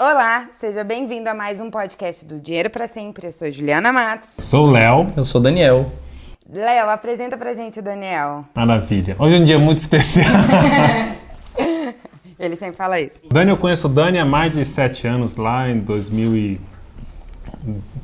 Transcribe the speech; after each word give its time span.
Olá, 0.00 0.48
seja 0.52 0.84
bem-vindo 0.84 1.28
a 1.28 1.34
mais 1.34 1.60
um 1.60 1.72
podcast 1.72 2.24
do 2.24 2.38
Dinheiro 2.38 2.70
para 2.70 2.86
Sempre. 2.86 3.26
Eu 3.26 3.32
sou 3.32 3.50
Juliana 3.50 3.92
Matos. 3.92 4.28
Sou 4.38 4.68
o 4.68 4.70
Léo. 4.70 5.08
Eu 5.16 5.24
sou 5.24 5.40
o 5.40 5.42
Daniel. 5.42 5.90
Léo, 6.48 6.88
apresenta 6.88 7.36
pra 7.36 7.52
gente 7.52 7.80
o 7.80 7.82
Daniel. 7.82 8.44
Maravilha. 8.54 9.16
Hoje 9.18 9.34
é 9.34 9.40
um 9.40 9.44
dia 9.44 9.58
muito 9.58 9.78
especial. 9.78 10.28
Ele 12.38 12.54
sempre 12.54 12.76
fala 12.76 13.00
isso. 13.00 13.20
Dani, 13.28 13.50
eu 13.50 13.56
conheço 13.56 13.88
o 13.88 13.90
Dani 13.90 14.20
há 14.20 14.24
mais 14.24 14.52
de 14.52 14.64
sete 14.64 15.04
anos, 15.08 15.34
lá 15.34 15.68
em 15.68 15.80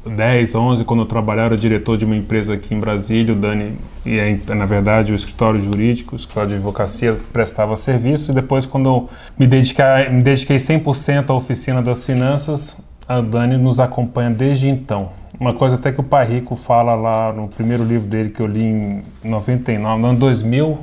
2010, 0.04 0.54
11, 0.54 0.84
quando 0.84 1.00
eu 1.00 1.06
trabalhava, 1.06 1.48
era 1.48 1.56
diretor 1.56 1.96
de 1.96 2.04
uma 2.04 2.16
empresa 2.16 2.54
aqui 2.54 2.74
em 2.74 2.80
Brasília. 2.80 3.34
O 3.34 3.36
Dani, 3.36 3.76
e 4.04 4.18
é, 4.18 4.54
na 4.54 4.66
verdade, 4.66 5.12
o 5.12 5.14
escritório 5.14 5.60
jurídico, 5.60 6.14
o 6.14 6.16
escritório 6.16 6.50
de 6.50 6.54
advocacia, 6.56 7.18
prestava 7.32 7.74
serviço. 7.76 8.30
E 8.30 8.34
depois, 8.34 8.66
quando 8.66 8.88
eu 8.88 9.08
me 9.38 9.46
dediquei, 9.46 10.08
me 10.10 10.22
dediquei 10.22 10.56
100% 10.56 11.30
à 11.30 11.34
oficina 11.34 11.80
das 11.80 12.04
finanças, 12.04 12.80
a 13.08 13.20
Dani 13.20 13.56
nos 13.56 13.80
acompanha 13.80 14.30
desde 14.30 14.68
então. 14.68 15.08
Uma 15.38 15.52
coisa 15.52 15.76
até 15.76 15.90
que 15.90 16.00
o 16.00 16.04
Pai 16.04 16.26
Rico 16.26 16.54
fala 16.54 16.94
lá 16.94 17.32
no 17.32 17.48
primeiro 17.48 17.82
livro 17.82 18.06
dele 18.06 18.30
que 18.30 18.40
eu 18.40 18.46
li 18.46 18.62
em 18.62 19.02
99, 19.24 20.00
no 20.00 20.08
ano 20.08 20.18
2000, 20.18 20.78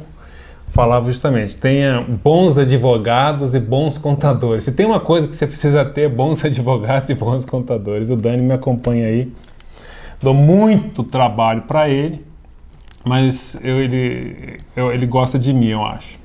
falava 0.71 1.05
justamente: 1.05 1.55
tenha 1.57 2.01
bons 2.01 2.57
advogados 2.57 3.53
e 3.53 3.59
bons 3.59 3.97
contadores. 3.97 4.63
Se 4.63 4.71
tem 4.71 4.85
uma 4.85 4.99
coisa 4.99 5.27
que 5.27 5.35
você 5.35 5.45
precisa 5.45 5.85
ter, 5.85 6.09
bons 6.09 6.43
advogados 6.45 7.09
e 7.09 7.13
bons 7.13 7.45
contadores. 7.45 8.09
O 8.09 8.15
Dani 8.15 8.41
me 8.41 8.53
acompanha 8.53 9.07
aí. 9.07 9.31
Dou 10.21 10.33
muito 10.33 11.03
trabalho 11.03 11.63
para 11.63 11.89
ele, 11.89 12.25
mas 13.03 13.55
eu, 13.63 13.81
ele, 13.81 14.57
eu, 14.75 14.91
ele 14.91 15.05
gosta 15.07 15.37
de 15.39 15.51
mim, 15.51 15.69
eu 15.69 15.83
acho. 15.83 16.19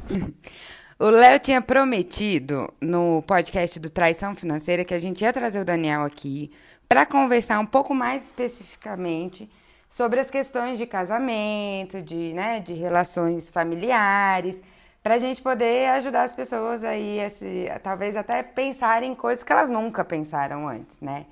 O 0.98 1.10
Léo 1.10 1.38
tinha 1.40 1.60
prometido 1.62 2.70
no 2.80 3.22
podcast 3.26 3.78
do 3.80 3.88
Traição 3.88 4.34
Financeira 4.34 4.84
que 4.84 4.94
a 4.94 4.98
gente 4.98 5.22
ia 5.22 5.32
trazer 5.32 5.60
o 5.60 5.64
Daniel 5.64 6.02
aqui 6.02 6.50
para 6.88 7.04
conversar 7.04 7.58
um 7.58 7.66
pouco 7.66 7.94
mais 7.94 8.24
especificamente 8.24 9.48
sobre 9.88 10.20
as 10.20 10.30
questões 10.30 10.78
de 10.78 10.86
casamento, 10.86 12.02
de, 12.02 12.32
né, 12.32 12.60
de 12.60 12.74
relações 12.74 13.48
familiares, 13.50 14.60
para 15.02 15.14
a 15.14 15.18
gente 15.18 15.40
poder 15.40 15.88
ajudar 15.90 16.24
as 16.24 16.32
pessoas 16.32 16.82
aí, 16.82 17.20
a 17.20 17.30
se, 17.30 17.70
talvez 17.82 18.16
até 18.16 18.42
pensarem 18.42 19.12
em 19.12 19.14
coisas 19.14 19.44
que 19.44 19.52
elas 19.52 19.70
nunca 19.70 20.04
pensaram 20.04 20.66
antes, 20.68 21.00
né? 21.00 21.26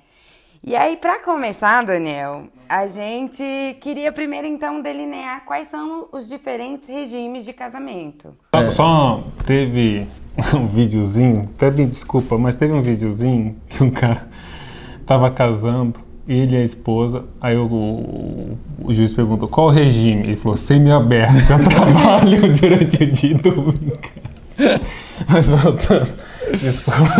E 0.63 0.75
aí, 0.75 0.97
para 0.97 1.19
começar, 1.19 1.85
Daniel, 1.85 2.45
a 2.67 2.87
gente 2.87 3.43
queria 3.81 4.11
primeiro 4.11 4.47
então 4.47 4.81
delinear 4.81 5.45
quais 5.45 5.67
são 5.67 6.07
os 6.11 6.27
diferentes 6.27 6.87
regimes 6.87 7.45
de 7.45 7.53
casamento. 7.53 8.35
É. 8.53 8.69
Só 8.71 9.21
teve 9.45 10.07
um 10.55 10.65
videozinho, 10.65 11.49
até 11.55 11.69
me 11.69 11.85
desculpa, 11.85 12.37
mas 12.37 12.55
teve 12.55 12.73
um 12.73 12.81
videozinho 12.81 13.55
que 13.69 13.83
um 13.83 13.91
cara 13.91 14.27
tava 15.05 15.29
casando 15.29 15.99
ele 16.27 16.55
e 16.55 16.59
a 16.59 16.63
esposa. 16.63 17.23
Aí 17.39 17.55
o, 17.55 17.65
o, 17.65 18.57
o, 18.85 18.93
juiz 18.93 19.13
perguntou 19.13 19.47
qual 19.47 19.67
o 19.67 19.69
regime. 19.69 20.23
Ele 20.23 20.35
falou 20.35 20.57
semi-aberto. 20.57 21.33
Eu 21.51 21.69
trabalho 21.69 22.51
durante 22.51 23.03
o 23.03 23.11
dia 23.11 23.31
e 23.31 23.33
domingo. 23.35 23.97
Mas 25.29 25.47
voltando. 25.49 26.07
Desculpa. 26.51 27.15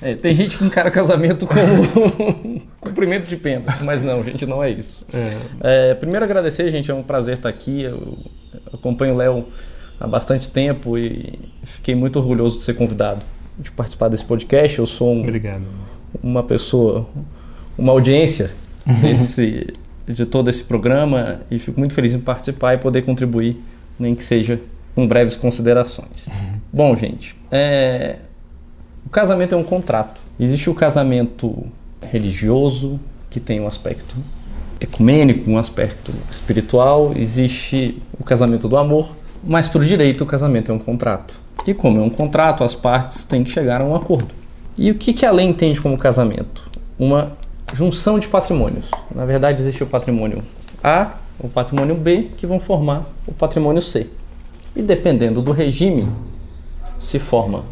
É, 0.00 0.14
tem 0.14 0.32
gente 0.32 0.56
que 0.56 0.64
encara 0.64 0.90
casamento 0.90 1.46
como 1.46 2.60
cumprimento 2.80 3.26
de 3.26 3.36
pena, 3.36 3.64
mas 3.82 4.00
não, 4.00 4.22
gente, 4.22 4.46
não 4.46 4.62
é 4.62 4.70
isso. 4.70 5.04
É. 5.12 5.90
É, 5.90 5.94
primeiro 5.94 6.24
agradecer, 6.24 6.70
gente, 6.70 6.88
é 6.88 6.94
um 6.94 7.02
prazer 7.02 7.36
estar 7.36 7.48
aqui. 7.48 7.82
Eu 7.82 8.16
acompanho 8.72 9.14
o 9.14 9.16
Léo 9.16 9.46
há 9.98 10.06
bastante 10.06 10.48
tempo 10.48 10.96
e 10.96 11.36
fiquei 11.64 11.96
muito 11.96 12.16
orgulhoso 12.16 12.58
de 12.58 12.64
ser 12.64 12.74
convidado 12.74 13.22
de 13.58 13.72
participar 13.72 14.08
desse 14.08 14.24
podcast. 14.24 14.78
Eu 14.78 14.86
sou 14.86 15.12
um, 15.12 15.22
Obrigado. 15.22 15.64
uma 16.22 16.44
pessoa 16.44 17.04
uma 17.78 17.92
audiência 17.92 18.50
desse, 19.00 19.68
de 20.06 20.26
todo 20.26 20.50
esse 20.50 20.64
programa 20.64 21.40
e 21.50 21.58
fico 21.58 21.78
muito 21.78 21.94
feliz 21.94 22.12
em 22.12 22.20
participar 22.20 22.74
e 22.74 22.78
poder 22.78 23.02
contribuir, 23.02 23.56
nem 23.98 24.14
que 24.14 24.24
seja 24.24 24.60
com 24.94 25.06
breves 25.06 25.36
considerações. 25.36 26.26
Uhum. 26.26 26.52
Bom, 26.72 26.96
gente, 26.96 27.36
é, 27.50 28.16
o 29.06 29.08
casamento 29.08 29.54
é 29.54 29.58
um 29.58 29.64
contrato. 29.64 30.20
Existe 30.40 30.68
o 30.68 30.74
casamento 30.74 31.64
religioso, 32.02 32.98
que 33.30 33.38
tem 33.38 33.60
um 33.60 33.66
aspecto 33.66 34.16
ecumênico, 34.80 35.50
um 35.50 35.58
aspecto 35.58 36.12
espiritual, 36.30 37.12
existe 37.16 38.00
o 38.18 38.24
casamento 38.24 38.68
do 38.68 38.76
amor, 38.76 39.14
mas 39.44 39.68
para 39.68 39.80
o 39.80 39.84
direito 39.84 40.24
o 40.24 40.26
casamento 40.26 40.70
é 40.70 40.74
um 40.74 40.78
contrato. 40.78 41.38
E 41.66 41.74
como 41.74 42.00
é 42.00 42.02
um 42.02 42.10
contrato, 42.10 42.64
as 42.64 42.74
partes 42.74 43.24
têm 43.24 43.44
que 43.44 43.50
chegar 43.50 43.82
a 43.82 43.84
um 43.84 43.94
acordo. 43.94 44.34
E 44.78 44.90
o 44.90 44.94
que, 44.94 45.12
que 45.12 45.26
a 45.26 45.30
lei 45.30 45.46
entende 45.46 45.80
como 45.80 45.98
casamento? 45.98 46.68
Uma 46.98 47.36
junção 47.74 48.18
de 48.18 48.28
patrimônios. 48.28 48.90
Na 49.14 49.24
verdade, 49.24 49.60
existe 49.60 49.82
o 49.82 49.86
patrimônio 49.86 50.42
A, 50.82 51.12
o 51.38 51.48
patrimônio 51.48 51.94
B, 51.94 52.28
que 52.36 52.46
vão 52.46 52.58
formar 52.58 53.06
o 53.26 53.32
patrimônio 53.32 53.82
C. 53.82 54.08
E 54.74 54.82
dependendo 54.82 55.42
do 55.42 55.52
regime, 55.52 56.08
se 56.98 57.18
forma 57.18 57.64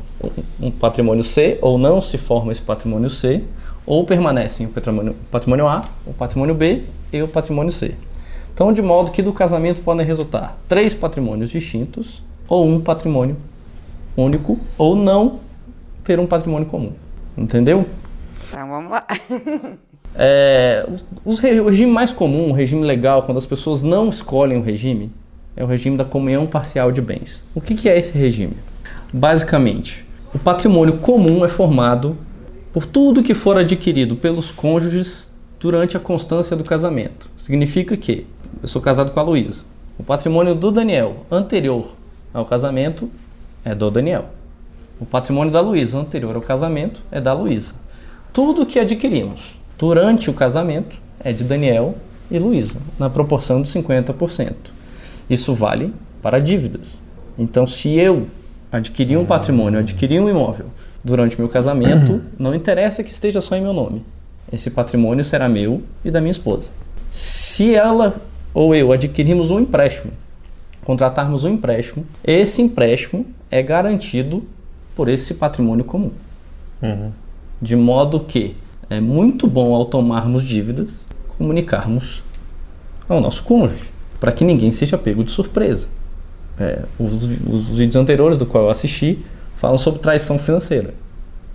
um 0.61 0.71
patrimônio 0.71 1.23
C 1.23 1.59
ou 1.61 1.79
não 1.79 2.01
se 2.01 2.17
forma 2.19 2.53
esse 2.53 2.63
patrimônio 2.63 3.11
C, 3.11 3.43
ou 3.85 4.05
permanecem 4.05 4.67
o 4.67 4.71
patrimônio, 4.71 5.15
patrimônio 5.31 5.69
A, 5.69 5.85
o 6.07 6.13
patrimônio 6.13 6.55
B 6.55 6.83
e 7.13 7.23
o 7.23 7.29
patrimônio 7.29 7.71
C. 7.71 7.95
Então, 8.53 8.73
de 8.73 8.83
modo 8.83 9.13
que 9.13 9.23
do 9.23 9.33
casamento 9.33 9.83
podem 9.83 10.05
resultar 10.05 10.59
três 10.67 10.95
patrimônios 10.95 11.51
distintos, 11.51 12.23
ou 12.49 12.67
um 12.67 12.81
patrimônio 12.81 13.37
único, 14.17 14.59
ou 14.79 14.97
não 14.97 15.41
ter 16.05 16.19
um 16.19 16.27
patrimônio 16.27 16.67
comum. 16.67 16.93
Entendeu? 17.37 17.87
Então 18.49 18.69
vamos 18.69 18.91
lá. 18.91 19.07
É, 20.19 20.87
os, 21.25 21.39
o 21.39 21.69
regime 21.69 21.91
mais 21.91 22.13
comum, 22.13 22.51
o 22.51 22.53
regime 22.53 22.85
legal, 22.85 23.23
quando 23.23 23.39
as 23.39 23.47
pessoas 23.47 23.83
não 23.83 24.09
escolhem 24.09 24.59
o 24.59 24.63
regime, 24.63 25.11
é 25.57 25.63
o 25.63 25.67
regime 25.67 25.97
da 25.97 26.05
comunhão 26.05 26.47
parcial 26.47 26.91
de 26.91 27.01
bens. 27.01 27.45
O 27.55 27.61
que, 27.61 27.75
que 27.75 27.89
é 27.89 27.99
esse 27.99 28.17
regime? 28.17 28.57
Basicamente, 29.13 30.05
o 30.35 30.39
patrimônio 30.39 30.99
comum 30.99 31.45
é 31.45 31.49
formado 31.49 32.17
por 32.73 32.85
tudo 32.85 33.23
que 33.23 33.35
for 33.35 33.57
adquirido 33.57 34.17
pelos 34.17 34.51
cônjuges 34.51 35.31
durante 35.59 35.97
a 35.97 36.01
constância 36.01 36.57
do 36.57 36.65
casamento. 36.65 37.31
Significa 37.37 37.97
que 37.97 38.27
eu 38.63 38.69
sou 38.69 38.83
casado 38.83 39.13
com 39.13 39.21
a 39.21 39.23
Luísa. 39.23 39.65
O 39.99 40.03
patrimônio 40.03 40.55
do 40.55 40.71
Daniel 40.71 41.25
anterior 41.31 41.95
ao 42.35 42.45
casamento 42.45 43.11
é 43.65 43.75
do 43.75 43.91
Daniel. 43.91 44.27
O 45.01 45.07
patrimônio 45.07 45.53
da 45.53 45.61
Luísa 45.61 45.99
anterior 45.99 46.37
ao 46.37 46.43
casamento 46.43 47.03
é 47.11 47.21
da 47.21 47.33
Luísa 47.33 47.75
tudo 48.37 48.67
que 48.67 48.79
adquirimos 48.79 49.59
durante 49.79 50.31
o 50.31 50.35
casamento 50.35 50.97
é 51.23 51.33
de 51.33 51.45
Daniel 51.45 51.97
e 52.31 52.39
Luísa, 52.39 52.79
na 52.99 53.09
proporção 53.09 53.63
de 53.63 53.69
50%. 53.69 54.55
Isso 55.29 55.55
vale 55.55 55.93
para 56.23 56.39
dívidas. 56.39 57.01
Então, 57.39 57.67
se 57.67 57.91
eu 57.95 58.27
adquirir 58.71 59.17
um 59.17 59.25
patrimônio, 59.25 59.79
adquirir 59.79 60.21
um 60.21 60.29
imóvel 60.29 60.67
durante 61.05 61.39
meu 61.39 61.49
casamento, 61.49 62.23
não 62.39 62.55
interessa 62.55 63.03
que 63.03 63.11
esteja 63.11 63.41
só 63.41 63.57
em 63.57 63.63
meu 63.63 63.73
nome. 63.73 64.05
Esse 64.53 64.71
patrimônio 64.71 65.25
será 65.25 65.49
meu 65.49 65.83
e 66.05 66.11
da 66.11 66.21
minha 66.21 66.31
esposa. 66.31 66.71
Se 67.11 67.75
ela 67.75 68.17
ou 68.55 68.75
eu 68.75 68.93
adquirimos 68.93 69.51
um 69.51 69.61
empréstimo, 69.61 70.13
contratarmos 70.85 71.45
um 71.45 71.51
empréstimo, 71.51 72.07
esse 72.25 72.63
empréstimo 72.63 73.27
é 73.51 73.63
garantido 73.63 74.45
por 74.95 75.09
esse 75.09 75.35
patrimônio 75.35 75.85
comum. 75.85 76.11
Uhum. 76.81 77.11
De 77.61 77.77
modo 77.77 78.21
que 78.21 78.57
é 78.89 79.01
muito 79.01 79.47
bom 79.47 79.75
ao 79.75 79.85
tomarmos 79.85 80.45
dívidas 80.45 81.07
comunicarmos 81.37 82.23
ao 83.09 83.21
nosso 83.21 83.43
cônjuge, 83.43 83.91
para 84.19 84.33
que 84.33 84.45
ninguém 84.45 84.73
seja 84.73 84.97
pego 84.97 85.23
de 85.23 85.31
surpresa. 85.31 85.89
É, 86.59 86.83
os, 86.99 87.13
os 87.13 87.69
vídeos 87.71 87.97
anteriores 87.97 88.39
do 88.39 88.47
qual 88.47 88.65
eu 88.65 88.71
assisti 88.71 89.19
falam 89.57 89.77
sobre 89.77 90.01
traição 90.01 90.39
financeira. 90.39 90.95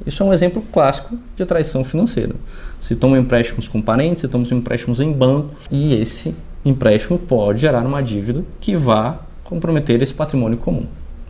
Isso 0.05 0.23
é 0.23 0.25
um 0.25 0.33
exemplo 0.33 0.63
clássico 0.71 1.17
de 1.35 1.45
traição 1.45 1.83
financeira. 1.83 2.35
Se 2.79 2.95
tomam 2.95 3.19
empréstimos 3.19 3.67
com 3.67 3.81
parentes, 3.81 4.21
se 4.21 4.27
tomam 4.27 4.47
empréstimos 4.51 4.99
em 4.99 5.11
bancos, 5.11 5.65
e 5.69 5.93
esse 5.95 6.35
empréstimo 6.65 7.19
pode 7.19 7.61
gerar 7.61 7.85
uma 7.85 8.01
dívida 8.01 8.43
que 8.59 8.75
vá 8.75 9.19
comprometer 9.43 10.01
esse 10.01 10.13
patrimônio 10.13 10.57
comum. 10.57 10.85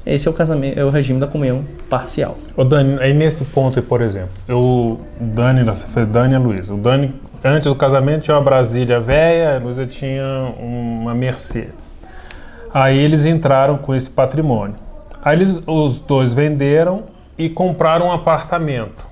Esse 0.05 0.27
é 0.27 0.31
o 0.31 0.33
casamento, 0.33 0.79
é 0.79 0.83
o 0.83 0.89
regime 0.89 1.19
da 1.19 1.27
comunhão 1.27 1.63
parcial. 1.89 2.37
O 2.57 2.63
Dani, 2.63 2.97
aí 2.99 3.13
nesse 3.13 3.45
ponto, 3.45 3.81
por 3.81 4.01
exemplo, 4.01 4.31
eu, 4.47 4.99
Dani, 5.19 5.61
Dani 6.11 6.33
e 6.33 6.35
a 6.35 6.39
Luísa. 6.39 6.73
O 6.73 6.77
Dani, 6.77 7.13
antes 7.43 7.67
do 7.67 7.75
casamento, 7.75 8.23
tinha 8.23 8.35
uma 8.35 8.43
Brasília 8.43 8.99
velha, 8.99 9.57
a 9.57 9.59
Luísa 9.59 9.85
tinha 9.85 10.53
uma 10.59 11.13
Mercedes. 11.13 11.93
Aí 12.73 12.97
eles 12.97 13.25
entraram 13.25 13.77
com 13.77 13.93
esse 13.93 14.09
patrimônio. 14.09 14.75
Aí 15.23 15.37
eles, 15.37 15.61
os 15.67 15.99
dois 15.99 16.33
venderam 16.33 17.03
e 17.37 17.49
compraram 17.49 18.07
um 18.07 18.11
apartamento. 18.11 19.07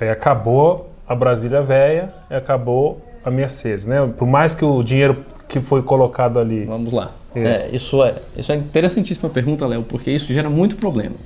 Aí 0.00 0.08
acabou 0.08 0.92
a 1.08 1.14
Brasília 1.14 1.60
velha 1.60 2.14
e 2.30 2.34
acabou 2.34 3.00
a 3.24 3.30
Mercedes, 3.30 3.84
né? 3.84 4.08
Por 4.16 4.28
mais 4.28 4.54
que 4.54 4.64
o 4.64 4.82
dinheiro 4.82 5.24
que 5.48 5.60
foi 5.60 5.82
colocado 5.82 6.38
ali. 6.38 6.64
Vamos 6.64 6.92
lá. 6.92 7.10
É. 7.34 7.40
É, 7.40 7.70
isso, 7.72 8.02
é, 8.02 8.14
isso 8.36 8.50
é 8.50 8.56
interessantíssima 8.56 9.28
pergunta, 9.28 9.66
Léo, 9.66 9.82
porque 9.82 10.10
isso 10.10 10.32
gera 10.32 10.50
muito 10.50 10.76
problema. 10.76 11.16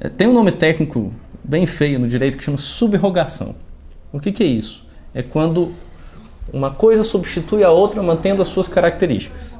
É, 0.00 0.08
tem 0.08 0.26
um 0.28 0.32
nome 0.32 0.52
técnico 0.52 1.12
bem 1.42 1.66
feio 1.66 1.98
no 1.98 2.08
direito 2.08 2.36
que 2.36 2.44
chama 2.44 2.58
subrogação. 2.58 3.54
O 4.12 4.20
que, 4.20 4.32
que 4.32 4.42
é 4.42 4.46
isso? 4.46 4.86
É 5.14 5.22
quando 5.22 5.72
uma 6.52 6.70
coisa 6.70 7.02
substitui 7.02 7.64
a 7.64 7.70
outra 7.70 8.02
mantendo 8.02 8.40
as 8.40 8.48
suas 8.48 8.68
características. 8.68 9.58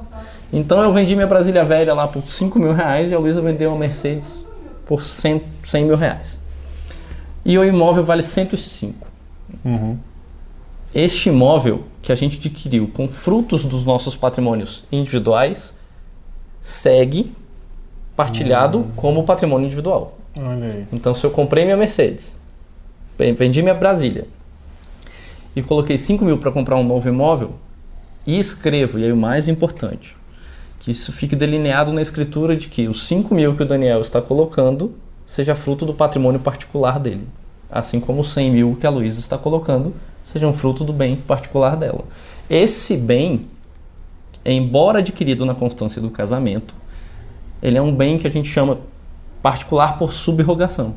Então 0.51 0.81
eu 0.81 0.91
vendi 0.91 1.15
minha 1.15 1.27
Brasília 1.27 1.65
velha 1.65 1.93
lá 1.93 2.07
por 2.07 2.23
5 2.23 2.57
mil 2.57 2.71
reais 2.71 3.11
e 3.11 3.15
a 3.15 3.19
Luísa 3.19 3.41
vendeu 3.41 3.69
uma 3.71 3.79
Mercedes 3.79 4.45
por 4.85 5.03
100, 5.03 5.43
100 5.63 5.85
mil 5.85 5.97
reais. 5.97 6.39
E 7.43 7.57
o 7.57 7.63
imóvel 7.63 8.03
vale 8.03 8.21
105. 8.21 9.07
Uhum. 9.65 9.97
Este 10.95 11.29
imóvel 11.29 11.83
que 12.01 12.11
a 12.11 12.15
gente 12.15 12.37
adquiriu 12.37 12.87
com 12.87 13.07
frutos 13.07 13.65
dos 13.65 13.85
nossos 13.85 14.15
patrimônios 14.15 14.83
individuais 14.91 15.75
segue 16.61 17.33
partilhado 18.15 18.87
como 18.95 19.23
patrimônio 19.23 19.65
individual. 19.65 20.17
Então, 20.91 21.13
se 21.13 21.25
eu 21.25 21.31
comprei 21.31 21.65
minha 21.65 21.77
Mercedes, 21.77 22.37
vendi 23.37 23.61
minha 23.61 23.75
Brasília 23.75 24.27
e 25.55 25.61
coloquei 25.61 25.97
5 25.97 26.23
mil 26.23 26.37
para 26.37 26.51
comprar 26.51 26.77
um 26.77 26.83
novo 26.83 27.07
imóvel 27.09 27.53
e 28.25 28.37
escrevo, 28.37 28.99
e 28.99 29.05
aí 29.05 29.11
o 29.11 29.17
mais 29.17 29.47
importante, 29.47 30.15
que 30.79 30.91
isso 30.91 31.11
fique 31.11 31.35
delineado 31.35 31.91
na 31.91 32.01
escritura 32.01 32.55
de 32.55 32.67
que 32.67 32.87
os 32.87 33.05
5 33.07 33.33
mil 33.33 33.55
que 33.55 33.63
o 33.63 33.65
Daniel 33.65 34.01
está 34.01 34.21
colocando 34.21 34.95
seja 35.25 35.55
fruto 35.55 35.85
do 35.85 35.93
patrimônio 35.93 36.39
particular 36.39 36.99
dele, 36.99 37.27
assim 37.69 37.99
como 37.99 38.21
os 38.21 38.29
100 38.31 38.51
mil 38.51 38.77
que 38.79 38.85
a 38.85 38.89
Luísa 38.89 39.19
está 39.19 39.37
colocando 39.37 39.93
sejam 40.27 40.51
fruto 40.51 40.83
do 40.83 40.91
bem 40.91 41.15
particular 41.15 41.77
dela. 41.77 42.03
Esse 42.49 42.97
bem, 42.97 43.47
embora 44.45 44.99
adquirido 44.99 45.45
na 45.45 45.55
constância 45.55 46.01
do 46.01 46.09
casamento, 46.09 46.75
ele 47.63 47.77
é 47.77 47.81
um 47.81 47.95
bem 47.95 48.17
que 48.17 48.27
a 48.27 48.29
gente 48.29 48.49
chama 48.49 48.77
particular 49.41 49.97
por 49.97 50.11
subrogação. 50.11 50.95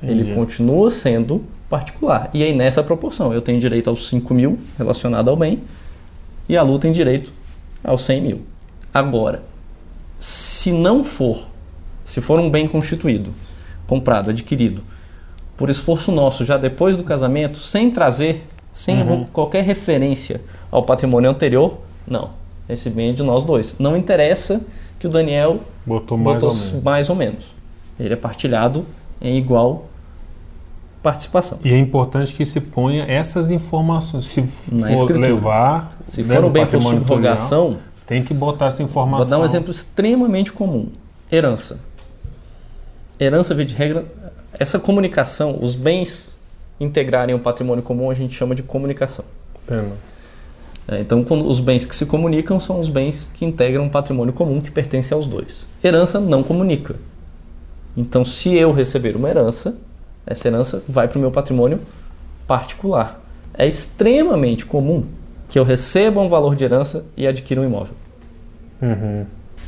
Ele 0.00 0.32
continua 0.32 0.92
sendo 0.92 1.44
particular. 1.68 2.30
E 2.32 2.40
aí, 2.44 2.52
nessa 2.52 2.80
proporção, 2.80 3.34
eu 3.34 3.42
tenho 3.42 3.58
direito 3.58 3.90
aos 3.90 4.08
5 4.08 4.32
mil 4.32 4.60
relacionado 4.78 5.28
ao 5.28 5.36
bem 5.36 5.60
e 6.48 6.56
a 6.56 6.62
Lu 6.62 6.78
tem 6.78 6.92
direito 6.92 7.32
aos 7.82 8.02
100 8.02 8.20
mil. 8.22 8.42
Agora, 8.94 9.42
se 10.20 10.70
não 10.70 11.02
for, 11.02 11.48
se 12.04 12.20
for 12.20 12.38
um 12.38 12.48
bem 12.48 12.68
constituído, 12.68 13.34
comprado, 13.88 14.30
adquirido, 14.30 14.84
por 15.56 15.68
esforço 15.68 16.12
nosso 16.12 16.44
já 16.44 16.56
depois 16.56 16.94
do 16.94 17.02
casamento, 17.02 17.58
sem 17.58 17.90
trazer, 17.90 18.46
sem 18.78 19.02
Uhum. 19.02 19.24
qualquer 19.32 19.64
referência 19.64 20.40
ao 20.70 20.82
patrimônio 20.82 21.28
anterior, 21.28 21.78
não. 22.06 22.30
Esse 22.68 22.88
bem 22.88 23.10
é 23.10 23.12
de 23.12 23.24
nós 23.24 23.42
dois. 23.42 23.74
Não 23.76 23.96
interessa 23.96 24.60
que 25.00 25.06
o 25.08 25.10
Daniel 25.10 25.58
Botou 25.84 26.16
mais 26.16 26.40
botou 26.40 26.50
ou 26.50 26.54
menos. 26.54 26.82
mais 26.84 27.10
ou 27.10 27.16
menos. 27.16 27.44
Ele 27.98 28.14
é 28.14 28.16
partilhado 28.16 28.86
em 29.20 29.36
igual 29.36 29.86
participação. 31.02 31.58
E 31.64 31.72
é 31.72 31.78
importante 31.78 32.32
que 32.34 32.46
se 32.46 32.60
ponha 32.60 33.02
essas 33.04 33.50
informações. 33.50 34.24
Se 34.26 34.40
Na 34.70 34.86
for 34.88 34.92
escritura. 34.92 35.28
levar. 35.28 35.98
Se 36.06 36.22
né, 36.22 36.36
for 36.36 36.44
um 36.44 36.50
bem 36.50 36.64
por 36.66 36.80
subrogação, 36.80 37.78
tem 38.06 38.22
que 38.22 38.32
botar 38.32 38.66
essa 38.66 38.82
informação. 38.82 39.24
Vou 39.24 39.30
dar 39.30 39.38
um 39.40 39.44
exemplo 39.44 39.72
extremamente 39.72 40.52
comum: 40.52 40.86
herança. 41.32 41.80
Herança, 43.18 43.54
via 43.56 43.64
de 43.64 43.74
regra, 43.74 44.04
essa 44.52 44.78
comunicação, 44.78 45.58
os 45.60 45.74
bens 45.74 46.36
integrarem 46.80 47.34
o 47.34 47.38
patrimônio 47.38 47.82
comum, 47.82 48.10
a 48.10 48.14
gente 48.14 48.34
chama 48.34 48.54
de 48.54 48.62
comunicação. 48.62 49.24
Entendo. 49.64 49.92
É, 50.88 51.00
então, 51.00 51.24
os 51.46 51.60
bens 51.60 51.84
que 51.84 51.94
se 51.94 52.06
comunicam 52.06 52.58
são 52.58 52.80
os 52.80 52.88
bens 52.88 53.30
que 53.34 53.44
integram 53.44 53.84
um 53.84 53.88
patrimônio 53.88 54.32
comum 54.32 54.60
que 54.60 54.70
pertence 54.70 55.12
aos 55.12 55.26
dois. 55.26 55.68
Herança 55.84 56.18
não 56.18 56.42
comunica. 56.42 56.96
Então, 57.94 58.24
se 58.24 58.56
eu 58.56 58.72
receber 58.72 59.14
uma 59.14 59.28
herança, 59.28 59.76
essa 60.26 60.48
herança 60.48 60.82
vai 60.88 61.06
para 61.06 61.18
o 61.18 61.20
meu 61.20 61.30
patrimônio 61.30 61.80
particular. 62.46 63.20
É 63.52 63.66
extremamente 63.66 64.64
comum 64.64 65.04
que 65.48 65.58
eu 65.58 65.64
receba 65.64 66.20
um 66.20 66.28
valor 66.28 66.54
de 66.54 66.64
herança 66.64 67.04
e 67.16 67.26
adquira 67.26 67.60
um 67.60 67.64
imóvel. 67.64 67.94
Uhum. 68.80 69.26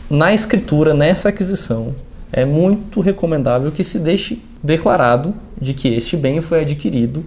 Na 0.08 0.32
escritura, 0.32 0.94
nessa 0.94 1.28
aquisição, 1.28 1.94
é 2.32 2.44
muito 2.44 3.00
recomendável 3.00 3.70
que 3.72 3.84
se 3.84 3.98
deixe 3.98 4.40
declarado 4.62 5.34
de 5.60 5.74
que 5.74 5.88
este 5.88 6.16
bem 6.16 6.40
foi 6.40 6.62
adquirido 6.62 7.24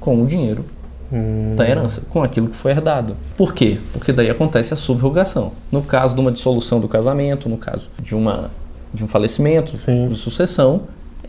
com 0.00 0.22
o 0.22 0.26
dinheiro 0.26 0.64
Hum, 1.12 1.54
da 1.54 1.68
herança, 1.68 2.00
com 2.08 2.22
aquilo 2.22 2.48
que 2.48 2.56
foi 2.56 2.70
herdado. 2.70 3.14
Por 3.36 3.52
quê? 3.52 3.78
Porque 3.92 4.12
daí 4.12 4.30
acontece 4.30 4.72
a 4.72 4.76
subrogação. 4.76 5.52
No 5.70 5.82
caso 5.82 6.14
de 6.14 6.20
uma 6.22 6.32
dissolução 6.32 6.80
do 6.80 6.88
casamento, 6.88 7.50
no 7.50 7.58
caso 7.58 7.90
de, 8.00 8.14
uma, 8.14 8.50
de 8.94 9.04
um 9.04 9.08
falecimento, 9.08 9.76
Sim. 9.76 10.08
de 10.08 10.14
sucessão, 10.14 10.84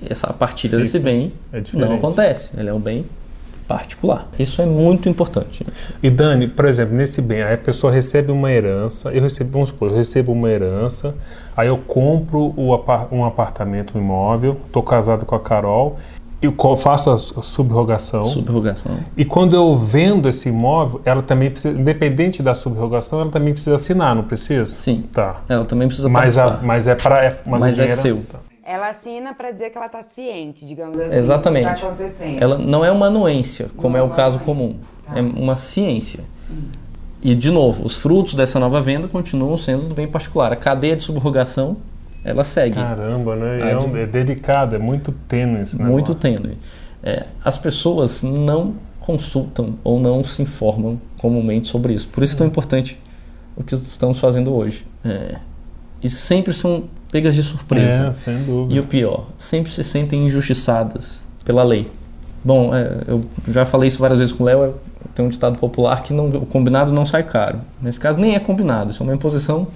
essa 0.10 0.32
partilha 0.32 0.72
Fica. 0.72 0.84
desse 0.84 1.00
bem 1.00 1.34
É 1.52 1.62
não 1.74 1.96
acontece. 1.96 2.52
Ele 2.58 2.70
é 2.70 2.74
um 2.74 2.80
bem 2.80 3.06
particular. 3.78 4.28
Isso 4.38 4.62
é 4.62 4.66
muito 4.66 5.10
importante. 5.10 5.64
E 6.02 6.10
Dani, 6.10 6.48
por 6.48 6.66
exemplo, 6.66 6.96
nesse 6.96 7.22
bem, 7.22 7.42
aí 7.42 7.56
a 7.56 7.58
pessoa 7.58 7.92
recebe 7.92 8.32
uma 8.32 8.52
herança, 8.52 9.10
eu 9.12 9.22
recebo, 9.22 9.52
vamos 9.52 9.70
supor, 9.70 9.90
eu 9.90 9.96
recebo 9.96 10.32
uma 10.32 10.50
herança, 10.50 11.16
aí 11.58 11.68
eu 11.68 11.78
compro 11.78 12.54
um 13.12 13.26
apartamento, 13.26 13.98
um 13.98 14.02
imóvel, 14.02 14.58
estou 14.68 14.84
casado 14.84 15.26
com 15.26 15.36
a 15.36 15.40
Carol, 15.40 15.98
e 16.42 16.50
co- 16.52 16.76
faço 16.76 17.10
a 17.10 17.18
su- 17.18 17.40
a 17.40 17.42
subrogação. 17.42 18.26
Subrogação. 18.26 18.92
E 19.16 19.24
quando 19.24 19.56
eu 19.56 19.78
vendo 19.78 20.28
esse 20.28 20.50
imóvel, 20.50 21.00
ela 21.06 21.22
também 21.22 21.50
precisa, 21.50 21.80
independente 21.80 22.44
da 22.44 22.54
subrogação, 22.54 23.22
ela 23.22 23.30
também 23.32 23.54
precisa 23.54 23.76
assinar, 23.78 24.14
não 24.14 24.24
precisa? 24.24 24.66
Sim. 24.76 25.04
Tá. 25.14 25.38
Ela 25.48 25.64
também 25.64 25.88
precisa 25.88 26.10
Mas, 26.10 26.38
a, 26.38 26.60
mas 26.62 26.86
é 26.88 26.96
para. 26.96 27.24
É, 27.24 27.38
mas, 27.46 27.62
Mas 27.62 27.80
é 27.80 27.88
seu. 27.88 28.18
Tá. 28.30 28.40
Ela 28.66 28.90
assina 28.90 29.34
pra 29.34 29.52
dizer 29.52 29.70
que 29.72 29.78
ela 29.78 29.90
tá 29.90 30.02
ciente, 30.04 30.66
digamos 30.66 30.98
assim. 31.00 31.16
Exatamente. 31.16 31.68
Do 31.70 31.74
que 31.76 31.82
tá 31.82 31.88
acontecendo. 31.88 32.42
Ela 32.42 32.58
não 32.58 32.84
é 32.86 32.90
uma 32.92 33.08
anuência, 33.08 33.70
como 33.76 33.98
Não 33.98 33.98
é 33.98 34.00
é 34.00 34.04
o 34.04 34.10
caso 34.10 34.38
anuência. 34.40 34.46
comum. 34.46 34.76
Tá. 35.06 35.18
É 35.20 35.22
uma 35.22 35.58
ciência. 35.58 36.24
E, 37.22 37.36
de 37.36 37.52
novo, 37.52 37.86
os 37.86 37.98
frutos 37.98 38.34
dessa 38.36 38.60
nova 38.60 38.82
venda 38.82 39.08
continuam 39.08 39.56
sendo 39.58 39.84
do 39.88 39.94
bem 39.96 40.08
particular. 40.08 40.52
A 40.52 40.56
cadeia 40.56 40.96
de 40.96 41.04
subrogação, 41.04 41.78
ela 42.24 42.44
segue. 42.44 42.76
Caramba, 42.76 43.36
né? 43.36 43.72
É, 43.72 43.78
um- 43.78 43.90
de- 43.92 44.00
é 44.00 44.06
delicado, 44.06 44.76
é 44.76 44.80
muito 44.80 45.12
tênue 45.28 45.62
esse 45.62 45.78
muito 45.82 46.14
negócio. 46.14 46.16
tênue. 46.16 46.58
É, 47.04 47.26
as 47.44 47.58
pessoas 47.58 48.24
não 48.24 48.76
consultam 49.00 49.78
ou 49.84 50.00
não 50.00 50.24
se 50.24 50.42
informam 50.42 50.98
comumente 51.18 51.68
sobre 51.68 51.94
isso. 51.94 52.08
Por 52.08 52.24
isso 52.24 52.36
é 52.36 52.38
tão 52.38 52.48
importante 52.48 52.98
o 53.58 53.64
que 53.64 53.76
estamos 53.76 54.20
fazendo 54.20 54.54
hoje. 54.56 54.86
É, 55.04 55.36
e 56.02 56.10
sempre 56.10 56.54
são 56.54 56.86
pegas 57.14 57.36
de 57.36 57.44
surpresa. 57.44 58.08
É, 58.08 58.12
sem 58.12 58.36
dúvida. 58.44 58.74
E 58.74 58.80
o 58.80 58.84
pior, 58.88 59.28
sempre 59.38 59.72
se 59.72 59.84
sentem 59.84 60.26
injustiçadas 60.26 61.28
pela 61.46 61.62
lei. 61.64 61.88
Bom, 62.44 62.74
é, 62.76 63.04
eu 63.08 63.22
já 63.48 63.66
falei 63.66 63.88
isso 63.88 64.00
várias 64.00 64.18
vezes 64.18 64.34
com 64.34 64.44
o 64.44 64.48
Léo, 64.48 64.64
é- 64.66 64.72
tem 65.14 65.24
um 65.24 65.30
ditado 65.30 65.58
popular 65.60 66.02
que 66.02 66.12
não- 66.12 66.28
o 66.30 66.46
combinado 66.46 66.92
não 66.92 67.06
sai 67.06 67.22
caro. 67.24 67.62
Nesse 67.80 68.00
caso 68.00 68.20
nem 68.20 68.34
é 68.34 68.40
combinado, 68.40 68.90
isso 68.90 69.04
é 69.04 69.06
uma 69.06 69.14
imposição 69.14 69.68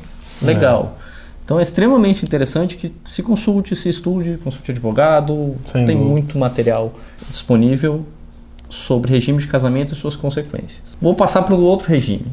legal. 0.42 0.98
Então 1.46 1.60
é 1.60 1.62
extremamente 1.62 2.26
interessante 2.26 2.76
que 2.76 2.92
se 3.08 3.22
consulte, 3.22 3.76
se 3.76 3.88
estude, 3.88 4.38
consulte 4.44 4.72
advogado, 4.72 5.56
Sem 5.68 5.86
tem 5.86 5.96
dúvida. 5.96 6.12
muito 6.12 6.38
material 6.40 6.92
disponível 7.30 8.04
sobre 8.70 9.12
regime 9.12 9.38
de 9.40 9.48
casamento 9.48 9.94
e 9.94 9.96
suas 9.96 10.16
consequências. 10.16 10.98
Vou 11.00 11.14
passar 11.14 11.44
para 11.44 11.56
o 11.56 11.62
outro 11.62 11.88
regime. 11.88 12.26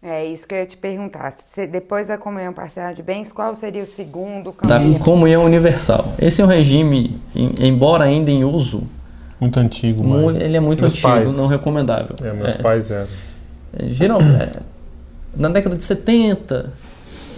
É 0.00 0.24
isso 0.24 0.46
que 0.46 0.54
eu 0.54 0.58
ia 0.58 0.66
te 0.66 0.76
perguntar. 0.76 1.32
Se 1.32 1.66
depois 1.66 2.06
da 2.06 2.16
comunhão 2.16 2.52
parcial 2.52 2.94
de 2.94 3.02
bens, 3.02 3.32
qual 3.32 3.52
seria 3.56 3.82
o 3.82 3.86
segundo 3.86 4.52
Da 4.62 4.78
caminho? 4.78 4.98
comunhão 5.00 5.44
universal. 5.44 6.12
Esse 6.20 6.40
é 6.40 6.44
um 6.44 6.48
regime, 6.48 7.18
em- 7.34 7.52
embora 7.66 8.04
ainda 8.04 8.30
em 8.30 8.44
uso, 8.44 8.84
Muito 9.40 9.58
antigo, 9.58 10.04
mas. 10.04 10.36
ele 10.36 10.56
é 10.56 10.60
muito 10.60 10.80
Meus 10.82 10.92
antigo, 10.92 11.08
pais. 11.08 11.36
não 11.36 11.48
recomendável. 11.48 12.14
É, 12.22 12.32
meus 12.32 12.54
É, 12.54 12.58
pais 12.58 12.90
eram. 12.92 13.08
é, 13.76 13.88
geral, 13.88 14.20
é, 14.22 14.50
na 15.34 15.48
década 15.48 15.76
de 15.76 15.82
70 15.82 16.72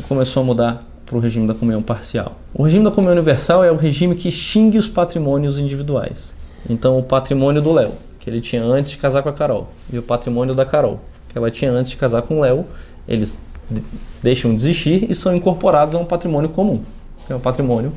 começou 0.06 0.42
a 0.42 0.46
mudar 0.46 0.80
para 1.06 1.16
o 1.16 1.20
regime 1.20 1.46
da 1.48 1.54
comunhão 1.54 1.82
parcial. 1.82 2.36
O 2.54 2.62
regime 2.64 2.84
da 2.84 2.90
comunhão 2.90 3.14
universal 3.16 3.64
é 3.64 3.72
o 3.72 3.76
regime 3.76 4.14
que 4.14 4.28
extingue 4.28 4.76
os 4.76 4.86
patrimônios 4.86 5.58
individuais. 5.58 6.30
Então, 6.68 6.98
o 6.98 7.02
patrimônio 7.02 7.62
do 7.62 7.72
Léo, 7.72 7.92
que 8.18 8.28
ele 8.28 8.42
tinha 8.42 8.62
antes 8.62 8.90
de 8.90 8.98
casar 8.98 9.22
com 9.22 9.30
a 9.30 9.32
Carol, 9.32 9.68
e 9.90 9.98
o 9.98 10.02
patrimônio 10.02 10.54
da 10.54 10.66
Carol, 10.66 11.00
que 11.30 11.38
ela 11.38 11.50
tinha 11.50 11.70
antes 11.70 11.90
de 11.90 11.96
casar 11.96 12.22
com 12.22 12.38
o 12.38 12.40
Léo, 12.40 12.66
eles 13.08 13.38
de- 13.70 13.82
deixam 14.22 14.50
de 14.54 14.60
existir 14.60 15.06
e 15.10 15.14
são 15.14 15.34
incorporados 15.34 15.94
a 15.94 15.98
um 15.98 16.04
patrimônio 16.04 16.50
comum, 16.50 16.80
que 17.26 17.32
é 17.32 17.36
o 17.36 17.40
patrimônio 17.40 17.92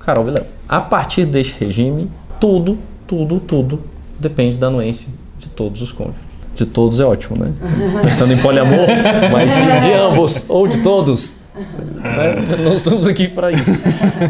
Carol 0.00 0.28
e 0.28 0.30
Léo. 0.30 0.44
A 0.68 0.80
partir 0.80 1.24
deste 1.26 1.62
regime, 1.62 2.10
tudo, 2.40 2.78
tudo, 3.06 3.40
tudo 3.40 3.82
depende 4.18 4.58
da 4.58 4.66
anuência 4.68 5.08
de 5.38 5.48
todos 5.48 5.82
os 5.82 5.92
cônjuges. 5.92 6.36
De 6.54 6.66
todos 6.66 6.98
é 7.00 7.04
ótimo, 7.04 7.36
né? 7.38 7.52
Pensando 8.02 8.32
em 8.32 8.38
poliamor, 8.38 8.86
mas 9.32 9.52
de, 9.54 9.86
de 9.86 9.92
ambos 9.92 10.44
ou 10.48 10.66
de 10.66 10.78
todos. 10.82 11.36
né? 11.54 12.34
Nós 12.64 12.76
estamos 12.76 13.06
aqui 13.06 13.28
para 13.28 13.52
isso. 13.52 13.70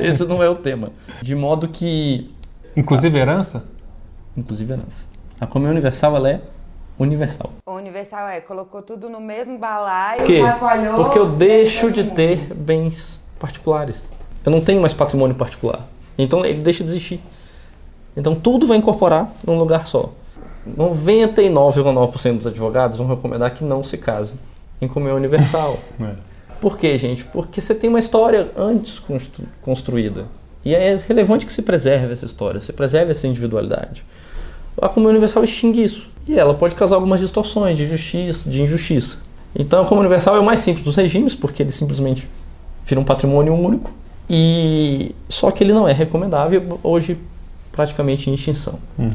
Esse 0.02 0.24
não 0.26 0.42
é 0.42 0.48
o 0.48 0.54
tema. 0.54 0.90
De 1.22 1.34
modo 1.34 1.68
que, 1.68 2.30
Inclusive 2.76 3.18
herança? 3.18 3.64
inclusive 4.36 4.72
herança. 4.72 5.06
A 5.40 5.46
comunhão 5.46 5.72
universal 5.72 6.14
ela 6.16 6.30
é 6.30 6.40
universal. 6.98 7.52
Universal 7.66 8.28
é, 8.28 8.40
colocou 8.40 8.82
tudo 8.82 9.08
no 9.08 9.20
mesmo 9.20 9.58
balaio, 9.58 10.26
chacoalhou... 10.26 10.96
Porque 10.96 11.18
eu 11.18 11.30
deixo 11.30 11.90
de 11.92 12.04
ter 12.04 12.36
bens 12.54 13.20
particulares. 13.38 14.04
Eu 14.44 14.50
não 14.52 14.60
tenho 14.60 14.80
mais 14.80 14.92
patrimônio 14.92 15.36
particular. 15.36 15.86
Então 16.16 16.44
ele 16.44 16.62
deixa 16.62 16.82
de 16.82 16.90
existir. 16.90 17.20
Então 18.16 18.34
tudo 18.34 18.66
vai 18.66 18.76
incorporar 18.76 19.30
num 19.46 19.56
lugar 19.58 19.86
só. 19.86 20.10
99,9% 20.76 22.36
dos 22.38 22.46
advogados 22.46 22.98
vão 22.98 23.06
recomendar 23.06 23.52
que 23.54 23.64
não 23.64 23.82
se 23.82 23.96
case 23.98 24.36
em 24.80 24.88
comunhão 24.88 25.16
universal. 25.16 25.78
É. 26.00 26.28
Por 26.60 26.76
quê, 26.76 26.98
gente? 26.98 27.24
Porque 27.24 27.60
você 27.60 27.72
tem 27.72 27.88
uma 27.88 28.00
história 28.00 28.48
antes 28.56 28.98
constru- 28.98 29.44
construída. 29.62 30.26
E 30.64 30.74
é 30.74 30.96
relevante 30.96 31.46
que 31.46 31.52
se 31.52 31.62
preserve 31.62 32.12
essa 32.12 32.24
história, 32.24 32.60
se 32.60 32.72
preserve 32.72 33.12
essa 33.12 33.28
individualidade. 33.28 34.04
A 34.80 34.88
comunhão 34.88 35.10
universal 35.10 35.42
extingue 35.44 35.82
isso. 35.82 36.08
E 36.26 36.38
ela 36.38 36.54
pode 36.54 36.74
causar 36.74 36.96
algumas 36.96 37.20
distorções 37.20 37.76
de 37.76 37.86
justiça, 37.86 38.48
de 38.48 38.62
injustiça. 38.62 39.18
Então 39.58 39.82
a 39.82 39.84
comunhão 39.84 40.02
universal 40.02 40.36
é 40.36 40.40
o 40.40 40.44
mais 40.44 40.60
simples 40.60 40.84
dos 40.84 40.94
regimes, 40.94 41.34
porque 41.34 41.62
ele 41.62 41.72
simplesmente 41.72 42.28
vira 42.84 43.00
um 43.00 43.04
patrimônio 43.04 43.54
único. 43.54 43.90
E 44.28 45.14
só 45.28 45.50
que 45.50 45.64
ele 45.64 45.72
não 45.72 45.88
é 45.88 45.92
recomendável 45.92 46.78
hoje 46.82 47.18
praticamente 47.72 48.28
em 48.28 48.34
extinção. 48.34 48.78
Hum. 48.98 49.08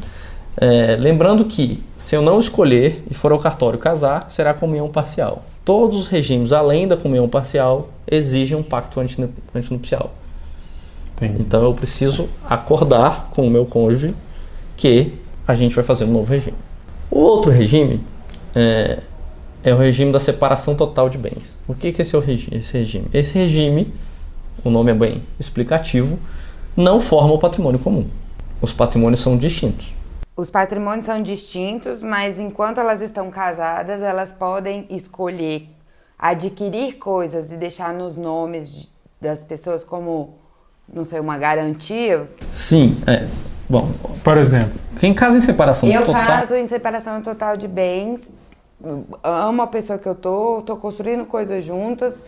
É, 0.57 0.95
lembrando 0.99 1.45
que, 1.45 1.83
se 1.97 2.15
eu 2.15 2.21
não 2.21 2.39
escolher 2.39 3.03
e 3.09 3.13
for 3.13 3.31
ao 3.31 3.39
cartório 3.39 3.77
casar, 3.77 4.29
será 4.29 4.53
comunhão 4.53 4.87
parcial. 4.87 5.43
Todos 5.65 5.97
os 5.97 6.07
regimes, 6.07 6.51
além 6.51 6.87
da 6.87 6.97
comunhão 6.97 7.27
parcial, 7.27 7.89
exigem 8.09 8.57
um 8.57 8.63
pacto 8.63 8.99
antinu- 8.99 9.33
antinupcial. 9.53 10.13
Entendi. 11.15 11.41
Então 11.41 11.63
eu 11.63 11.73
preciso 11.73 12.27
acordar 12.49 13.29
com 13.31 13.47
o 13.47 13.49
meu 13.49 13.65
cônjuge 13.65 14.13
que 14.75 15.13
a 15.47 15.53
gente 15.53 15.75
vai 15.75 15.83
fazer 15.83 16.05
um 16.05 16.11
novo 16.11 16.31
regime. 16.31 16.57
O 17.09 17.19
outro 17.19 17.51
regime 17.51 18.01
é, 18.55 18.99
é 19.63 19.73
o 19.73 19.77
regime 19.77 20.11
da 20.11 20.19
separação 20.19 20.75
total 20.75 21.09
de 21.09 21.17
bens. 21.17 21.59
O 21.67 21.73
que, 21.73 21.91
que 21.91 22.01
esse 22.01 22.15
é 22.15 22.19
regi 22.19 22.49
esse 22.55 22.77
regime? 22.77 23.07
Esse 23.13 23.37
regime, 23.37 23.93
o 24.63 24.69
nome 24.69 24.91
é 24.91 24.95
bem 24.95 25.23
explicativo, 25.39 26.17
não 26.75 26.99
forma 26.99 27.33
o 27.33 27.39
patrimônio 27.39 27.79
comum. 27.79 28.07
Os 28.61 28.73
patrimônios 28.73 29.19
são 29.19 29.37
distintos. 29.37 29.93
Os 30.35 30.49
patrimônios 30.49 31.05
são 31.05 31.21
distintos, 31.21 32.01
mas 32.01 32.39
enquanto 32.39 32.79
elas 32.79 33.01
estão 33.01 33.29
casadas, 33.29 34.01
elas 34.01 34.31
podem 34.31 34.87
escolher 34.89 35.69
adquirir 36.17 36.93
coisas 36.93 37.51
e 37.51 37.57
deixar 37.57 37.93
nos 37.93 38.15
nomes 38.15 38.89
das 39.19 39.43
pessoas 39.43 39.83
como, 39.83 40.35
não 40.91 41.03
sei, 41.03 41.19
uma 41.19 41.37
garantia. 41.37 42.27
Sim, 42.49 42.97
é. 43.05 43.27
Bom, 43.69 43.91
Por 44.23 44.37
exemplo, 44.37 44.79
quem 44.99 45.13
casa 45.13 45.37
em 45.37 45.41
separação 45.41 45.89
Eu 45.89 46.05
total. 46.05 46.25
caso 46.25 46.55
em 46.55 46.67
separação 46.67 47.21
total 47.21 47.57
de 47.57 47.67
bens, 47.67 48.29
amo 49.23 49.61
a 49.61 49.67
pessoa 49.67 49.97
que 49.97 50.07
eu 50.07 50.15
tô, 50.15 50.61
tô 50.61 50.75
construindo 50.77 51.25
coisas 51.25 51.63
juntas, 51.63 52.23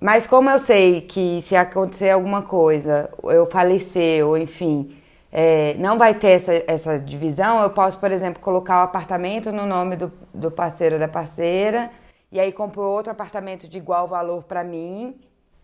mas 0.00 0.26
como 0.26 0.48
eu 0.50 0.58
sei 0.58 1.00
que 1.00 1.40
se 1.42 1.56
acontecer 1.56 2.10
alguma 2.10 2.42
coisa, 2.42 3.10
eu 3.24 3.46
falecer, 3.46 4.24
ou 4.24 4.36
enfim, 4.36 4.94
é, 5.32 5.74
não 5.78 5.98
vai 5.98 6.14
ter 6.14 6.28
essa, 6.28 6.52
essa 6.66 6.98
divisão, 6.98 7.62
eu 7.62 7.70
posso, 7.70 7.98
por 7.98 8.12
exemplo, 8.12 8.40
colocar 8.40 8.80
o 8.80 8.84
apartamento 8.84 9.50
no 9.50 9.66
nome 9.66 9.96
do, 9.96 10.12
do 10.32 10.50
parceiro 10.50 10.94
ou 10.96 11.00
da 11.00 11.08
parceira, 11.08 11.90
e 12.30 12.38
aí 12.38 12.52
compro 12.52 12.82
outro 12.82 13.10
apartamento 13.10 13.68
de 13.68 13.78
igual 13.78 14.06
valor 14.06 14.44
para 14.44 14.62
mim, 14.62 15.16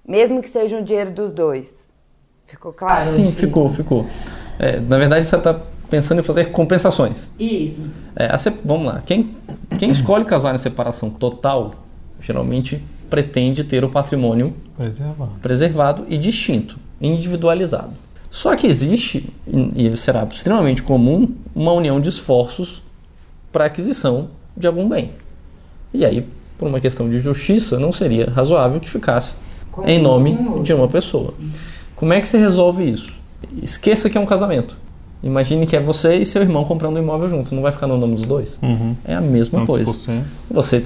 mesmo 0.06 0.42
que 0.42 0.48
seja 0.48 0.78
o 0.78 0.82
dinheiro 0.82 1.10
dos 1.10 1.32
dois. 1.32 1.72
Ficou 2.46 2.72
claro? 2.72 2.94
Sim, 2.94 3.32
ficou, 3.32 3.68
ficou. 3.68 4.06
É, 4.58 4.80
na 4.80 4.98
verdade, 4.98 5.26
você 5.26 5.36
está 5.36 5.58
pensando 5.90 6.20
em 6.20 6.22
fazer 6.22 6.46
compensações. 6.46 7.30
Isso. 7.38 7.82
É, 8.16 8.26
a 8.26 8.36
vamos 8.64 8.86
lá. 8.86 9.02
Quem, 9.04 9.36
quem 9.78 9.90
escolhe 9.90 10.24
casar 10.24 10.54
em 10.54 10.58
separação 10.58 11.10
total, 11.10 11.74
geralmente 12.20 12.82
pretende 13.10 13.62
ter 13.64 13.84
o 13.84 13.88
patrimônio 13.88 14.54
preservar. 14.76 15.28
preservado 15.40 16.04
e 16.08 16.18
distinto, 16.18 16.78
individualizado. 17.00 17.92
Só 18.30 18.56
que 18.56 18.66
existe, 18.66 19.32
e 19.76 19.96
será 19.96 20.24
extremamente 20.24 20.82
comum, 20.82 21.32
uma 21.54 21.72
união 21.72 22.00
de 22.00 22.08
esforços 22.08 22.82
para 23.52 23.66
aquisição 23.66 24.30
de 24.56 24.66
algum 24.66 24.88
bem. 24.88 25.12
E 25.92 26.04
aí, 26.04 26.26
por 26.58 26.66
uma 26.66 26.80
questão 26.80 27.08
de 27.08 27.20
justiça, 27.20 27.78
não 27.78 27.92
seria 27.92 28.28
razoável 28.30 28.80
que 28.80 28.90
ficasse 28.90 29.36
Com 29.70 29.86
em 29.86 30.02
nome 30.02 30.36
de 30.64 30.74
uma 30.74 30.88
pessoa. 30.88 31.34
Como 31.94 32.12
é 32.12 32.20
que 32.20 32.26
você 32.26 32.36
resolve 32.36 32.90
isso? 32.90 33.12
Esqueça 33.62 34.08
que 34.10 34.18
é 34.18 34.20
um 34.20 34.26
casamento. 34.26 34.78
Imagine 35.22 35.66
que 35.66 35.74
é 35.74 35.80
você 35.80 36.16
e 36.16 36.26
seu 36.26 36.42
irmão 36.42 36.64
comprando 36.64 36.96
um 36.96 37.02
imóvel 37.02 37.28
juntos, 37.28 37.52
não 37.52 37.62
vai 37.62 37.72
ficar 37.72 37.86
no 37.86 37.96
nome 37.96 38.14
dos 38.14 38.26
dois? 38.26 38.58
Uhum. 38.62 38.94
É 39.04 39.14
a 39.14 39.20
mesma 39.20 39.60
Tantos 39.60 39.74
coisa 39.74 39.90
por 39.90 39.96
cento. 39.96 40.26
você 40.50 40.84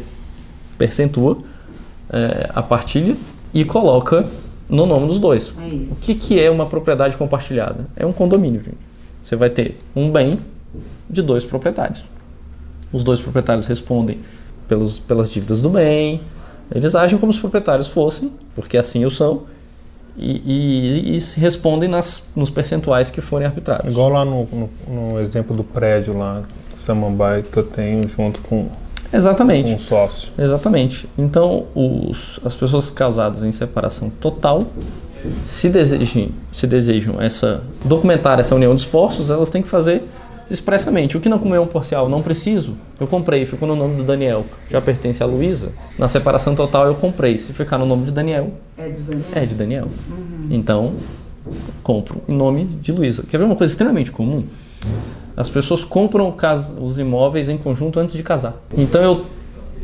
percentua 0.77 1.39
é, 2.11 2.49
a 2.55 2.63
partilha 2.63 3.17
e 3.53 3.65
coloca 3.65 4.27
no 4.69 4.87
nome 4.87 5.09
dos 5.09 5.19
dois. 5.19 5.53
É 5.61 5.69
isso. 5.69 5.93
O 5.93 5.97
que, 5.97 6.15
que 6.15 6.41
é 6.41 6.49
uma 6.49 6.67
propriedade 6.67 7.17
compartilhada? 7.17 7.87
É 7.97 8.07
um 8.07 8.13
condomínio, 8.13 8.63
gente. 8.63 8.79
Você 9.23 9.35
vai 9.35 9.51
ter 9.51 9.77
um 9.97 10.11
bem 10.11 10.39
de 11.11 11.21
dois 11.21 11.45
proprietários. 11.45 12.05
Os 12.93 13.03
dois 13.03 13.21
proprietários 13.21 13.67
respondem 13.67 14.21
pelos, 14.69 14.99
pelas 15.01 15.31
dívidas 15.31 15.61
do 15.61 15.69
bem, 15.69 16.23
eles 16.75 16.95
agem 16.95 17.19
como 17.19 17.33
se 17.33 17.39
os 17.39 17.41
proprietários 17.41 17.89
fossem, 17.89 18.31
porque 18.55 18.77
assim 18.77 19.05
o 19.05 19.11
são, 19.11 19.45
e, 20.19 20.43
e- 21.13 21.17
e 21.17 21.21
se 21.21 21.39
respondem 21.41 21.89
nas, 21.89 22.23
nos 22.35 22.51
percentuais 22.51 23.11
que 23.11 23.21
forem 23.21 23.47
arbitrados. 23.47 23.87
Igual 23.93 24.09
lá 24.11 24.25
no, 24.25 24.47
no, 24.53 24.71
no 25.11 25.19
exemplo 25.21 25.57
do 25.57 25.63
prédio 25.65 26.17
lá, 26.17 26.43
Samambaia, 26.75 27.43
que 27.43 27.57
eu 27.57 27.63
tenho 27.65 28.09
junto 28.09 28.41
com, 28.43 28.67
Exatamente. 29.13 29.73
um 29.73 29.79
sócio. 29.79 30.31
Exatamente. 30.39 31.09
Então, 31.17 31.67
os, 31.75 32.41
as 32.45 32.55
pessoas 32.57 32.91
casadas 32.91 33.45
em 33.45 33.53
separação 33.53 34.11
total, 34.11 34.63
se 35.45 35.69
desejam, 35.69 36.29
se 36.53 36.67
desejam 36.67 37.21
essa, 37.21 37.63
documentar 37.85 38.39
essa 38.39 38.55
união 38.55 38.75
de 38.75 38.83
esforços, 38.83 39.31
elas 39.31 39.51
têm 39.51 39.63
que 39.63 39.69
fazer 39.69 40.03
expressamente. 40.51 41.17
O 41.17 41.21
que 41.21 41.29
na 41.29 41.39
comunhão 41.39 41.67
parcial 41.67 42.09
não 42.09 42.23
preciso, 42.23 42.75
eu 42.99 43.07
comprei, 43.07 43.45
ficou 43.47 43.67
no 43.69 43.77
nome 43.77 43.97
do 43.97 44.05
Daniel, 44.05 44.45
já 44.71 44.81
pertence 44.81 45.23
à 45.23 45.27
Luísa. 45.27 45.71
Na 45.99 46.09
separação 46.09 46.55
total 46.55 46.87
eu 46.87 46.95
comprei, 46.95 47.37
se 47.39 47.53
ficar 47.53 47.79
no 47.79 47.87
nome 47.87 48.05
de 48.05 48.13
Daniel, 48.13 48.51
É 48.77 48.89
do 48.89 49.01
Daniel? 49.03 49.25
é 49.35 49.47
de 49.47 49.55
Daniel. 49.55 49.89
Então, 50.51 50.95
compro 51.83 52.21
em 52.29 52.35
nome 52.37 52.65
de 52.65 52.93
Luísa. 52.93 53.25
Quer 53.29 53.39
ver 53.39 53.45
uma 53.45 53.57
coisa 53.57 53.73
extremamente 53.73 54.11
comum? 54.13 54.45
As 55.37 55.49
pessoas 55.49 55.85
compram 55.85 56.35
os 56.81 56.99
imóveis 56.99 57.49
em 57.49 57.57
conjunto 57.57 58.01
antes 58.01 58.15
de 58.17 58.23
casar. 58.23 58.57
Então, 58.77 59.03
eu, 59.03 59.25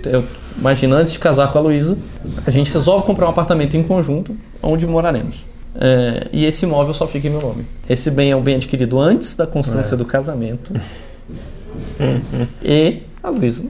eu 0.04 0.24
imagino, 0.58 0.96
antes 0.96 1.12
de 1.12 1.18
casar 1.18 1.52
com 1.52 1.58
a 1.58 1.60
Luísa, 1.60 1.96
a 2.44 2.50
gente 2.50 2.72
resolve 2.72 3.06
comprar 3.06 3.26
um 3.26 3.30
apartamento 3.30 3.76
em 3.76 3.82
conjunto 3.82 4.36
onde 4.62 4.86
moraremos. 4.86 5.44
É, 5.76 6.28
e 6.32 6.44
esse 6.44 6.64
imóvel 6.64 6.94
só 6.94 7.06
fica 7.06 7.26
em 7.26 7.30
meu 7.30 7.40
nome. 7.42 7.66
Esse 7.88 8.10
bem 8.10 8.30
é 8.30 8.36
um 8.36 8.42
bem 8.42 8.54
adquirido 8.56 8.98
antes 9.00 9.34
da 9.34 9.46
constância 9.46 9.96
do 9.96 10.04
casamento. 10.04 10.72
e 12.62 13.02
a 13.22 13.30
Luísa, 13.30 13.66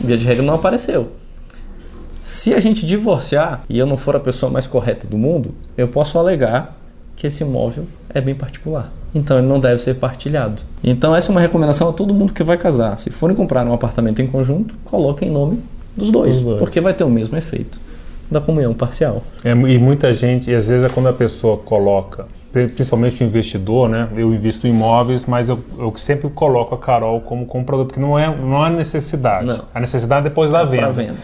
via 0.00 0.16
de 0.16 0.24
regra, 0.26 0.42
não 0.44 0.54
apareceu. 0.54 1.12
Se 2.22 2.54
a 2.54 2.60
gente 2.60 2.86
divorciar 2.86 3.64
e 3.68 3.78
eu 3.78 3.86
não 3.86 3.96
for 3.96 4.14
a 4.14 4.20
pessoa 4.20 4.50
mais 4.50 4.66
correta 4.66 5.06
do 5.06 5.18
mundo, 5.18 5.54
eu 5.76 5.88
posso 5.88 6.18
alegar 6.18 6.78
que 7.16 7.26
esse 7.26 7.42
imóvel 7.42 7.84
é 8.08 8.20
bem 8.20 8.34
particular. 8.34 8.92
Então 9.14 9.38
ele 9.38 9.46
não 9.46 9.58
deve 9.60 9.82
ser 9.82 9.94
partilhado. 9.96 10.62
Então 10.82 11.14
essa 11.14 11.30
é 11.30 11.32
uma 11.32 11.40
recomendação 11.40 11.88
a 11.88 11.92
todo 11.92 12.14
mundo 12.14 12.32
que 12.32 12.42
vai 12.42 12.56
casar. 12.56 12.98
Se 12.98 13.10
forem 13.10 13.36
comprar 13.36 13.66
um 13.66 13.72
apartamento 13.72 14.22
em 14.22 14.26
conjunto, 14.26 14.74
coloquem 14.84 15.28
em 15.28 15.32
nome 15.32 15.60
dos 15.96 16.10
dois, 16.10 16.36
Dos 16.36 16.44
dois. 16.44 16.58
porque 16.58 16.80
vai 16.80 16.94
ter 16.94 17.04
o 17.04 17.10
mesmo 17.10 17.36
efeito 17.36 17.78
da 18.32 18.40
comunhão 18.40 18.74
parcial. 18.74 19.22
É, 19.44 19.50
e 19.52 19.78
muita 19.78 20.12
gente, 20.12 20.50
e 20.50 20.54
às 20.54 20.68
vezes 20.68 20.84
é 20.84 20.88
quando 20.88 21.08
a 21.08 21.12
pessoa 21.12 21.56
coloca, 21.58 22.26
pri- 22.52 22.68
principalmente 22.68 23.22
o 23.22 23.26
investidor, 23.26 23.88
né? 23.88 24.08
Eu 24.16 24.32
invisto 24.34 24.66
em 24.66 24.70
imóveis, 24.70 25.26
mas 25.26 25.48
eu, 25.48 25.58
eu 25.78 25.92
sempre 25.96 26.28
coloco 26.30 26.74
a 26.74 26.78
Carol 26.78 27.20
como 27.20 27.46
comprador, 27.46 27.86
porque 27.86 28.00
não 28.00 28.18
é, 28.18 28.34
não 28.34 28.62
há 28.62 28.68
necessidade. 28.70 29.46
Não. 29.46 29.60
A 29.74 29.80
necessidade 29.80 30.26
é 30.26 30.28
depois 30.30 30.50
da 30.50 30.64
venda. 30.64 30.90
Venda. 30.90 31.14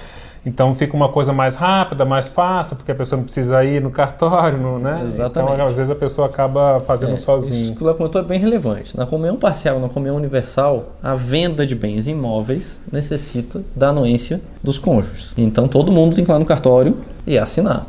Então 0.47 0.73
fica 0.75 0.97
uma 0.97 1.09
coisa 1.09 1.33
mais 1.33 1.57
rápida, 1.57 2.05
mais 2.05 2.29
fácil, 2.29 2.77
porque 2.77 2.91
a 2.93 2.95
pessoa 2.95 3.17
não 3.19 3.25
precisa 3.25 3.63
ir 3.65 3.83
no 3.83 3.91
cartório, 3.91 4.57
no- 4.59 4.79
né? 4.79 5.01
Exatamente. 5.03 5.53
Então 5.55 5.67
às 5.67 5.77
vezes 5.77 5.91
a 5.91 5.95
pessoa 5.95 6.27
acaba 6.27 6.81
fazendo 6.81 7.15
Isso 7.15 7.25
sozinho. 7.25 7.75
que 7.77 7.83
ela 7.83 7.93
comentou 7.95 8.21
é 8.21 8.25
bem 8.25 8.39
relevante. 8.39 8.97
Na 8.97 9.05
comunhão 9.05 9.37
parcial 9.37 9.79
na 9.81 9.89
comunhão 9.89 10.17
universal, 10.17 10.95
a 11.03 11.15
venda 11.15 11.67
de 11.67 11.75
bens 11.75 12.09
imóveis 12.09 12.81
necessita 12.91 13.63
da 13.77 13.89
anuência 13.89 14.41
dos 14.63 14.79
cônjuges. 14.79 15.33
Então 15.37 15.69
todo 15.69 15.93
mundo 15.93 16.15
tem 16.15 16.25
que 16.25 16.31
ir 16.31 16.33
lá 16.33 16.39
no 16.39 16.47
cartório 16.47 16.97
e 17.27 17.37
assinar. 17.39 17.87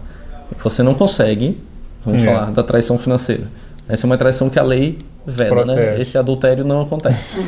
Você 0.64 0.82
não 0.84 0.94
consegue, 0.96 1.62
vamos 2.04 2.24
É. 2.24 2.26
falar, 2.26 2.52
da 2.52 2.64
traição 2.64 2.98
financeira. 2.98 3.44
Essa 3.88 4.06
é 4.06 4.08
uma 4.08 4.18
traição 4.18 4.50
que 4.50 4.60
a 4.60 4.64
lei 4.64 4.98
veda, 5.30 5.64
né? 5.66 5.74
Protege. 5.74 6.02
Esse 6.02 6.18
adultério 6.18 6.66
não 6.66 6.82
acontece. 6.82 7.32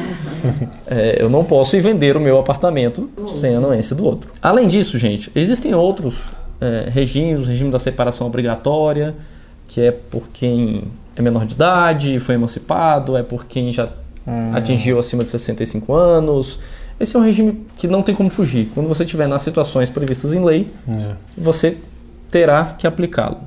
É, 0.88 1.21
eu 1.21 1.29
não 1.29 1.43
posso 1.43 1.75
ir 1.77 1.81
vender 1.81 2.17
o 2.17 2.19
meu 2.19 2.38
apartamento 2.39 3.09
sem 3.27 3.53
a 3.55 3.57
anuência 3.59 3.95
do 3.95 4.03
outro. 4.05 4.31
Além 4.41 4.67
disso, 4.67 4.97
gente, 4.97 5.31
existem 5.35 5.73
outros 5.73 6.15
é, 6.59 6.89
regimes, 6.89 7.41
o 7.45 7.50
regime 7.50 7.71
da 7.71 7.79
separação 7.79 8.27
obrigatória, 8.27 9.15
que 9.67 9.79
é 9.81 9.91
por 9.91 10.23
quem 10.33 10.83
é 11.15 11.21
menor 11.21 11.45
de 11.45 11.53
idade, 11.55 12.19
foi 12.19 12.35
emancipado, 12.35 13.15
é 13.15 13.23
por 13.23 13.45
quem 13.45 13.71
já 13.71 13.88
atingiu 14.53 15.00
acima 15.00 15.23
de 15.23 15.29
65 15.29 15.93
anos. 15.93 16.59
Esse 17.00 17.15
é 17.15 17.19
um 17.19 17.23
regime 17.23 17.65
que 17.77 17.88
não 17.88 18.01
tem 18.01 18.13
como 18.13 18.29
fugir. 18.29 18.69
Quando 18.73 18.88
você 18.88 19.03
estiver 19.03 19.27
nas 19.27 19.41
situações 19.41 19.89
previstas 19.89 20.33
em 20.33 20.43
lei, 20.43 20.71
É. 20.88 21.13
você 21.38 21.77
terá 22.29 22.75
que 22.77 22.85
aplicá-lo. 22.85 23.39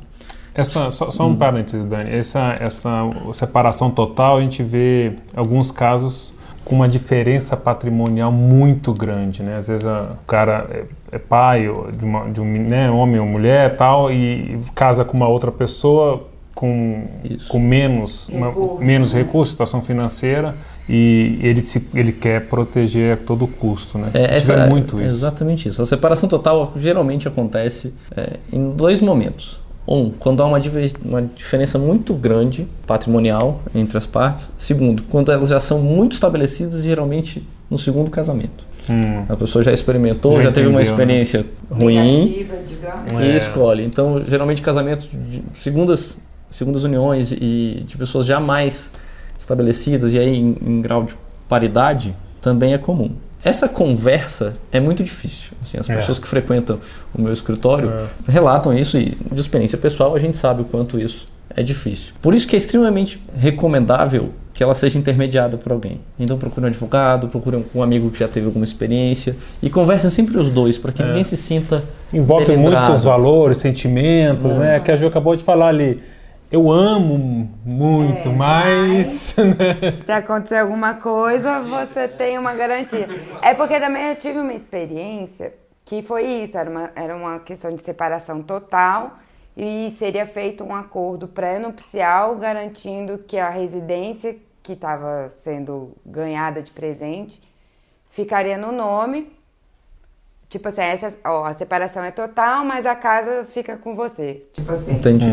Essa, 0.54 0.90
só, 0.90 1.10
só 1.10 1.26
um 1.26 1.34
parênteses, 1.34 1.84
Dani. 1.84 2.10
Essa, 2.10 2.56
essa 2.60 3.10
separação 3.32 3.90
total, 3.90 4.38
a 4.38 4.40
gente 4.40 4.62
vê 4.62 5.14
alguns 5.34 5.70
casos 5.70 6.32
com 6.64 6.76
uma 6.76 6.88
diferença 6.88 7.56
patrimonial 7.56 8.32
muito 8.32 8.92
grande, 8.92 9.42
né? 9.42 9.56
Às 9.56 9.68
vezes 9.68 9.86
a, 9.86 10.12
o 10.12 10.26
cara 10.26 10.66
é, 10.70 10.84
é 11.16 11.18
pai 11.18 11.68
de, 11.96 12.04
uma, 12.04 12.30
de 12.30 12.40
um 12.40 12.44
né, 12.44 12.90
homem 12.90 13.20
ou 13.20 13.26
mulher 13.26 13.76
tal 13.76 14.10
e 14.10 14.58
casa 14.74 15.04
com 15.04 15.16
uma 15.16 15.28
outra 15.28 15.52
pessoa 15.52 16.26
com, 16.54 17.02
com 17.48 17.58
menos, 17.58 18.28
Recurso, 18.28 18.72
uma, 18.72 18.80
menos 18.80 19.12
né? 19.12 19.20
recursos, 19.20 19.50
situação 19.50 19.82
financeira 19.82 20.54
e 20.88 21.38
ele, 21.42 21.60
se, 21.60 21.86
ele 21.94 22.12
quer 22.12 22.46
proteger 22.46 23.14
a 23.14 23.16
todo 23.16 23.46
custo, 23.46 23.98
né? 23.98 24.10
É, 24.14 24.36
essa, 24.36 24.54
vê 24.56 24.66
muito 24.68 24.96
isso. 24.96 25.16
Exatamente 25.16 25.68
isso. 25.68 25.82
A 25.82 25.86
separação 25.86 26.28
total 26.28 26.72
geralmente 26.76 27.26
acontece 27.26 27.92
é, 28.16 28.34
em 28.52 28.70
dois 28.70 29.00
momentos. 29.00 29.63
Um, 29.86 30.10
quando 30.10 30.42
há 30.42 30.46
uma, 30.46 30.58
diver- 30.58 30.92
uma 31.04 31.20
diferença 31.22 31.78
muito 31.78 32.14
grande 32.14 32.66
patrimonial 32.86 33.60
entre 33.74 33.98
as 33.98 34.06
partes. 34.06 34.50
Segundo, 34.56 35.02
quando 35.04 35.30
elas 35.30 35.50
já 35.50 35.60
são 35.60 35.78
muito 35.80 36.12
estabelecidas, 36.12 36.82
geralmente 36.82 37.46
no 37.70 37.76
segundo 37.76 38.10
casamento. 38.10 38.66
Hum, 38.88 39.24
A 39.28 39.36
pessoa 39.36 39.62
já 39.62 39.72
experimentou, 39.72 40.36
Já 40.36 40.44
já, 40.44 40.52
teve 40.52 40.68
uma 40.68 40.76
né? 40.76 40.82
experiência 40.82 41.44
ruim 41.70 41.94
Negativa, 42.24 42.54
digamos. 42.66 43.12
e 43.12 43.30
É. 43.30 43.36
escolhe. 43.36 43.84
Então, 43.84 44.22
geralmente 44.26 44.60
casamentos 44.62 45.08
de 45.10 45.42
segundas, 45.54 46.16
segundas 46.50 46.84
uniões 46.84 47.32
e 47.32 47.82
de 47.86 47.96
pessoas 47.96 48.24
já 48.26 48.38
mais 48.40 48.90
estabelecidas 49.38 50.14
e 50.14 50.18
aí 50.18 50.36
em, 50.36 50.56
em 50.64 50.80
grau 50.82 51.02
de 51.04 51.14
paridade 51.48 52.14
também 52.40 52.72
é 52.74 52.78
comum. 52.78 53.10
Essa 53.44 53.68
conversa 53.68 54.54
é 54.72 54.80
muito 54.80 55.04
difícil. 55.04 55.52
Assim, 55.60 55.76
as 55.78 55.88
É. 55.90 55.94
pessoas 55.96 56.18
que 56.18 56.26
frequentam 56.26 56.78
o 57.14 57.20
meu 57.20 57.32
escritório 57.32 57.90
É. 57.92 58.06
relatam 58.32 58.72
isso 58.72 58.96
e 58.98 59.16
de 59.30 59.40
experiência 59.40 59.76
pessoal 59.76 60.14
a 60.14 60.18
gente 60.18 60.36
sabe 60.38 60.62
o 60.62 60.64
quanto 60.64 60.98
isso 60.98 61.26
é 61.54 61.62
difícil. 61.62 62.14
Por 62.22 62.32
isso 62.34 62.48
que 62.48 62.56
é 62.56 62.58
extremamente 62.58 63.22
recomendável 63.36 64.30
que 64.54 64.62
ela 64.62 64.74
seja 64.74 64.96
intermediada 64.98 65.56
por 65.56 65.72
alguém. 65.72 66.00
Então 66.18 66.38
procure 66.38 66.64
um 66.64 66.68
advogado, 66.68 67.26
procure 67.28 67.64
um- 67.74 67.82
amigo 67.82 68.08
que 68.10 68.20
já 68.20 68.28
teve 68.28 68.46
alguma 68.46 68.64
experiência 68.64 69.36
e 69.62 69.68
conversem 69.68 70.08
sempre 70.10 70.38
os 70.38 70.48
dois 70.48 70.78
para 70.78 70.92
que 70.92 71.02
É. 71.02 71.06
ninguém 71.06 71.24
se 71.24 71.36
sinta 71.36 71.82
envolve 72.12 72.56
muitos 72.56 73.02
valores, 73.02 73.58
sentimentos, 73.58 74.54
É. 74.54 74.58
né? 74.58 74.80
Que 74.80 74.92
a 74.92 74.96
Ju 74.96 75.06
acabou 75.08 75.34
de 75.36 75.42
falar 75.42 75.68
ali. 75.68 76.00
Eu 76.54 76.70
amo 76.70 77.50
muito, 77.64 78.28
É, 78.28 78.32
mas. 78.32 79.34
né? 79.58 79.98
Se 80.04 80.12
acontecer 80.12 80.58
alguma 80.58 80.94
coisa, 80.94 81.58
você 81.58 82.06
tem 82.06 82.38
uma 82.38 82.54
garantia. 82.54 83.08
É 83.42 83.52
porque 83.54 83.80
também 83.80 84.10
eu 84.10 84.14
tive 84.14 84.38
uma 84.38 84.54
experiência 84.54 85.52
que 85.84 86.00
foi 86.00 86.22
isso, 86.22 86.56
era 86.56 86.70
uma, 86.70 86.92
era 86.94 87.16
uma 87.16 87.40
questão 87.40 87.74
de 87.74 87.82
separação 87.82 88.40
total 88.40 89.18
e 89.56 89.92
seria 89.98 90.24
feito 90.26 90.62
um 90.62 90.72
acordo 90.72 91.26
pré-nupcial 91.26 92.36
garantindo 92.36 93.18
que 93.18 93.36
a 93.36 93.50
residência 93.50 94.36
que 94.62 94.74
estava 94.74 95.30
sendo 95.42 95.90
ganhada 96.06 96.62
de 96.62 96.70
presente 96.70 97.42
ficaria 98.10 98.56
no 98.56 98.70
nome. 98.70 99.36
Tipo 100.48 100.68
assim, 100.68 100.82
essa, 100.82 101.12
ó, 101.24 101.46
a 101.46 101.52
separação 101.52 102.04
é 102.04 102.12
total, 102.12 102.64
mas 102.64 102.86
a 102.86 102.94
casa 102.94 103.42
fica 103.42 103.76
com 103.76 103.96
você. 103.96 104.46
Tipo 104.52 104.70
assim. 104.70 104.92
Entendi. 104.92 105.26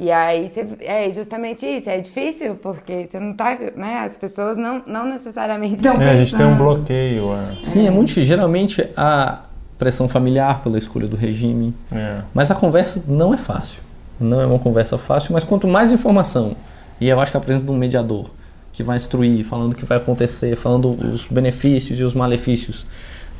E 0.00 0.12
aí 0.12 0.48
você, 0.48 0.64
é 0.80 1.10
justamente 1.10 1.66
isso, 1.66 1.90
é 1.90 1.98
difícil 1.98 2.54
porque 2.62 3.08
você 3.10 3.18
não 3.18 3.34
tá, 3.34 3.58
né, 3.74 3.98
as 4.06 4.16
pessoas 4.16 4.56
não, 4.56 4.80
não 4.86 5.04
necessariamente 5.10 5.74
estão 5.74 6.00
É, 6.00 6.10
a 6.10 6.16
gente 6.16 6.36
tem 6.36 6.46
um 6.46 6.50
pensando. 6.50 6.64
bloqueio. 6.64 7.32
É. 7.34 7.56
Sim, 7.64 7.86
é 7.86 7.90
muito 7.90 8.08
difícil. 8.08 8.28
Geralmente 8.28 8.88
a 8.96 9.40
pressão 9.76 10.08
familiar 10.08 10.62
pela 10.62 10.78
escolha 10.78 11.08
do 11.08 11.16
regime, 11.16 11.74
É. 11.92 12.20
mas 12.32 12.48
a 12.50 12.54
conversa 12.54 13.02
não 13.08 13.34
é 13.34 13.36
fácil. 13.36 13.82
Não 14.20 14.40
é 14.40 14.46
uma 14.46 14.58
conversa 14.60 14.96
fácil, 14.98 15.32
mas 15.32 15.42
quanto 15.42 15.66
mais 15.66 15.90
informação, 15.92 16.56
e 17.00 17.08
eu 17.08 17.18
acho 17.20 17.30
que 17.32 17.36
a 17.36 17.40
presença 17.40 17.64
de 17.66 17.72
um 17.72 17.76
mediador 17.76 18.30
que 18.72 18.82
vai 18.84 18.94
instruir, 18.96 19.44
falando 19.44 19.72
o 19.72 19.76
que 19.76 19.84
vai 19.84 19.98
acontecer, 19.98 20.54
falando 20.54 20.90
os 20.90 21.26
benefícios 21.26 21.98
e 21.98 22.04
os 22.04 22.14
malefícios 22.14 22.86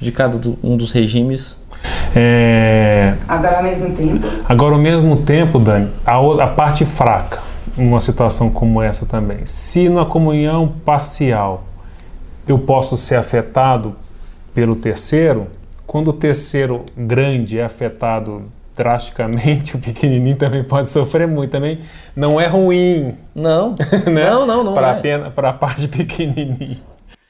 de 0.00 0.10
cada 0.12 0.36
um 0.62 0.76
dos 0.76 0.90
regimes, 0.92 1.60
É, 2.14 3.14
Agora 3.26 3.58
ao 3.58 3.62
mesmo 3.62 3.94
tempo, 3.94 4.26
Agora, 4.48 4.74
ao 4.74 4.80
mesmo 4.80 5.16
tempo, 5.16 5.58
Dani, 5.58 5.90
a, 6.04 6.16
a 6.16 6.46
parte 6.48 6.84
fraca, 6.84 7.40
numa 7.76 8.00
situação 8.00 8.50
como 8.50 8.82
essa 8.82 9.06
também. 9.06 9.38
Se 9.44 9.88
na 9.88 10.04
comunhão 10.04 10.72
parcial 10.84 11.64
eu 12.46 12.58
posso 12.58 12.96
ser 12.96 13.16
afetado 13.16 13.94
pelo 14.54 14.74
terceiro, 14.74 15.46
quando 15.86 16.08
o 16.08 16.12
terceiro 16.12 16.84
grande 16.96 17.58
é 17.58 17.64
afetado 17.64 18.42
drasticamente, 18.76 19.74
o 19.76 19.78
pequenininho 19.78 20.36
também 20.36 20.62
pode 20.64 20.88
sofrer 20.88 21.26
muito. 21.26 21.50
Também 21.50 21.78
não 22.16 22.40
é 22.40 22.46
ruim, 22.46 23.14
não, 23.34 23.74
né? 24.06 24.30
não, 24.30 24.46
não, 24.46 24.64
não 24.64 24.74
Para 24.74 25.00
é. 25.02 25.48
a 25.48 25.52
parte 25.52 25.88
pequenininha. 25.88 26.78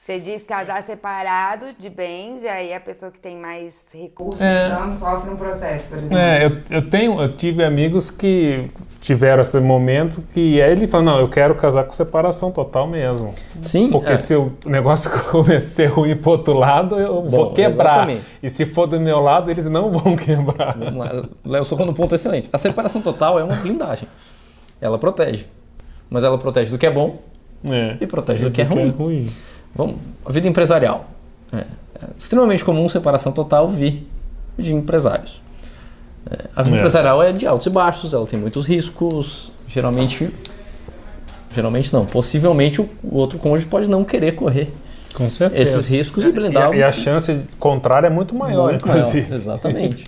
Você 0.09 0.19
diz 0.19 0.43
casar 0.43 0.81
separado 0.81 1.67
de 1.77 1.87
bens, 1.87 2.41
e 2.41 2.47
aí 2.47 2.73
a 2.73 2.79
pessoa 2.79 3.11
que 3.11 3.19
tem 3.19 3.37
mais 3.37 3.75
recursos 3.93 4.41
É. 4.41 4.65
então, 4.67 4.97
sofre 4.97 5.29
um 5.29 5.35
processo, 5.35 5.85
por 5.87 5.99
exemplo. 5.99 6.17
É, 6.17 6.45
eu, 6.45 6.57
eu 6.77 6.89
tenho, 6.89 7.21
eu 7.21 7.35
tive 7.35 7.63
amigos 7.63 8.09
que 8.09 8.71
tiveram 8.99 9.41
esse 9.41 9.59
momento 9.59 10.23
que 10.33 10.59
aí 10.59 10.71
ele 10.71 10.87
falou, 10.87 11.05
não, 11.05 11.19
eu 11.19 11.29
quero 11.29 11.53
casar 11.53 11.83
com 11.83 11.91
separação 11.93 12.51
total 12.51 12.87
mesmo. 12.87 13.35
Sim, 13.61 13.91
Porque 13.91 14.13
é. 14.13 14.17
se 14.17 14.33
o 14.35 14.51
negócio 14.65 15.11
começar 15.29 15.57
a 15.57 15.59
ser 15.59 15.85
ruim 15.85 16.15
pro 16.17 16.31
outro 16.31 16.53
lado, 16.53 16.99
eu 16.99 17.21
vou 17.29 17.45
Bom, 17.49 17.53
quebrar. 17.53 17.91
exatamente. 18.09 18.23
E 18.41 18.49
se 18.49 18.65
for 18.65 18.87
do 18.87 18.99
meu 18.99 19.19
lado, 19.19 19.51
eles 19.51 19.67
não 19.67 19.91
vão 19.91 20.15
quebrar. 20.17 20.75
Vamos 20.75 20.95
lá. 20.97 21.23
Léo 21.45 21.63
tocou 21.69 21.85
num 21.85 21.93
ponto 21.93 22.15
excelente. 22.15 22.49
A 22.51 22.57
separação 22.57 22.99
total 22.99 23.39
é 23.39 23.43
uma 23.43 23.55
blindagem. 23.57 24.07
Ela 24.81 24.97
protege. 24.97 25.45
Mas 26.09 26.23
ela 26.23 26.37
protege 26.39 26.71
do 26.71 26.79
que 26.79 26.87
é 26.87 26.91
bom 26.91 27.19
É. 27.63 27.95
e 28.01 28.07
protege 28.07 28.43
do 28.43 28.49
que 28.49 28.61
é 28.61 28.65
ruim. 28.65 29.27
Vamos, 29.75 29.95
a 30.25 30.31
vida 30.31 30.47
empresarial. 30.47 31.09
É, 31.53 31.57
é 31.57 31.65
extremamente 32.17 32.63
comum 32.65 32.87
separação 32.89 33.31
total 33.31 33.67
vir 33.69 34.07
de 34.57 34.73
empresários. 34.73 35.41
É, 36.29 36.45
a 36.55 36.63
vida 36.63 36.75
É. 36.75 36.79
empresarial 36.79 37.23
é 37.23 37.31
de 37.31 37.47
altos 37.47 37.67
e 37.67 37.69
baixos, 37.69 38.13
ela 38.13 38.25
tem 38.27 38.39
muitos 38.39 38.65
riscos. 38.65 39.51
Geralmente, 39.67 40.29
geralmente 41.53 41.93
não. 41.93 42.05
Possivelmente 42.05 42.81
o, 42.81 42.89
o 43.03 43.17
outro 43.17 43.39
cônjuge 43.39 43.67
pode 43.67 43.89
não 43.89 44.03
querer 44.03 44.33
correr 44.33 44.71
Com 45.13 45.29
certeza. 45.29 45.61
esses 45.61 45.89
riscos 45.89 46.25
e 46.25 46.29
E 46.29 46.31
blindar 46.31 46.71
a, 46.71 46.75
e 46.75 46.83
a 46.83 46.91
chance 46.91 47.41
contrária 47.57 48.07
é 48.07 48.09
muito 48.09 48.35
maior, 48.35 48.71
muito 48.71 48.87
maior, 48.87 48.99
inclusive. 48.99 49.33
Exatamente. 49.33 50.05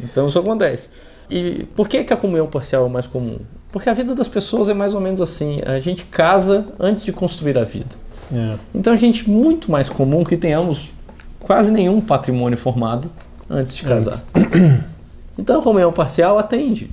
Então 0.00 0.28
isso 0.28 0.38
acontece. 0.38 0.88
E 1.30 1.66
por 1.74 1.88
que, 1.88 2.04
que 2.04 2.12
a 2.12 2.16
comunhão 2.16 2.46
parcial 2.46 2.86
é 2.86 2.88
mais 2.88 3.06
comum? 3.06 3.38
Porque 3.72 3.90
a 3.90 3.92
vida 3.92 4.14
das 4.14 4.28
pessoas 4.28 4.68
é 4.68 4.74
mais 4.74 4.94
ou 4.94 5.00
menos 5.00 5.20
assim. 5.20 5.58
A 5.66 5.78
gente 5.78 6.04
casa 6.06 6.66
antes 6.78 7.04
de 7.04 7.12
construir 7.12 7.58
a 7.58 7.64
vida. 7.64 7.96
É. 8.32 8.56
Então 8.74 8.92
a 8.92 8.96
gente 8.96 9.28
muito 9.28 9.70
mais 9.70 9.88
comum 9.88 10.24
que 10.24 10.36
tenhamos 10.36 10.92
quase 11.40 11.72
nenhum 11.72 12.00
patrimônio 12.00 12.58
formado 12.58 13.10
antes 13.48 13.76
de 13.76 13.84
casar. 13.84 14.24
Então 15.40 15.60
a 15.60 15.62
comunhão 15.62 15.92
parcial 15.92 16.36
atende 16.36 16.90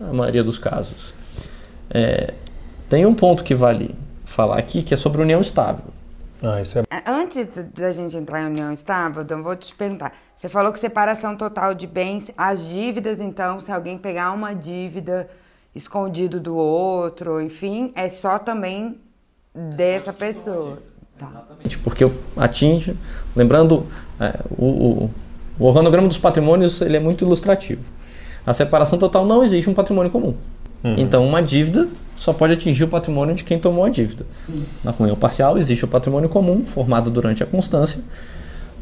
a 0.00 0.12
maioria 0.12 0.44
dos 0.44 0.56
casos. 0.56 1.16
É, 1.90 2.32
tem 2.88 3.04
um 3.04 3.12
ponto 3.12 3.42
que 3.42 3.56
vale 3.56 3.92
falar 4.24 4.56
aqui 4.56 4.82
que 4.84 4.94
é 4.94 4.96
sobre 4.96 5.20
união 5.20 5.40
estável. 5.40 5.86
Ah, 6.42 6.60
isso 6.60 6.78
é. 6.78 6.82
Antes 7.04 7.48
da 7.74 7.90
gente 7.90 8.16
entrar 8.16 8.42
em 8.42 8.46
união 8.46 8.72
estável, 8.72 9.22
então 9.22 9.42
vou 9.42 9.56
te 9.56 9.74
perguntar. 9.74 10.12
Você 10.36 10.48
falou 10.48 10.72
que 10.72 10.80
separação 10.80 11.36
total 11.36 11.72
de 11.72 11.86
bens, 11.86 12.30
as 12.36 12.66
dívidas, 12.66 13.20
então, 13.20 13.60
se 13.60 13.70
alguém 13.70 13.96
pegar 13.96 14.32
uma 14.32 14.52
dívida 14.52 15.28
escondido 15.74 16.40
do 16.40 16.56
outro, 16.56 17.40
enfim, 17.40 17.92
é 17.94 18.08
só 18.08 18.38
também 18.38 19.00
dessa 19.54 20.12
pessoa. 20.12 20.78
Tá. 21.18 21.26
Exatamente, 21.26 21.78
porque 21.78 22.04
atinge. 22.36 22.96
Lembrando, 23.36 23.86
é, 24.18 24.40
o, 24.50 24.64
o, 24.64 25.10
o 25.58 25.64
organograma 25.64 26.08
dos 26.08 26.18
patrimônios 26.18 26.80
ele 26.80 26.96
é 26.96 27.00
muito 27.00 27.24
ilustrativo. 27.24 27.82
A 28.46 28.52
separação 28.52 28.98
total 28.98 29.24
não 29.24 29.42
existe 29.42 29.70
um 29.70 29.74
patrimônio 29.74 30.10
comum. 30.10 30.34
Então, 30.84 31.24
uma 31.24 31.40
dívida 31.40 31.88
só 32.16 32.32
pode 32.32 32.54
atingir 32.54 32.82
o 32.82 32.88
patrimônio 32.88 33.36
de 33.36 33.44
quem 33.44 33.56
tomou 33.56 33.84
a 33.84 33.88
dívida. 33.88 34.26
Na 34.82 34.92
comunhão 34.92 35.16
parcial 35.16 35.56
existe 35.56 35.84
o 35.84 35.88
patrimônio 35.88 36.28
comum, 36.28 36.66
formado 36.66 37.08
durante 37.08 37.40
a 37.42 37.46
constância 37.46 38.00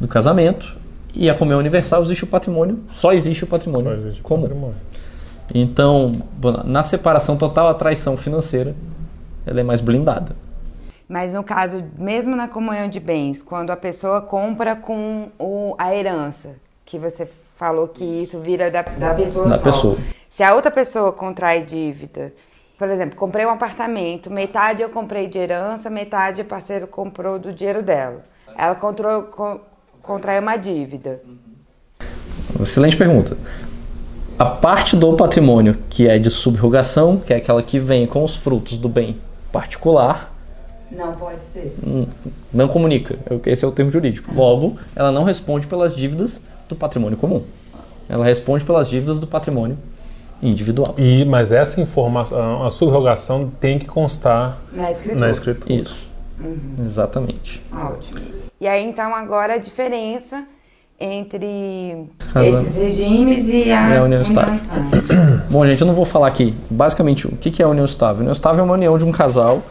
do 0.01 0.09
casamento, 0.09 0.79
e 1.15 1.29
a 1.29 1.35
comunhão 1.35 1.59
universal 1.59 2.03
existe 2.03 2.25
o 2.25 2.27
patrimônio, 2.27 2.81
só 2.91 3.13
existe 3.13 3.45
o 3.45 3.47
patrimônio 3.47 3.91
Só 3.91 3.97
existe 3.97 4.23
comum. 4.23 4.43
patrimônio. 4.43 4.77
Então, 5.55 6.13
na 6.65 6.85
separação 6.85 7.37
total, 7.37 7.69
a 7.69 7.75
traição 7.75 8.17
financeira 8.17 8.75
ela 9.45 9.61
é 9.61 9.63
mais 9.63 9.81
blindada. 9.81 10.35
Mas 11.11 11.33
no 11.33 11.43
caso, 11.43 11.85
mesmo 11.99 12.37
na 12.37 12.47
comunhão 12.47 12.89
de 12.89 13.01
bens, 13.01 13.43
quando 13.43 13.71
a 13.71 13.77
pessoa 13.77 14.21
compra 14.21 14.77
com 14.77 15.29
o, 15.41 15.75
a 15.77 15.93
herança, 15.93 16.51
que 16.87 17.01
você 17.01 17.29
falou 17.57 17.89
que 17.89 18.05
isso 18.05 18.39
vira 18.39 18.71
da, 18.71 18.83
da 18.83 19.13
pessoa 19.15 19.49
Da 19.49 19.57
só. 19.57 19.63
pessoa. 19.65 19.99
Se 20.31 20.45
a 20.45 20.55
outra 20.55 20.71
pessoa 20.71 21.13
contrai 21.13 21.65
dívida, 21.65 22.33
por 22.79 22.89
exemplo, 22.89 23.17
comprei 23.17 23.45
um 23.45 23.51
apartamento, 23.51 24.31
metade 24.31 24.83
eu 24.83 24.89
comprei 24.89 25.27
de 25.27 25.37
herança, 25.37 25.91
metade 25.91 26.43
o 26.43 26.45
parceiro 26.45 26.87
comprou 26.87 27.41
do 27.41 27.53
dinheiro 27.53 27.83
dela. 27.83 28.25
Ela 28.57 28.77
controu, 28.77 29.25
con, 29.25 29.59
contraiu 30.01 30.41
uma 30.43 30.57
dívida. 30.57 31.21
Excelente 32.63 32.97
pergunta. 32.97 33.37
a 34.39 34.45
parte 34.45 34.95
do 34.97 35.17
patrimônio 35.17 35.77
que 35.91 36.09
é 36.09 36.21
de 36.21 36.31
subrogação, 36.31 37.17
que 37.17 37.33
é 37.35 37.37
aquela 37.37 37.63
que 37.65 37.81
vem 37.81 38.07
com 38.07 38.23
os 38.23 38.37
frutos 38.37 38.77
do 38.79 38.89
bem 38.89 39.21
particular, 39.51 40.33
Não 40.91 41.13
pode 41.15 41.43
ser. 41.43 41.77
não 42.53 42.69
comunica. 42.69 43.17
Esse 43.47 43.65
é 43.65 43.69
o 43.69 43.73
termo 43.73 43.91
jurídico. 43.91 44.35
Logo, 44.35 44.77
ela 44.97 45.13
não 45.13 45.23
responde 45.25 45.67
pelas 45.67 45.95
dívidas 45.95 46.43
do 46.69 46.75
patrimônio 46.77 47.17
comum. 47.17 47.43
Ela 48.09 48.25
responde 48.25 48.65
pelas 48.65 48.89
dívidas 48.89 49.19
do 49.19 49.27
patrimônio 49.27 49.79
individual. 50.43 50.95
E, 50.99 51.25
mas 51.25 51.53
essa 51.53 51.81
informação, 51.81 52.65
a 52.65 52.71
subrogação 52.71 53.51
tem 53.61 53.79
que 53.79 53.87
constar 53.87 54.59
Na 54.73 54.91
escritura. 54.91 55.21
na 55.21 55.31
escritura. 55.31 55.75
Isso. 55.75 56.09
Exatamente. 56.85 57.63
Ótimo. 57.73 58.21
E 58.61 58.67
aí, 58.67 58.85
então, 58.85 59.15
agora 59.15 59.55
a 59.55 59.59
diferença 59.59 60.45
entre 60.99 62.07
Casa- 62.33 62.63
esses 62.63 62.75
regimes 62.77 63.49
e 63.49 63.71
a, 63.71 63.91
E 63.95 63.97
a 63.97 64.03
união 64.03 64.21
estável. 64.21 64.55
Bom, 65.51 65.65
gente, 65.65 65.81
eu 65.81 65.87
não 65.87 65.95
vou 65.95 66.05
falar 66.05 66.27
aqui. 66.29 66.55
Basicamente, 66.71 67.27
o 67.27 67.37
que 67.37 67.51
que 67.51 67.63
é 67.63 67.65
a 67.65 67.69
união 67.69 67.85
estável? 67.85 68.17
A 68.17 68.21
união 68.21 68.33
estável 68.33 68.61
é 68.61 68.65
uma 68.65 68.75
união 68.75 68.99
de 68.99 69.05
um 69.05 69.13
casal 69.13 69.63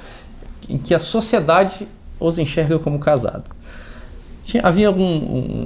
em 0.68 0.78
que 0.78 0.94
a 0.94 1.00
sociedade 1.00 1.88
os 2.20 2.38
enxerga 2.40 2.78
como 2.80 3.00
casado. 3.00 3.46
Tinha- 4.44 4.64
havia 4.66 4.88
algum- 4.88 5.04
um- 5.06 5.66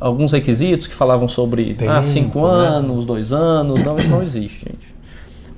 alguns 0.00 0.32
requisitos 0.32 0.86
que 0.86 0.94
falavam 0.94 1.28
sobre 1.28 1.74
Tempo, 1.74 1.90
ah, 1.92 2.02
cinco 2.02 2.40
né? 2.40 2.68
anos, 2.68 3.04
dois 3.04 3.32
anos. 3.32 3.82
Não, 3.84 3.96
isso 3.98 4.08
não 4.10 4.22
existe, 4.22 4.60
gente. 4.66 4.94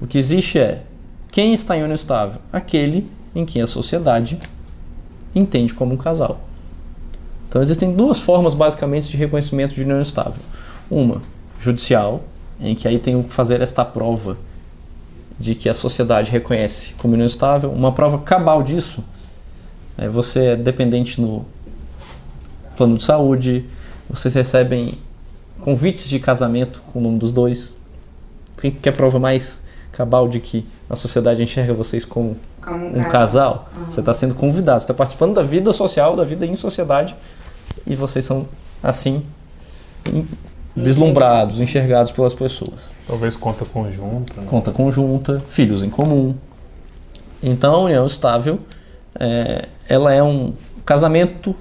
O 0.00 0.06
que 0.06 0.18
existe 0.18 0.58
é 0.58 0.82
quem 1.30 1.52
está 1.54 1.76
em 1.76 1.80
união 1.82 1.94
estável? 1.94 2.40
Aquele 2.52 3.06
em 3.34 3.44
quem 3.44 3.62
a 3.62 3.66
sociedade 3.66 4.38
entende 5.34 5.74
como 5.74 5.94
um 5.94 5.96
casal. 5.96 6.40
Então 7.48 7.62
existem 7.62 7.92
duas 7.92 8.18
formas 8.20 8.54
basicamente 8.54 9.08
de 9.08 9.16
reconhecimento 9.16 9.74
de 9.74 9.82
união 9.82 10.00
estável. 10.00 10.42
Uma, 10.90 11.22
judicial, 11.60 12.22
em 12.60 12.74
que 12.74 12.86
aí 12.86 12.98
tem 12.98 13.22
que 13.22 13.32
fazer 13.32 13.60
esta 13.60 13.84
prova 13.84 14.36
de 15.38 15.54
que 15.54 15.68
a 15.68 15.74
sociedade 15.74 16.30
reconhece 16.30 16.94
como 16.94 17.14
união 17.14 17.26
estável. 17.26 17.70
Uma 17.70 17.92
prova 17.92 18.18
cabal 18.18 18.62
disso 18.62 19.04
é 19.96 20.08
você 20.08 20.46
é 20.46 20.56
dependente 20.56 21.20
no 21.20 21.44
plano 22.76 22.96
de 22.96 23.04
saúde, 23.04 23.64
vocês 24.08 24.34
recebem 24.34 24.98
convites 25.60 26.08
de 26.08 26.18
casamento 26.18 26.82
com 26.92 26.98
o 26.98 27.02
nome 27.02 27.18
dos 27.18 27.32
dois. 27.32 27.74
Tem 28.56 28.70
que 28.70 28.88
é 28.88 28.92
prova 28.92 29.18
mais 29.18 29.62
cabal 29.92 30.28
de 30.28 30.40
que 30.40 30.66
a 30.90 30.96
sociedade 30.96 31.42
enxerga 31.42 31.72
vocês 31.72 32.04
como 32.04 32.36
Como 32.60 32.98
um 32.98 33.02
casal, 33.04 33.68
você 33.88 34.00
está 34.00 34.12
sendo 34.12 34.34
convidado, 34.34 34.80
você 34.80 34.84
está 34.84 34.94
participando 34.94 35.34
da 35.34 35.42
vida 35.42 35.72
social, 35.72 36.16
da 36.16 36.24
vida 36.24 36.44
em 36.44 36.56
sociedade, 36.56 37.14
e 37.86 37.94
vocês 37.94 38.24
são 38.24 38.46
assim 38.82 39.24
vislumbrados, 40.76 41.60
enxergados 41.60 42.10
pelas 42.12 42.34
pessoas. 42.34 42.92
Talvez 43.06 43.36
conta 43.36 43.64
conjunta. 43.64 44.40
né? 44.40 44.46
Conta 44.46 44.72
conjunta, 44.72 45.42
filhos 45.48 45.82
em 45.82 45.90
comum. 45.90 46.34
Então 47.42 47.74
a 47.74 47.78
união 47.78 48.06
estável, 48.06 48.58
é, 49.18 49.66
ela 49.88 50.12
é 50.12 50.22
um 50.22 50.52
casamento 50.84 51.54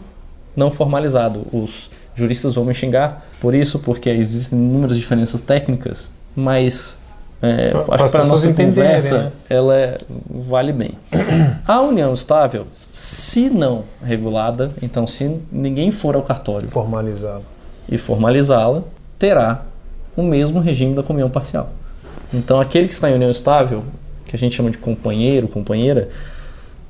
não 0.56 0.71
formalizado. 0.71 1.45
Os 1.52 1.89
juristas 2.15 2.56
vão 2.56 2.65
me 2.65 2.73
xingar 2.73 3.26
por 3.39 3.54
isso, 3.54 3.80
porque 3.80 4.10
existem 4.10 4.58
inúmeras 4.58 4.95
diferenças 4.97 5.41
técnicas, 5.41 6.10
mas 6.36 6.97
é, 7.41 7.71
Pra- 7.71 7.80
acho 7.82 7.88
para 7.88 7.97
que 7.97 8.12
para 8.12 8.19
pessoas 8.21 8.43
nossa 8.43 8.54
conversa 8.54 9.17
né? 9.23 9.32
ela 9.49 9.76
é- 9.78 9.97
vale 10.30 10.71
bem. 10.71 10.91
A 11.67 11.82
união 11.82 12.13
estável, 12.13 12.65
se 12.91 13.49
não 13.49 13.84
regulada, 14.04 14.71
então 14.82 15.06
se 15.06 15.39
ninguém 15.52 15.91
for 15.91 16.15
ao 16.15 16.21
cartório 16.21 16.67
Formalizado. 16.69 17.43
e 17.89 17.97
formalizá-la, 17.97 18.84
terá 19.23 19.62
o 20.17 20.21
mesmo 20.21 20.59
regime 20.59 20.93
da 20.93 21.01
comunhão 21.01 21.29
parcial. 21.29 21.69
Então, 22.33 22.59
aquele 22.59 22.88
que 22.89 22.93
está 22.93 23.09
em 23.09 23.13
união 23.13 23.31
estável, 23.31 23.81
que 24.25 24.36
a 24.36 24.39
gente 24.39 24.53
chama 24.53 24.69
de 24.69 24.77
companheiro, 24.77 25.47
companheira, 25.47 26.09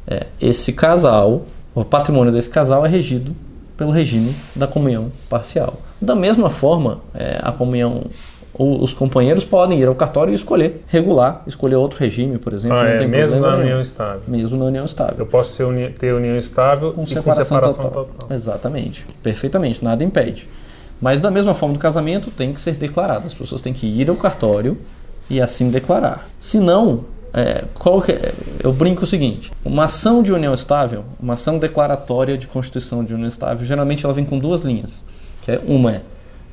é, 0.08 0.26
esse 0.42 0.74
casal, 0.74 1.44
o 1.76 1.86
patrimônio 1.86 2.34
desse 2.34 2.50
casal 2.50 2.84
é 2.84 2.90
regido 2.90 3.36
pelo 3.78 3.92
regime 3.92 4.34
da 4.56 4.66
comunhão 4.66 5.12
parcial. 5.30 5.76
Da 6.02 6.16
mesma 6.16 6.50
forma, 6.50 7.02
é, 7.14 7.38
a 7.44 7.52
comunhão, 7.52 8.06
os 8.58 8.96
companheiros 8.96 9.46
podem 9.46 9.80
ir 9.80 9.88
ao 9.88 9.94
cartório 9.94 10.32
e 10.32 10.34
escolher 10.36 10.84
regular, 10.88 11.44
escolher 11.46 11.76
outro 11.76 12.00
regime, 12.00 12.40
por 12.40 12.52
exemplo, 12.52 12.78
Ah, 12.78 12.84
não 12.84 12.90
é, 12.90 12.98
tem 12.98 13.08
mesmo 13.08 13.40
na 13.42 13.52
nenhum. 13.52 13.62
união 13.62 13.82
estável. 13.82 14.22
Mesmo 14.28 14.58
na 14.58 14.66
união 14.66 14.86
estável. 14.86 15.18
Eu 15.20 15.26
posso 15.28 15.62
ter 16.00 16.14
união 16.14 16.36
estável 16.38 16.94
Com 16.94 17.04
e 17.04 17.08
separação, 17.08 17.34
com 17.36 17.44
separação 17.44 17.84
total. 17.84 18.06
total. 18.06 18.36
Exatamente. 18.36 19.06
Perfeitamente, 19.22 19.84
nada 19.84 20.04
impede. 20.04 20.48
Mas 21.04 21.20
da 21.20 21.30
mesma 21.30 21.54
forma 21.54 21.74
do 21.74 21.80
casamento, 21.82 22.32
tem 22.32 22.54
que 22.54 22.62
ser 22.62 22.76
declarado. 22.76 23.28
As 23.28 23.34
pessoas 23.34 23.60
têm 23.60 23.74
que 23.74 23.86
ir 23.86 24.10
ao 24.10 24.16
cartório 24.16 24.78
e 25.30 25.42
assim 25.42 25.70
declarar. 25.70 26.30
Se 26.40 26.62
não, 26.62 27.04
é, 27.34 27.66
é- 28.08 28.34
eu 28.64 28.72
brinco 28.72 29.04
o 29.04 29.06
seguinte: 29.06 29.52
uma 29.66 29.84
ação 29.84 30.24
de 30.24 30.32
união 30.32 30.54
estável, 30.54 31.04
uma 31.20 31.34
ação 31.34 31.60
declaratória 31.60 32.38
de 32.38 32.48
constituição 32.48 33.04
de 33.04 33.14
união 33.14 33.28
estável, 33.28 33.68
geralmente 33.68 34.06
ela 34.06 34.14
vem 34.14 34.24
com 34.24 34.40
duas 34.40 34.62
linhas. 34.62 35.04
Que 35.42 35.52
é 35.52 35.62
uma 35.68 35.92
é 35.92 36.04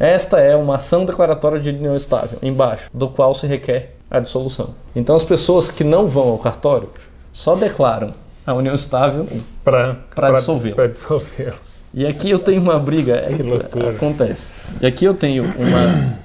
esta 0.00 0.40
é 0.40 0.56
uma 0.56 0.74
ação 0.74 1.04
declaratória 1.04 1.60
de 1.60 1.70
união 1.70 1.94
estável, 1.94 2.36
embaixo, 2.42 2.90
do 2.92 3.08
qual 3.08 3.32
se 3.32 3.46
requer 3.46 3.94
a 4.10 4.18
dissolução. 4.18 4.70
Então 4.96 5.14
as 5.14 5.22
pessoas 5.22 5.70
que 5.70 5.84
não 5.84 6.08
vão 6.08 6.28
ao 6.28 6.38
cartório 6.38 6.88
só 7.32 7.54
declaram 7.54 8.10
a 8.44 8.52
união 8.52 8.74
estável 8.74 9.28
Para. 9.62 10.32
Para 10.74 10.88
dissolvê-lo. 10.88 11.69
E 11.92 12.06
aqui 12.06 12.30
eu 12.30 12.38
tenho 12.38 12.60
uma 12.62 12.78
briga, 12.78 13.14
é 13.16 13.32
Que 13.32 13.42
loucura. 13.42 13.90
acontece. 13.90 14.54
E 14.80 14.86
aqui 14.86 15.04
eu 15.04 15.14
tenho 15.14 15.44
uma, 15.44 16.16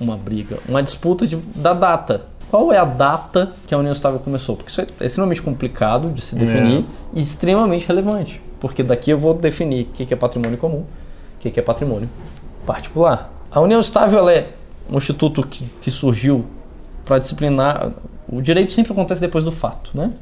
uma 0.00 0.16
briga, 0.16 0.58
uma 0.68 0.82
disputa 0.82 1.26
de- 1.26 1.36
da 1.36 1.72
data. 1.72 2.22
Qual 2.50 2.72
é 2.72 2.78
a 2.78 2.84
data 2.84 3.50
que 3.66 3.74
a 3.74 3.78
União 3.78 3.92
Estável 3.92 4.20
começou? 4.20 4.56
Porque 4.56 4.70
isso 4.70 4.80
é 4.80 4.86
extremamente 5.06 5.42
complicado 5.42 6.10
de 6.10 6.20
se 6.20 6.36
definir 6.36 6.84
e 7.12 7.20
extremamente 7.20 7.86
relevante. 7.88 8.40
Porque 8.60 8.82
daqui 8.82 9.10
eu 9.10 9.18
vou 9.18 9.34
definir 9.34 9.82
o 9.84 9.86
que 9.86 10.12
é 10.14 10.16
patrimônio 10.16 10.56
comum, 10.56 10.84
o 11.36 11.38
que 11.40 11.58
é 11.58 11.62
patrimônio 11.62 12.08
particular. 12.64 13.32
A 13.50 13.60
União 13.60 13.80
Estável 13.80 14.28
é 14.28 14.48
um 14.90 14.96
instituto 14.96 15.44
que, 15.46 15.64
que 15.80 15.90
surgiu 15.90 16.44
para 17.04 17.18
disciplinar. 17.18 17.90
O 18.28 18.40
direito 18.42 18.72
sempre 18.72 18.92
acontece 18.92 19.20
depois 19.20 19.44
do 19.44 19.52
fato, 19.52 19.90
né? 19.94 20.12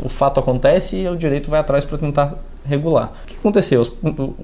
O 0.00 0.08
fato 0.08 0.38
acontece 0.40 0.96
e 0.96 1.08
o 1.08 1.16
direito 1.16 1.48
vai 1.50 1.60
atrás 1.60 1.84
para 1.84 1.98
tentar 1.98 2.34
regular. 2.64 3.12
O 3.22 3.26
que 3.26 3.36
aconteceu? 3.36 3.82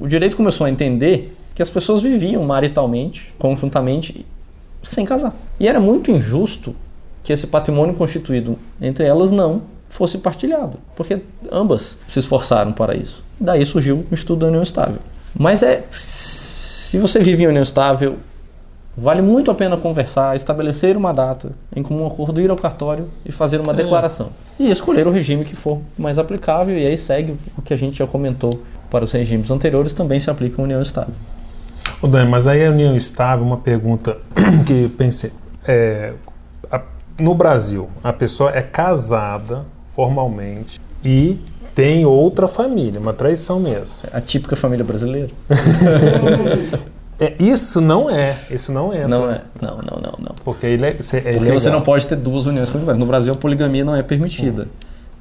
O- 0.00 0.06
direito 0.06 0.36
começou 0.36 0.66
a 0.66 0.70
entender 0.70 1.36
que 1.54 1.62
as 1.62 1.70
pessoas 1.70 2.00
viviam 2.00 2.44
maritalmente, 2.44 3.34
conjuntamente, 3.38 4.24
sem 4.82 5.04
casar. 5.04 5.34
E 5.58 5.66
era 5.66 5.80
muito 5.80 6.10
injusto 6.10 6.74
que 7.22 7.32
esse 7.32 7.46
patrimônio 7.48 7.94
constituído 7.94 8.56
entre 8.80 9.04
elas 9.04 9.30
não 9.32 9.62
fosse 9.90 10.18
partilhado, 10.18 10.78
porque 10.94 11.20
ambas 11.50 11.98
se 12.06 12.18
esforçaram 12.18 12.72
para 12.72 12.96
isso. 12.96 13.24
Daí 13.40 13.64
surgiu 13.66 14.06
o 14.10 14.14
Instituto 14.14 14.40
da 14.40 14.46
União 14.46 14.62
Estável. 14.62 15.00
Mas 15.36 15.62
é 15.62 15.84
se 15.90 16.98
você 16.98 17.18
vive 17.20 17.44
em 17.44 17.46
união 17.48 17.62
estável, 17.62 18.16
vale 19.00 19.22
muito 19.22 19.50
a 19.50 19.54
pena 19.54 19.76
conversar, 19.76 20.34
estabelecer 20.36 20.96
uma 20.96 21.12
data, 21.12 21.52
em 21.74 21.82
comum 21.82 22.06
acordo, 22.06 22.40
ir 22.40 22.50
ao 22.50 22.56
cartório 22.56 23.08
e 23.24 23.30
fazer 23.32 23.60
uma 23.60 23.72
É. 23.72 23.76
declaração. 23.76 24.28
E 24.58 24.70
escolher 24.70 25.06
o 25.06 25.10
regime 25.10 25.44
que 25.44 25.54
for 25.56 25.78
mais 25.96 26.18
aplicável, 26.18 26.76
e 26.76 26.86
aí 26.86 26.98
segue 26.98 27.36
o 27.56 27.62
que 27.62 27.72
a 27.72 27.76
gente 27.76 27.98
já 27.98 28.06
comentou 28.06 28.62
para 28.90 29.04
os 29.04 29.12
regimes 29.12 29.50
anteriores, 29.50 29.92
também 29.92 30.18
se 30.18 30.28
aplica 30.30 30.60
a 30.60 30.64
união 30.64 30.80
estável. 30.82 31.14
Ô 32.02 32.06
Dani, 32.06 32.30
mas 32.30 32.46
aí 32.48 32.64
a 32.66 32.70
união 32.70 32.96
estável, 32.96 33.44
uma 33.44 33.56
pergunta 33.58 34.16
que 34.66 34.84
eu 34.84 34.90
pensei. 34.90 35.32
É, 35.66 36.12
a- 36.70 36.82
no 37.18 37.34
Brasil, 37.34 37.88
a 38.02 38.12
pessoa 38.12 38.50
é 38.54 38.62
casada 38.62 39.64
formalmente 39.90 40.80
e 41.04 41.38
tem 41.74 42.04
outra 42.06 42.48
família, 42.48 43.00
uma 43.00 43.12
traição 43.12 43.60
mesmo. 43.60 44.08
A 44.12 44.20
típica 44.20 44.56
família 44.56 44.84
brasileira? 44.84 45.30
É, 47.20 47.34
isso 47.40 47.80
não 47.80 48.08
é, 48.08 48.36
isso 48.50 48.70
não 48.72 48.92
entra. 48.94 49.08
Não 49.08 49.30
é. 49.30 49.40
Não, 49.60 49.76
não, 49.78 49.96
não, 50.00 50.14
não. 50.20 50.34
Porque 50.44 50.66
ele 50.66 50.86
é, 50.86 50.90
é 50.90 50.92
Porque 50.92 51.28
ilegal. 51.30 51.58
você 51.60 51.70
não 51.70 51.80
pode 51.82 52.06
ter 52.06 52.14
duas 52.16 52.46
uniões 52.46 52.70
conjugais. 52.70 52.96
No 52.96 53.06
Brasil, 53.06 53.32
a 53.32 53.36
poligamia 53.36 53.84
não 53.84 53.94
é 53.96 54.02
permitida. 54.02 54.68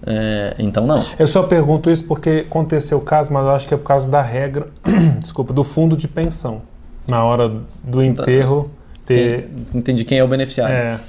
É, 0.05 0.53
então, 0.59 0.85
não. 0.85 1.03
Eu 1.17 1.25
só 1.25 1.41
pergunto 1.43 1.89
isso 1.89 2.03
porque 2.05 2.45
aconteceu 2.47 2.99
o 2.99 3.01
caso, 3.01 3.33
mas 3.33 3.43
eu 3.43 3.51
acho 3.51 3.67
que 3.67 3.73
é 3.73 3.77
por 3.77 3.85
causa 3.85 4.07
da 4.09 4.21
regra, 4.21 4.67
desculpa, 5.19 5.51
do 5.53 5.63
fundo 5.63 5.97
de 5.97 6.07
pensão. 6.07 6.61
Na 7.07 7.23
hora 7.23 7.51
do 7.83 8.03
enterro 8.03 8.69
ter. 9.05 9.49
Quem- 9.71 9.79
entendi 9.79 10.05
quem 10.05 10.19
é 10.19 10.23
o 10.23 10.27
beneficiário. 10.27 10.75
É, 10.75 10.99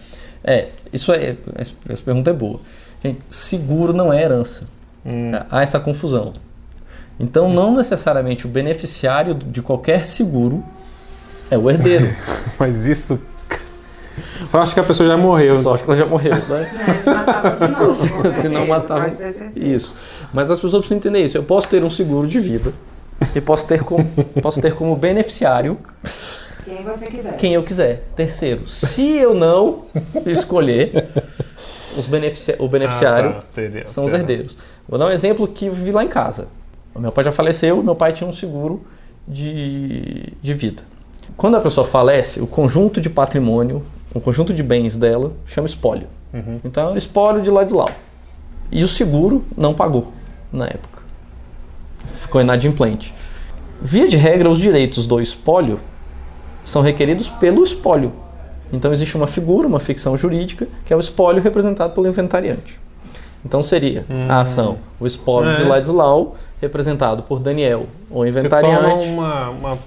É, 0.43 0.69
isso 0.91 1.13
é. 1.13 1.37
Essa 1.55 1.75
essa 1.89 2.03
pergunta 2.03 2.31
é 2.31 2.33
boa. 2.33 2.61
Gente, 3.05 3.19
seguro 3.29 3.93
não 3.93 4.11
é 4.11 4.23
herança. 4.23 4.63
hum, 5.05 5.33
Há 5.51 5.63
essa 5.63 5.79
confusão. 5.79 6.33
Então, 7.21 7.53
não 7.53 7.77
necessariamente 7.77 8.47
o 8.47 8.49
beneficiário 8.49 9.35
de 9.35 9.61
qualquer 9.61 10.07
seguro 10.07 10.65
é 11.51 11.59
o 11.59 11.71
herdeiro. 11.71 12.15
mas 12.59 12.87
isso. 12.87 13.19
Só 14.41 14.61
acho 14.63 14.75
que 14.75 14.81
a 14.81 14.85
pessoa 14.85 15.09
já 15.09 15.17
morreu. 15.17 15.57
Só 15.57 15.75
acho 15.75 15.85
que 15.85 15.91
ela 15.91 15.99
já 15.99 16.07
morreu, 16.07 16.35
né? 16.35 16.43
Não, 16.47 16.59
eles 16.61 17.05
matavam 17.05 17.57
de 17.57 17.69
novo. 17.81 18.33
Se 18.33 18.49
não 18.49 18.67
ter 19.17 19.33
certeza. 19.33 19.53
Isso. 19.57 19.95
Mas 20.33 20.51
as 20.51 20.59
pessoas 20.59 20.81
precisam 20.81 20.99
entender 20.99 21.25
isso. 21.25 21.37
Eu 21.37 21.43
posso 21.43 21.69
ter 21.69 21.85
um 21.85 21.91
seguro 21.91 22.27
de 22.27 22.39
vida 22.41 22.73
e 23.35 23.41
posso 23.41 23.67
ter 23.67 23.83
como, 23.83 24.05
posso 24.43 24.61
ter 24.61 24.75
como 24.75 24.95
beneficiário 24.97 25.77
Quem 26.65 26.83
você 26.85 27.07
quiser. 27.07 27.37
quem 27.37 27.55
eu 27.55 27.63
quiser. 27.63 28.05
Terceiro, 28.15 28.67
se 28.69 29.17
eu 29.17 29.35
não 29.35 29.85
escolher, 30.27 31.09
os 31.97 32.07
beneficia 32.07 32.57
o 32.61 32.69
beneficiário 32.69 33.31
Ah, 33.31 33.35
tá, 33.35 33.41
seria- 33.43 33.87
são 33.89 34.05
os 34.05 34.11
será. 34.11 34.21
herdeiros. 34.23 34.57
Vou 34.89 34.99
dar 34.99 35.07
um 35.07 35.11
exemplo 35.11 35.47
que 35.49 35.67
eu 35.67 35.73
vivi 35.73 35.91
lá 35.91 36.05
em 36.05 36.09
casa. 36.09 36.47
O 36.95 37.01
meu 37.01 37.11
pai 37.13 37.25
já 37.25 37.33
faleceu 37.33 37.83
meu 37.83 37.95
pai 37.97 38.13
tinha 38.13 38.29
um 38.29 38.33
seguro 38.33 38.85
de, 39.27 40.33
de 40.41 40.55
vida. 40.55 40.83
Quando 41.39 41.57
a 41.57 41.61
pessoa 41.61 41.87
falece, 41.87 42.41
o 42.41 42.49
conjunto 42.49 43.01
de 43.01 43.09
patrimônio, 43.09 43.85
o 44.13 44.21
conjunto 44.21 44.53
de 44.53 44.61
bens 44.61 44.97
dela, 44.97 45.33
chama 45.47 45.67
espólio. 45.67 46.09
Uhum. 46.35 46.61
Então, 46.65 46.95
é 46.95 46.99
espólio 46.99 47.41
de 47.41 47.49
Ladislau. 47.49 47.91
E 48.73 48.83
o 48.83 48.89
seguro 48.89 49.45
não 49.57 49.73
pagou 49.73 50.13
na 50.53 50.67
época. 50.67 51.05
Ficou 52.07 52.41
inadimplente. 52.41 53.15
Via 53.81 54.09
de 54.09 54.17
regra, 54.17 54.51
os 54.51 54.59
direitos 54.59 55.07
do 55.07 55.21
espólio 55.21 55.79
são 56.65 56.83
requeridos 56.83 57.29
pelo 57.29 57.63
espólio. 57.63 58.13
Então 58.73 58.93
existe 58.93 59.17
uma 59.17 59.29
figura, 59.29 59.69
uma 59.69 59.79
ficção 59.79 60.17
jurídica, 60.17 60.67
que 60.85 60.93
é 60.93 60.97
o 60.97 61.01
espólio 61.01 61.41
representado 61.41 61.95
pelo 61.95 62.09
inventariante. 62.09 62.81
Então 63.45 63.63
seria 63.63 64.05
a 64.29 64.41
ação, 64.41 64.79
o 64.99 65.07
espólio 65.07 65.55
de 65.55 65.63
É. 65.63 65.67
Ladislau, 65.67 66.35
representado 66.61 67.23
por 67.23 67.39
Daniel, 67.39 67.87
o 68.11 68.27
inventariante. 68.27 69.07
torna 69.07 69.13
uma, 69.13 69.51
uma, 69.51 69.79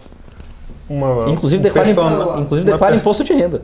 uma 0.91 1.29
Inclusive 1.29 1.61
declara, 1.61 1.89
inclusive 2.39 2.65
declara 2.69 2.95
imposto 2.95 3.23
de 3.23 3.33
renda. 3.33 3.61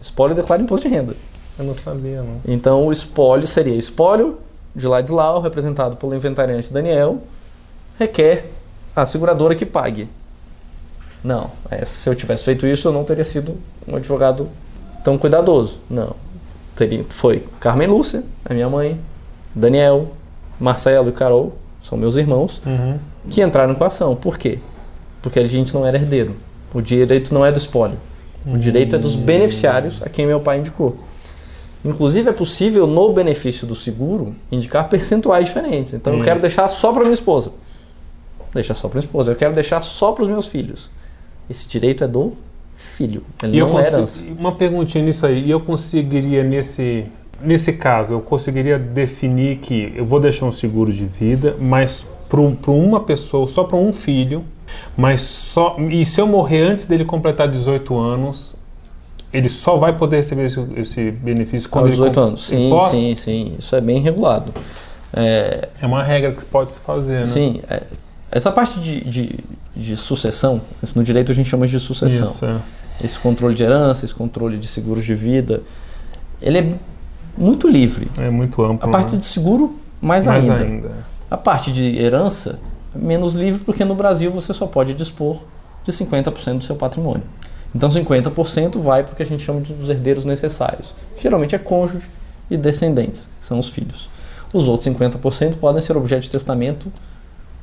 Espólio 0.00 0.34
declara 0.34 0.62
imposto 0.62 0.88
de 0.88 0.94
renda. 0.94 1.16
Eu 1.58 1.64
não 1.64 1.74
sabia, 1.74 2.22
não. 2.22 2.40
Então 2.46 2.86
o 2.86 2.92
espólio 2.92 3.46
seria 3.46 3.74
espólio 3.74 4.38
de 4.74 4.86
Ladislau, 4.86 5.40
representado 5.40 5.96
pelo 5.96 6.14
inventariante 6.14 6.72
Daniel, 6.72 7.18
requer 7.98 8.46
a 8.94 9.04
seguradora 9.04 9.54
que 9.54 9.66
pague. 9.66 10.08
Não, 11.22 11.50
é, 11.68 11.84
se 11.84 12.08
eu 12.08 12.14
tivesse 12.14 12.44
feito 12.44 12.64
isso, 12.66 12.86
eu 12.88 12.92
não 12.92 13.02
teria 13.02 13.24
sido 13.24 13.56
um 13.88 13.96
advogado 13.96 14.48
tão 15.02 15.18
cuidadoso. 15.18 15.80
Não. 15.90 16.14
Teria, 16.76 17.04
foi 17.08 17.44
Carmen 17.58 17.88
Lúcia, 17.88 18.22
a 18.44 18.54
minha 18.54 18.68
mãe, 18.68 19.00
Daniel, 19.52 20.08
Marcelo 20.60 21.08
e 21.08 21.12
Carol, 21.12 21.56
são 21.80 21.98
meus 21.98 22.16
irmãos, 22.16 22.62
Uhum. 22.64 22.98
que 23.28 23.42
entraram 23.42 23.74
com 23.74 23.82
a 23.82 23.88
ação. 23.88 24.14
Por 24.14 24.38
quê? 24.38 24.60
Porque 25.22 25.38
a 25.38 25.46
gente 25.46 25.74
não 25.74 25.84
era 25.86 25.96
herdeiro. 25.96 26.34
O 26.72 26.80
direito 26.80 27.32
não 27.32 27.44
é 27.44 27.50
do 27.50 27.58
espólio. 27.58 27.98
O 28.46 28.56
direito 28.56 28.96
é 28.96 28.98
dos 28.98 29.14
beneficiários 29.14 30.02
a 30.02 30.08
quem 30.08 30.26
meu 30.26 30.40
pai 30.40 30.58
indicou. 30.58 30.96
Inclusive, 31.84 32.28
é 32.28 32.32
possível, 32.32 32.86
no 32.86 33.12
benefício 33.12 33.66
do 33.66 33.74
seguro, 33.74 34.34
indicar 34.50 34.88
percentuais 34.90 35.46
diferentes. 35.46 35.94
Então, 35.94 36.12
eu 36.12 36.18
Isso. 36.18 36.24
quero 36.24 36.40
deixar 36.40 36.68
só 36.68 36.92
para 36.92 37.02
minha 37.02 37.12
esposa. 37.12 37.52
Deixa 38.52 38.74
só 38.74 38.88
para 38.88 38.98
minha 38.98 39.06
esposa. 39.06 39.32
Eu 39.32 39.36
quero 39.36 39.54
deixar 39.54 39.80
só 39.80 40.12
para 40.12 40.22
os 40.22 40.28
meus 40.28 40.46
filhos. 40.46 40.90
Esse 41.48 41.68
direito 41.68 42.04
é 42.04 42.08
do 42.08 42.32
filho. 42.76 43.22
Ele 43.42 43.56
E 43.56 43.58
eu 43.58 43.68
não 43.68 43.78
é 43.78 43.86
herança. 43.86 44.22
uma 44.38 44.52
perguntinha 44.52 45.04
nisso 45.04 45.26
aí. 45.26 45.44
E 45.44 45.50
eu 45.50 45.60
conseguiria, 45.60 46.42
nesse, 46.42 47.06
nesse 47.42 47.74
caso, 47.74 48.14
eu 48.14 48.20
conseguiria 48.20 48.78
definir 48.78 49.58
que 49.58 49.92
eu 49.96 50.04
vou 50.04 50.20
deixar 50.20 50.46
um 50.46 50.52
seguro 50.52 50.92
de 50.92 51.06
vida, 51.06 51.56
mas 51.60 52.04
para 52.28 52.40
uma 52.70 53.00
pessoa, 53.00 53.46
só 53.46 53.64
para 53.64 53.76
um 53.76 53.92
filho, 53.92 54.44
mas 54.96 55.20
só. 55.22 55.76
E 55.90 56.04
se 56.04 56.20
eu 56.20 56.26
morrer 56.26 56.62
antes 56.62 56.86
dele 56.86 57.04
completar 57.04 57.48
18 57.48 57.98
anos, 57.98 58.54
ele 59.32 59.48
só 59.48 59.76
vai 59.76 59.96
poder 59.96 60.16
receber 60.18 60.46
esse, 60.46 60.60
esse 60.76 61.10
benefício 61.10 61.68
quando 61.68 61.84
Aos 61.84 61.90
ele 61.98 62.10
18 62.10 62.14
com- 62.14 62.20
anos. 62.20 62.46
Sim, 62.46 62.70
Posso? 62.70 62.90
sim, 62.90 63.14
sim. 63.14 63.54
Isso 63.58 63.74
é 63.76 63.80
bem 63.80 64.00
regulado. 64.00 64.52
É, 65.12 65.68
É 65.80 65.86
uma 65.86 66.02
regra 66.02 66.32
que 66.32 66.44
pode 66.44 66.70
se 66.70 66.80
fazer, 66.80 67.20
né? 67.20 67.24
Sim, 67.26 67.60
é, 67.68 67.82
essa 68.30 68.50
parte 68.52 68.78
de, 68.80 69.02
de, 69.04 69.40
de 69.74 69.96
sucessão, 69.96 70.60
no 70.94 71.02
direito 71.02 71.32
a 71.32 71.34
gente 71.34 71.48
chama 71.48 71.66
de 71.66 71.78
sucessão. 71.80 72.26
Isso, 72.26 72.44
é. 72.44 72.56
Esse 73.02 73.18
controle 73.18 73.54
de 73.54 73.62
herança, 73.62 74.04
esse 74.04 74.14
controle 74.14 74.58
de 74.58 74.66
seguros 74.66 75.04
de 75.04 75.14
vida, 75.14 75.62
ele 76.42 76.58
é 76.58 76.72
muito 77.36 77.68
livre. 77.68 78.10
É 78.18 78.28
muito 78.28 78.60
amplo. 78.62 78.88
A 78.88 78.92
parte 78.92 79.14
né? 79.14 79.20
de 79.20 79.26
seguro, 79.26 79.78
mais, 80.00 80.26
Mais 80.26 80.48
ainda. 80.50 80.62
ainda. 80.64 80.90
A 81.30 81.36
parte 81.36 81.70
de 81.70 81.96
herança, 81.96 82.58
menos 82.94 83.34
livre, 83.34 83.62
porque 83.64 83.84
no 83.84 83.94
Brasil 83.94 84.30
você 84.30 84.52
só 84.52 84.66
pode 84.66 84.94
dispor 84.94 85.42
de 85.84 85.92
50% 85.92 86.58
do 86.58 86.64
seu 86.64 86.76
patrimônio. 86.76 87.22
Então 87.74 87.88
50% 87.88 88.78
vai 88.78 89.02
para 89.02 89.12
o 89.12 89.16
que 89.16 89.22
a 89.22 89.26
gente 89.26 89.42
chama 89.44 89.60
de 89.60 89.72
os 89.72 89.88
herdeiros 89.88 90.24
necessários. 90.24 90.94
Geralmente 91.20 91.54
é 91.54 91.58
cônjuge 91.58 92.08
e 92.50 92.56
descendentes, 92.56 93.28
que 93.38 93.44
são 93.44 93.58
os 93.58 93.68
filhos. 93.68 94.08
Os 94.52 94.68
outros 94.68 94.92
50% 94.92 95.56
podem 95.56 95.82
ser 95.82 95.96
objeto 95.96 96.22
de 96.22 96.30
testamento 96.30 96.90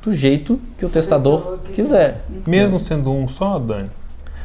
do 0.02 0.12
jeito 0.12 0.60
que 0.78 0.86
o 0.86 0.88
testador 0.88 1.58
quiser. 1.74 2.24
Mesmo 2.46 2.78
sendo 2.78 3.10
um 3.10 3.26
só, 3.26 3.58
Dani? 3.58 3.88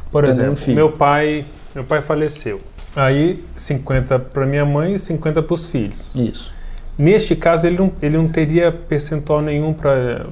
Por 0.09 0.23
Tendo 0.23 0.29
um 0.29 0.33
exemplo, 0.33 0.55
filho. 0.55 0.75
meu 0.75 0.91
pai, 0.91 1.45
meu 1.75 1.83
pai 1.83 2.01
faleceu. 2.01 2.59
Aí 2.95 3.43
50 3.55 4.19
para 4.19 4.45
minha 4.45 4.65
mãe 4.65 4.95
e 4.95 4.99
50 4.99 5.43
para 5.43 5.53
os 5.53 5.67
filhos. 5.67 6.15
Isso. 6.15 6.51
Neste 6.97 7.35
caso, 7.35 7.67
ele 7.67 7.77
não, 7.77 7.91
ele 8.01 8.17
não 8.17 8.27
teria 8.27 8.71
percentual 8.71 9.39
nenhum 9.39 9.71
para 9.71 10.25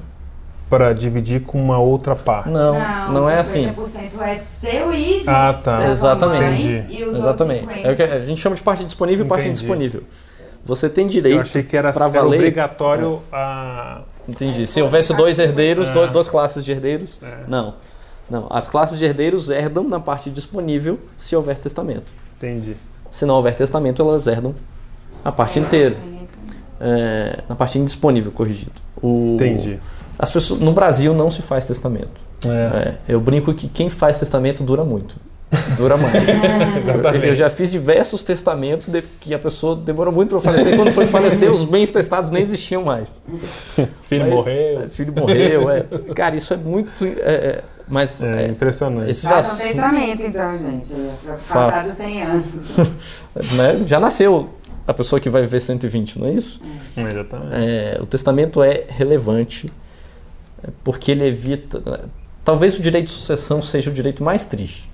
para 0.70 0.94
dividir 0.94 1.42
com 1.42 1.60
uma 1.60 1.78
outra 1.78 2.14
parte. 2.16 2.48
Não, 2.48 2.74
não, 3.12 3.28
é 3.28 3.38
assim. 3.40 3.66
50% 3.68 4.22
é 4.22 4.36
seu 4.36 4.92
e 4.94 5.24
Ah, 5.26 5.52
tá. 5.52 5.86
Exatamente. 5.88 6.40
mãe, 6.42 6.52
Entendi. 6.54 6.84
E 7.00 7.04
os 7.04 7.16
Exatamente. 7.18 7.60
outros 7.66 7.84
É 7.84 7.92
o 7.92 7.96
que 7.96 8.02
a 8.04 8.20
gente 8.24 8.40
chama 8.40 8.54
de 8.56 8.62
parte 8.62 8.84
disponível 8.84 9.26
e 9.26 9.28
parte 9.28 9.48
indisponível. 9.48 10.04
Você 10.64 10.88
tem 10.88 11.04
Eu 11.06 11.10
direito 11.10 11.40
achei 11.40 11.62
que 11.64 11.76
era, 11.76 11.88
era 11.90 12.08
valer. 12.08 12.36
obrigatório 12.38 13.20
a. 13.32 14.02
Entendi. 14.28 14.64
Se 14.66 14.80
houvesse 14.80 15.12
dois 15.14 15.38
herdeiros, 15.40 15.88
É. 15.90 16.06
duas 16.06 16.28
classes 16.28 16.64
de 16.64 16.70
herdeiros, 16.70 17.18
É. 17.22 17.44
não. 17.48 17.74
Não. 18.30 18.46
As 18.48 18.68
classes 18.68 18.96
de 18.96 19.04
herdeiros 19.04 19.50
herdam 19.50 19.82
na 19.88 19.98
parte 19.98 20.30
disponível 20.30 21.00
se 21.16 21.34
houver 21.34 21.58
testamento. 21.58 22.12
Entendi. 22.36 22.76
Se 23.10 23.26
não 23.26 23.34
houver 23.34 23.56
testamento, 23.56 24.00
elas 24.00 24.28
herdam 24.28 24.54
a 25.24 25.32
parte 25.32 25.58
inteira. 25.58 25.96
É, 26.80 27.40
na 27.48 27.54
parte 27.56 27.78
indisponível, 27.78 28.30
corrigido. 28.32 28.72
O- 29.02 29.32
Entendi. 29.34 29.78
As 30.22 30.30
pessoas, 30.30 30.60
no 30.60 30.72
Brasil 30.72 31.14
não 31.14 31.30
se 31.30 31.40
faz 31.40 31.66
testamento. 31.66 32.20
É. 32.44 32.48
É, 32.48 32.94
eu 33.08 33.20
brinco 33.20 33.54
que 33.54 33.66
quem 33.68 33.88
faz 33.88 34.18
testamento 34.18 34.62
dura 34.62 34.84
muito. 34.84 35.16
Dura 35.76 35.96
mais. 35.96 36.14
Exatamente. 36.78 37.26
Eu 37.26 37.34
já 37.34 37.48
fiz 37.48 37.72
diversos 37.72 38.22
testamentos 38.22 38.86
de, 38.88 39.02
que 39.18 39.32
a 39.34 39.38
pessoa 39.38 39.74
demorou 39.74 40.12
muito 40.12 40.28
para 40.38 40.40
falecer. 40.52 40.76
Quando 40.76 40.92
foi 40.92 41.06
falecer, 41.06 41.50
os 41.50 41.64
bens 41.64 41.90
testados 41.90 42.30
nem 42.30 42.42
existiam 42.42 42.84
mais. 42.84 43.22
Filho 44.02 44.26
Mas- 44.26 44.34
morreu. 44.34 44.82
é, 44.82 44.88
Filho 44.88 45.12
morreu, 45.16 45.70
é. 45.70 45.84
Cara, 46.14 46.36
isso 46.36 46.52
é 46.52 46.56
muito. 46.56 46.90
é, 47.04 47.08
é, 47.32 47.62
mas 47.88 48.22
É, 48.22 48.44
é, 48.44 48.48
impressionante. 48.48 49.10
esses 49.10 49.24
Faça 49.24 49.36
um 49.36 49.40
assuntos. 49.54 49.66
testamento, 49.72 50.22
então, 50.22 50.56
gente. 50.56 50.88
Passados 51.48 51.96
100 51.96 52.22
anos. 52.22 52.46
né, 53.56 53.80
já 53.86 53.98
nasceu 53.98 54.50
a 54.86 54.94
pessoa 54.94 55.18
que 55.18 55.28
vai 55.30 55.40
viver 55.40 55.60
120, 55.60 56.18
não 56.18 56.28
é 56.28 56.32
isso? 56.32 56.60
Exatamente. 56.96 57.54
É, 57.54 57.98
o 58.00 58.06
testamento 58.06 58.62
é 58.62 58.84
relevante 58.88 59.66
é, 59.66 59.72
porque 60.84 61.10
ele 61.12 61.26
evita. 61.26 62.08
Talvez 62.44 62.78
o 62.78 62.82
direito 62.82 63.06
de 63.06 63.12
sucessão 63.12 63.60
seja 63.62 63.90
o 63.90 63.92
direito 63.92 64.22
mais 64.24 64.44
triste 64.44 64.90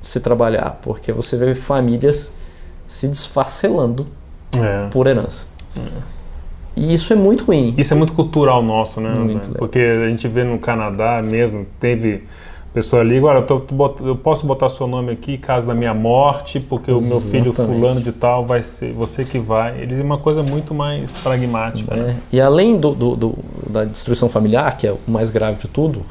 de 0.00 0.08
se 0.08 0.20
trabalhar, 0.20 0.78
porque 0.82 1.12
você 1.12 1.36
vê 1.36 1.54
famílias 1.54 2.32
se 2.86 3.08
desfacelando 3.08 4.06
É. 4.56 4.88
por 4.90 5.06
herança. 5.06 5.46
E 6.76 6.92
isso 6.92 7.12
é 7.12 7.16
muito 7.16 7.44
ruim. 7.44 7.72
Isso 7.78 7.94
é 7.94 7.96
muito 7.96 8.12
cultural 8.12 8.62
nosso, 8.62 9.00
né? 9.00 9.10
Muito 9.10 9.28
né? 9.34 9.34
legal. 9.42 9.54
Porque 9.58 9.78
a 9.78 10.08
gente 10.08 10.26
vê 10.26 10.42
no 10.42 10.58
Canadá 10.58 11.22
mesmo, 11.22 11.64
teve 11.78 12.24
pessoa 12.72 13.02
ali, 13.02 13.18
agora 13.18 13.38
eu, 13.38 13.60
tô- 13.60 13.94
eu 14.04 14.16
posso 14.16 14.44
botar 14.44 14.68
seu 14.68 14.88
nome 14.88 15.12
aqui 15.12 15.38
caso 15.38 15.64
da 15.68 15.74
minha 15.74 15.94
morte, 15.94 16.58
porque 16.58 16.90
o 16.90 17.00
meu 17.00 17.20
filho 17.20 17.52
fulano 17.52 18.00
de 18.02 18.10
tal 18.10 18.44
vai 18.44 18.64
ser 18.64 18.92
você 18.92 19.24
que 19.24 19.38
vai. 19.38 19.80
Ele 19.80 20.00
é 20.00 20.02
uma 20.02 20.18
coisa 20.18 20.42
muito 20.42 20.74
mais 20.74 21.16
pragmática. 21.18 21.94
né? 21.94 22.02
né? 22.08 22.16
E 22.32 22.40
além 22.40 22.76
do, 22.76 22.90
do- 22.92 23.14
do- 23.14 23.38
da 23.74 23.84
destruição 23.84 24.28
familiar, 24.28 24.76
que 24.76 24.86
é 24.86 24.92
o 24.92 24.98
mais 25.06 25.30
grave 25.30 25.58
de 25.58 25.68
tudo, 25.68 26.02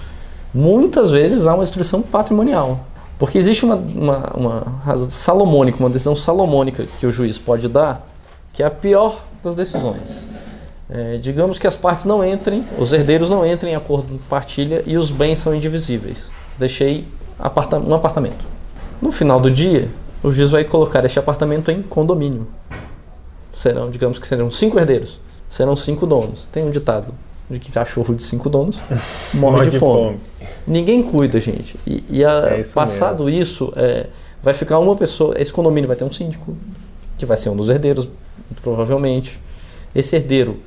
muitas 0.54 1.10
vezes 1.10 1.48
há 1.48 1.54
uma 1.56 1.64
destruição 1.64 2.02
patrimonial. 2.02 2.86
Porque 3.18 3.38
existe 3.38 3.64
uma, 3.64 3.76
uma, 3.76 4.18
uma 4.36 4.96
salomônica, 4.98 5.80
uma 5.80 5.90
decisão 5.90 6.16
salomônica 6.16 6.86
que 7.00 7.06
o 7.06 7.12
juiz 7.12 7.40
pode 7.40 7.68
dar, 7.70 8.08
que 8.52 8.62
é 8.62 8.66
a 8.66 8.72
pior 8.72 9.26
das 9.42 9.56
decisões. 9.56 10.28
É, 10.90 11.18
digamos 11.18 11.58
que 11.58 11.66
as 11.66 11.76
partes 11.76 12.06
não 12.06 12.24
entrem, 12.24 12.64
os 12.78 12.92
herdeiros 12.92 13.30
não 13.30 13.46
entrem 13.46 13.74
em 13.74 13.76
acordo 13.76 14.14
de 14.14 14.20
partilha 14.26 14.84
e 14.86 14.98
os 14.98 15.10
bens 15.10 15.40
são 15.40 15.56
indivisíveis. 15.56 16.32
Deixei 16.60 17.08
aparta- 17.40 17.80
um 17.80 17.94
apartamento. 17.94 18.46
No 19.02 19.12
final 19.12 19.40
do 19.40 19.50
dia, 19.50 19.90
o 20.22 20.32
juiz 20.32 20.52
vai 20.52 20.64
colocar 20.64 21.04
este 21.06 21.18
apartamento 21.18 21.72
em 21.72 21.82
condomínio. 21.82 22.48
Serão, 23.52 23.90
digamos 23.90 24.20
que 24.20 24.28
serão 24.28 24.52
cinco 24.52 24.78
herdeiros, 24.78 25.20
serão 25.50 25.76
cinco 25.76 26.06
donos. 26.06 26.48
Tem 26.52 26.64
um 26.64 26.72
ditado 26.72 27.14
de 27.50 27.60
que 27.60 27.72
cachorro 27.72 28.16
de 28.16 28.24
cinco 28.24 28.50
donos 28.50 28.82
morre 29.34 29.70
de 29.70 29.78
fome. 29.80 30.18
Ninguém 30.66 31.04
cuida, 31.04 31.40
gente. 31.40 31.78
E, 31.86 32.04
e 32.10 32.26
a- 32.26 32.54
É 32.56 32.60
isso 32.62 32.74
passado 32.74 33.26
mesmo. 33.26 33.40
isso, 33.42 33.74
é, 33.76 34.08
vai 34.42 34.54
ficar 34.54 34.80
uma 34.80 34.96
pessoa. 34.96 35.36
Esse 35.38 35.52
condomínio 35.52 35.88
vai 35.88 35.96
ter 35.98 36.04
um 36.06 36.12
síndico, 36.12 36.56
que 37.18 37.26
vai 37.26 37.38
ser 37.38 37.50
um 37.50 37.56
dos 37.56 37.70
herdeiros, 37.70 38.08
provavelmente. 38.62 39.40
Esse 39.94 40.16
herdeiro 40.16 40.60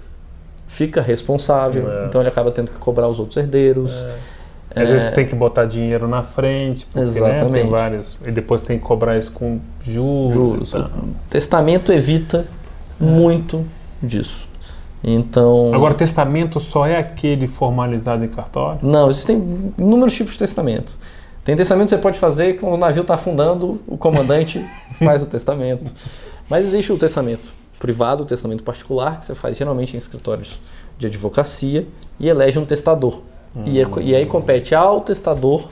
fica 0.67 1.01
responsável, 1.01 1.91
É. 1.91 2.07
então 2.07 2.21
ele 2.21 2.29
acaba 2.29 2.51
tendo 2.51 2.71
que 2.71 2.79
cobrar 2.79 3.09
os 3.09 3.19
outros 3.19 3.37
herdeiros. 3.37 4.05
Às 4.75 4.91
vezes 4.91 5.11
tem 5.13 5.25
que 5.27 5.35
botar 5.35 5.65
dinheiro 5.65 6.07
na 6.07 6.23
frente, 6.23 6.85
porque 6.85 6.99
né, 7.01 7.07
Exatamente. 7.07 7.53
tem 7.53 7.71
vários. 7.71 8.19
E 8.27 8.31
depois 8.31 8.61
tem 8.61 8.79
que 8.79 8.85
cobrar 8.85 9.17
isso 9.17 9.33
com 9.33 9.59
juros. 9.83 10.35
Juros. 10.35 10.71
tal. 10.73 10.91
Testamento 11.31 11.91
evita 11.93 12.45
muito 13.01 13.65
disso. 14.03 14.46
Então. 15.07 15.73
Agora, 15.73 15.95
testamento 15.95 16.59
só 16.59 16.85
é 16.85 16.97
aquele 16.99 17.47
formalizado 17.47 18.25
em 18.25 18.29
cartório? 18.29 18.81
Não, 18.83 19.09
existem 19.09 19.73
inúmeros 19.79 20.15
tipos 20.15 20.33
de 20.33 20.41
testamento. 20.41 20.99
Tem 21.45 21.55
testamento 21.55 21.87
que 21.89 21.95
você 21.95 22.03
pode 22.03 22.19
fazer 22.19 22.59
quando 22.59 22.75
o 22.75 22.77
navio 22.77 23.03
está 23.03 23.15
afundando, 23.15 23.81
o 23.87 23.97
comandante 23.97 24.65
faz 24.99 25.23
o 25.23 25.27
testamento. 25.27 25.93
Mas 26.51 26.67
existe 26.67 26.93
o 26.93 26.97
testamento 26.99 27.53
privado, 27.79 28.25
o 28.25 28.27
testamento 28.27 28.65
particular, 28.65 29.21
que 29.21 29.27
você 29.27 29.35
faz 29.35 29.57
geralmente 29.57 29.95
em 29.95 29.99
escritórios 29.99 30.61
de 30.99 31.07
advocacia 31.07 31.87
e 32.19 32.29
elege 32.29 32.59
um 32.59 32.65
testador. 32.65 33.23
E, 33.65 33.81
é- 33.81 33.87
e 34.03 34.15
aí 34.15 34.27
compete 34.27 34.75
ao 34.75 35.01
testador 35.01 35.69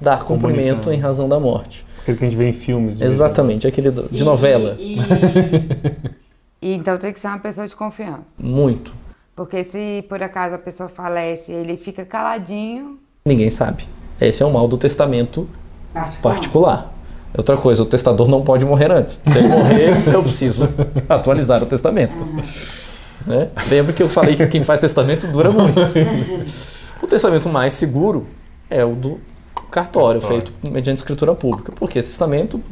dar 0.00 0.24
cumprimento 0.24 0.90
em 0.92 0.98
razão 0.98 1.28
da 1.28 1.38
morte. 1.38 1.86
Aquele 2.02 2.18
que 2.18 2.24
a 2.24 2.28
gente 2.28 2.36
vê 2.36 2.48
em 2.48 2.52
filmes. 2.52 3.00
Exatamente, 3.00 3.66
aquele 3.66 3.90
do- 3.90 4.08
de 4.10 4.20
E- 4.22 4.24
novela. 4.24 4.76
E, 4.78 4.98
e- 6.68 6.74
então 6.74 6.96
tem 6.98 7.12
que 7.12 7.20
ser 7.20 7.28
uma 7.28 7.38
pessoa 7.38 7.66
de 7.68 7.74
confiança. 7.76 8.22
Muito. 8.38 8.92
Porque 9.36 9.64
se 9.64 10.04
por 10.08 10.22
acaso 10.22 10.54
a 10.54 10.58
pessoa 10.58 10.88
falece, 10.88 11.50
ele 11.52 11.76
fica 11.76 12.04
caladinho. 12.04 12.98
Ninguém 13.26 13.50
sabe. 13.50 13.84
Esse 14.20 14.42
é 14.42 14.46
o 14.46 14.52
mal 14.52 14.68
do 14.68 14.76
testamento 14.76 15.48
Particular. 15.92 16.34
particular. 16.34 16.94
Outra 17.36 17.56
coisa, 17.56 17.82
o 17.82 17.86
testador 17.86 18.28
não 18.28 18.42
pode 18.42 18.64
morrer 18.64 18.92
antes. 18.92 19.20
Se 19.26 19.38
ele 19.38 19.48
morrer, 19.48 20.06
eu 20.14 20.22
preciso 20.22 20.68
atualizar 21.08 21.62
o 21.62 21.66
testamento. 21.66 22.24
Né? 23.26 23.50
Lembra 23.68 23.92
que 23.92 24.02
eu 24.02 24.08
falei 24.08 24.36
que 24.36 24.46
quem 24.46 24.62
faz 24.62 24.78
testamento 24.80 25.26
dura 25.32 25.50
muito. 25.50 25.80
o 27.02 27.06
testamento 27.08 27.48
mais 27.48 27.74
seguro 27.74 28.26
é 28.70 28.84
o 28.84 28.94
do 28.94 29.20
cartório, 29.70 30.20
Cartório. 30.20 30.20
feito 30.22 30.52
mediante 30.70 30.98
escritura 30.98 31.34
pública, 31.34 31.72
porque 31.76 31.98
esse 31.98 32.10
testamento 32.10 32.62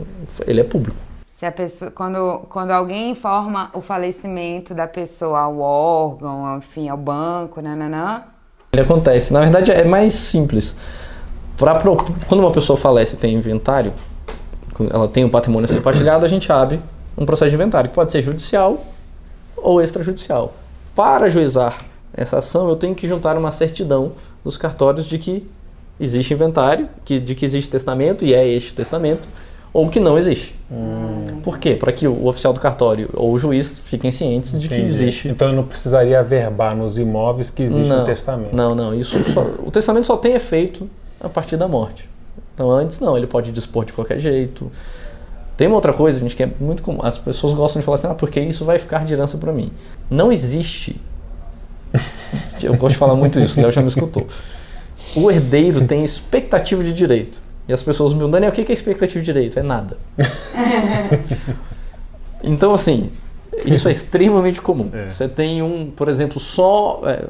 ele 0.46 0.61
é 0.61 0.64
público. 0.64 0.96
Se 1.42 1.46
a 1.46 1.50
pessoa, 1.50 1.90
quando, 1.90 2.46
quando 2.48 2.70
alguém 2.70 3.11
informa 3.11 3.68
o 3.74 3.81
falecimento 3.81 4.72
da 4.74 4.87
pessoa 4.87 5.40
ao 5.40 5.59
órgão, 5.59 6.59
enfim, 6.59 6.88
ao 6.88 6.96
banco, 6.96 7.61
nananã, 7.61 8.22
Ele 8.72 8.83
acontece. 8.83 9.33
Na 9.33 9.40
verdade, 9.40 9.72
é 9.72 9.85
mais 9.85 10.12
simples. 10.12 10.76
Pra, 11.57 11.83
quando 12.28 12.38
uma 12.38 12.52
pessoa 12.52 12.76
falece 12.76 13.16
e 13.16 13.18
tem 13.18 13.35
inventário, 13.35 13.92
ela 14.88 15.09
tem 15.09 15.24
um 15.24 15.28
patrimônio 15.28 15.64
a 15.64 15.68
ser 15.68 15.81
partilhado, 15.81 16.24
a 16.24 16.28
gente 16.28 16.52
abre 16.52 16.81
um 17.18 17.26
processo 17.26 17.50
de 17.50 17.57
inventário, 17.57 17.90
que 17.90 17.96
pode 17.96 18.12
ser 18.12 18.22
judicial 18.22 18.78
ou 19.57 19.83
extrajudicial. 19.83 20.52
Para 20.94 21.26
ajuizar 21.26 21.76
essa 22.14 22.38
ação, 22.38 22.68
eu 22.68 22.76
tenho 22.76 22.94
que 22.94 23.09
juntar 23.09 23.37
uma 23.37 23.50
certidão 23.50 24.12
dos 24.44 24.57
cartórios 24.57 25.07
de 25.07 25.18
que 25.18 25.50
existe 25.98 26.35
inventário, 26.35 26.88
que, 27.05 27.18
de 27.18 27.35
que 27.35 27.44
existe 27.44 27.68
testamento, 27.68 28.24
e 28.24 28.33
é 28.33 28.46
este 28.46 28.76
testamento, 28.76 29.28
ou 29.73 29.89
que 29.89 29.99
não 29.99 30.19
existe. 30.19 30.55
Por 31.43 31.59
quê? 31.59 31.75
Para 31.75 31.93
que 31.93 32.07
o 32.07 32.27
oficial 32.27 32.53
do 32.53 32.61
cartório 32.61 33.09
ou 33.15 33.33
o 33.33 33.39
juiz 33.39 33.81
fiquem 33.81 34.11
cientes 34.11 34.59
de 34.59 34.69
que 34.69 34.75
existe 34.81 35.29
Então 35.29 35.49
eu 35.49 35.55
não 35.55 35.65
precisaria 35.65 36.19
averbar 36.21 36.77
nos 36.77 36.99
imóveis 36.99 37.51
que 37.51 37.63
existe 37.63 37.89
não, 37.89 38.03
um 38.03 38.05
testamento. 38.05 38.55
Não, 38.55 38.75
não. 38.75 38.95
Isso 38.95 39.23
só- 39.25 39.47
o 39.65 39.71
testamento 39.71 40.07
só 40.07 40.17
tem 40.17 40.35
efeito 40.35 40.89
a 41.21 41.29
partir 41.29 41.57
da 41.57 41.67
morte. 41.67 42.09
Então 42.55 42.71
antes 42.71 43.01
não, 43.01 43.17
ele 43.17 43.27
pode 43.27 43.51
dispor 43.51 43.85
de 43.85 43.93
qualquer 43.93 44.19
jeito. 44.19 44.71
Tem 45.57 45.67
uma 45.67 45.77
outra 45.77 45.93
coisa, 45.93 46.19
gente, 46.19 46.35
que 46.37 46.43
é 46.43 46.51
muito 46.61 46.83
comum. 46.83 47.01
As 47.03 47.19
pessoas 47.19 47.53
gostam 47.53 47.81
de 47.81 47.85
falar 47.85 47.97
assim, 47.97 48.07
ah, 48.07 48.15
porque 48.15 48.41
isso 48.41 48.65
vai 48.65 48.79
ficar 48.79 49.05
de 49.05 49.15
herança 49.15 49.37
para 49.37 49.53
mim. 49.53 49.71
Não 50.11 50.33
existe. 50.33 51.01
Eu 52.63 52.75
gosto 52.77 52.95
de 52.95 52.99
falar 52.99 53.15
muito 53.15 53.39
isso, 53.41 53.59
o 53.59 53.63
Léo 53.63 53.73
já 53.73 53.83
me 53.83 53.89
escutou. 53.89 54.27
O 55.15 55.31
herdeiro 55.31 55.85
tem 55.87 56.03
expectativa 56.03 56.83
de 56.83 56.93
direito. 56.93 57.41
E 57.68 57.72
as 57.72 57.83
pessoas 57.83 58.12
me 58.12 58.18
perguntam, 58.18 58.40
Daniel, 58.40 58.53
o 58.53 58.55
que 58.55 58.70
é 58.70 58.75
expectativa 58.75 59.20
de 59.20 59.25
direito? 59.25 59.59
É 59.59 59.62
nada. 59.62 59.96
então, 62.42 62.75
assim, 62.75 63.11
isso 63.64 63.88
é 63.88 63.92
extremamente 63.92 64.61
comum. 64.61 64.90
É. 64.92 65.09
Você 65.09 65.29
tem 65.29 65.62
um, 65.62 65.90
por 65.90 66.09
exemplo, 66.09 66.40
só. 66.40 67.03
é, 67.05 67.29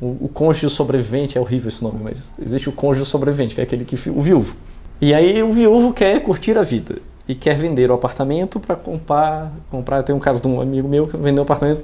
o, 0.00 0.26
o 0.26 0.30
cônjuge 0.32 0.70
sobrevivente, 0.70 1.36
é 1.36 1.40
horrível 1.40 1.68
esse 1.68 1.82
nome, 1.82 2.00
mas 2.02 2.30
existe 2.40 2.68
o 2.68 2.72
cônjuge 2.72 3.08
sobrevivente, 3.08 3.54
que 3.54 3.60
é 3.60 3.64
aquele 3.64 3.84
que. 3.84 3.96
o 4.08 4.20
viúvo. 4.20 4.56
E 5.00 5.12
aí 5.12 5.42
o 5.42 5.50
viúvo 5.50 5.92
quer 5.92 6.20
curtir 6.20 6.56
a 6.56 6.62
vida 6.62 6.98
e 7.28 7.34
quer 7.34 7.56
vender 7.56 7.90
o 7.90 7.94
apartamento 7.94 8.60
para 8.60 8.76
comprar, 8.76 9.52
comprar. 9.70 10.02
Tem 10.02 10.14
um 10.14 10.20
caso 10.20 10.40
de 10.40 10.48
um 10.48 10.60
amigo 10.60 10.88
meu 10.88 11.02
que 11.02 11.16
vendeu 11.16 11.40
o 11.40 11.42
apartamento, 11.42 11.82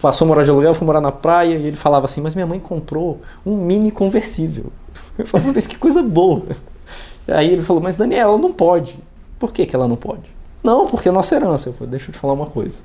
passou 0.00 0.24
a 0.24 0.28
morar 0.28 0.44
de 0.44 0.50
aluguel, 0.50 0.74
foi 0.74 0.86
morar 0.86 1.00
na 1.00 1.12
praia 1.12 1.56
e 1.56 1.66
ele 1.66 1.76
falava 1.76 2.04
assim: 2.04 2.20
Mas 2.20 2.34
minha 2.34 2.46
mãe 2.46 2.60
comprou 2.60 3.20
um 3.44 3.56
mini 3.56 3.90
conversível. 3.90 4.66
Eu 5.18 5.26
falava, 5.26 5.52
mas 5.52 5.66
que 5.66 5.76
coisa 5.76 6.02
boa. 6.02 6.42
Aí 7.28 7.52
ele 7.52 7.62
falou: 7.62 7.82
Mas 7.82 7.96
Daniela, 7.96 8.32
ela 8.32 8.38
não 8.38 8.52
pode. 8.52 8.98
Por 9.38 9.52
que, 9.52 9.66
que 9.66 9.76
ela 9.76 9.86
não 9.86 9.96
pode? 9.96 10.22
Não, 10.62 10.86
porque 10.86 11.08
é 11.08 11.12
nossa 11.12 11.34
herança. 11.34 11.68
Eu 11.68 11.72
falei: 11.74 11.90
Deixa 11.90 12.08
eu 12.08 12.12
te 12.12 12.18
falar 12.18 12.32
uma 12.32 12.46
coisa. 12.46 12.82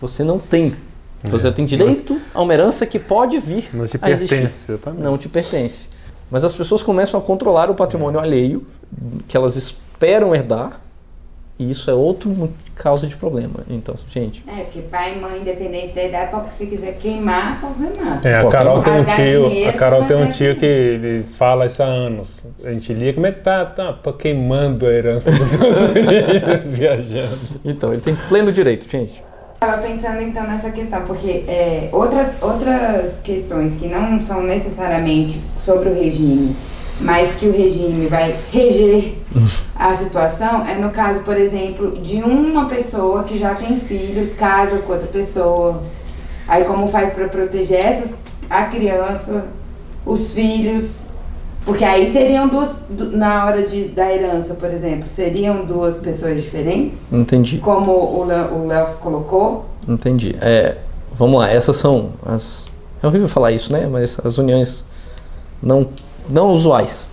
Você 0.00 0.22
não 0.22 0.38
tem. 0.38 0.74
Você 1.24 1.50
tem 1.50 1.66
direito 1.66 2.20
a 2.32 2.40
uma 2.40 2.54
herança 2.54 2.86
que 2.86 2.96
pode 2.96 3.40
vir 3.40 3.68
Não 3.74 3.86
te 3.88 3.98
pertence. 3.98 4.70
Eu 4.70 4.78
também. 4.78 5.02
não 5.02 5.18
te 5.18 5.28
pertence. 5.28 5.88
Mas 6.30 6.44
as 6.44 6.54
pessoas 6.54 6.80
começam 6.80 7.18
a 7.18 7.22
controlar 7.22 7.70
o 7.70 7.74
patrimônio 7.74 8.20
alheio 8.20 8.64
que 9.26 9.36
elas 9.36 9.56
esperam 9.56 10.32
herdar, 10.34 10.80
e 11.58 11.70
isso 11.70 11.90
é 11.90 11.94
outro 11.94 12.50
causa 12.76 13.06
de 13.06 13.16
problema. 13.16 13.64
Então, 13.68 13.94
gente, 14.06 14.44
É, 14.46 14.62
porque 14.62 14.82
pai 14.82 15.16
e 15.16 15.20
mãe, 15.20 15.40
independente 15.40 15.94
da 15.94 16.04
idade, 16.04 16.30
pode 16.30 16.52
se 16.52 16.66
quiser 16.66 16.96
queimar, 16.98 17.60
pode 17.60 17.74
queimar. 17.74 18.24
É, 18.24 18.36
a 18.36 18.48
Carol 18.48 18.82
tem 18.82 18.92
um 18.92 19.04
tio, 19.04 19.48
dinheiro, 19.48 19.70
a 19.70 19.72
Carol 19.72 20.04
tem 20.04 20.16
um 20.16 20.30
tio 20.30 20.56
que 20.56 20.64
ele 20.64 21.24
fala 21.24 21.66
isso 21.66 21.82
há 21.82 21.86
anos. 21.86 22.44
A 22.64 22.70
gente 22.70 22.92
lia, 22.92 23.12
como 23.12 23.26
é 23.26 23.32
que 23.32 23.40
tá? 23.40 23.64
tá 23.66 23.92
tô 23.92 24.12
queimando 24.12 24.86
a 24.86 24.92
herança 24.92 25.32
dos 25.32 25.56
meus 25.56 25.76
filhos 25.92 26.70
viajando. 26.70 27.38
então 27.64 27.92
ele 27.92 28.02
tem 28.02 28.14
pleno 28.28 28.52
direito, 28.52 28.88
gente. 28.88 29.22
Estava 29.54 29.82
pensando 29.82 30.22
então 30.22 30.44
nessa 30.44 30.70
questão, 30.70 31.02
porque 31.02 31.44
é, 31.48 31.88
outras, 31.90 32.40
outras 32.40 33.18
questões 33.24 33.74
que 33.74 33.88
não 33.88 34.22
são 34.22 34.40
necessariamente 34.40 35.40
sobre 35.60 35.88
o 35.88 35.94
regime, 35.94 36.54
mas 37.00 37.36
que 37.36 37.46
o 37.46 37.52
regime 37.52 38.06
vai 38.06 38.34
reger 38.50 39.14
a 39.76 39.94
situação, 39.94 40.64
é 40.66 40.74
no 40.74 40.90
caso, 40.90 41.20
por 41.20 41.36
exemplo, 41.36 41.92
de 42.00 42.16
uma 42.22 42.66
pessoa 42.66 43.22
que 43.22 43.38
já 43.38 43.54
tem 43.54 43.78
filhos, 43.78 44.32
casa 44.34 44.78
com 44.78 44.92
outra 44.92 45.06
pessoa. 45.08 45.80
Aí 46.48 46.64
como 46.64 46.88
faz 46.88 47.12
para 47.12 47.28
proteger 47.28 47.84
essas, 47.84 48.14
a 48.50 48.64
criança, 48.64 49.48
os 50.04 50.32
filhos, 50.32 51.02
porque 51.64 51.84
aí 51.84 52.10
seriam 52.10 52.48
duas, 52.48 52.82
du- 52.88 53.14
na 53.16 53.44
hora 53.44 53.62
de, 53.66 53.84
da 53.88 54.10
herança, 54.10 54.54
por 54.54 54.70
exemplo, 54.70 55.08
seriam 55.08 55.64
duas 55.66 55.96
pessoas 56.00 56.42
diferentes? 56.42 57.00
Entendi, 57.12 57.58
Como 57.58 57.92
o 57.92 58.24
Léo 58.24 58.54
o 58.54 58.66
Léo 58.66 58.86
colocou, 59.00 59.66
entendi. 59.86 60.34
É, 60.40 60.78
vamos 61.14 61.38
lá, 61.38 61.50
essas 61.50 61.76
são 61.76 62.10
as. 62.24 62.64
É 63.02 63.06
horrível 63.06 63.28
falar 63.28 63.52
isso, 63.52 63.70
né? 63.72 63.86
Mas 63.86 64.18
as 64.24 64.38
uniões 64.38 64.84
não, 65.62 65.86
não 66.28 66.48
usuais. 66.48 67.06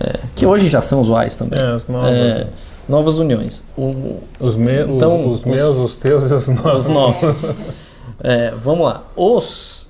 É, 0.00 0.18
que 0.34 0.44
hoje 0.46 0.68
já 0.68 0.80
são 0.82 1.00
usuais 1.00 1.36
também. 1.36 1.58
É, 1.58 1.74
os 1.74 1.86
novos. 1.86 2.08
É, 2.10 2.48
novas 2.88 3.18
uniões. 3.18 3.62
O- 3.76 4.20
Os, 4.40 4.56
me, 4.56 4.82
Então, 4.84 5.30
os, 5.30 5.38
os- 5.40 5.44
meus, 5.44 5.76
os 5.76 5.96
teus 5.96 6.30
e 6.30 6.34
os 6.34 6.48
nossos. 6.48 6.80
Os 6.80 6.88
nossos. 6.88 7.52
É, 8.26 8.52
vamos 8.52 8.86
lá. 8.86 9.02
Os. 9.16 9.86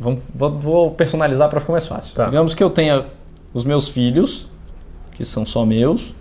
Vamos, 0.00 0.22
vou, 0.34 0.90
personalizar 0.90 1.48
para 1.48 1.60
ficar 1.60 1.72
mais 1.72 1.86
fácil. 1.86 2.12
Tá. 2.14 2.24
Digamos 2.24 2.52
que 2.54 2.64
eu 2.64 2.70
tenha 2.70 3.06
os 3.52 3.64
meus 3.64 3.88
filhos, 3.88 4.48
que 5.12 5.24
são 5.24 5.46
só 5.46 5.64
meus, 5.64 6.16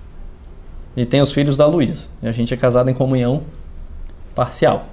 e 0.95 1.06
tenho 1.06 1.23
os 1.23 1.34
filhos 1.34 1.56
da 1.56 1.65
Luísa. 1.65 2.10
E 2.21 2.28
a 2.28 2.32
gente 2.32 2.54
é 2.54 2.58
casado 2.58 2.89
em 2.91 2.93
comunhão 2.93 3.41
parcial. 4.36 4.86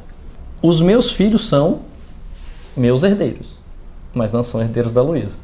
Os 0.63 0.81
meus 0.81 1.11
filhos 1.13 1.47
são 1.47 1.81
meus 2.77 3.03
herdeiros, 3.03 3.59
mas 4.15 4.33
não 4.33 4.43
são 4.43 4.63
herdeiros 4.63 4.93
da 4.95 5.03
Luísa. 5.03 5.41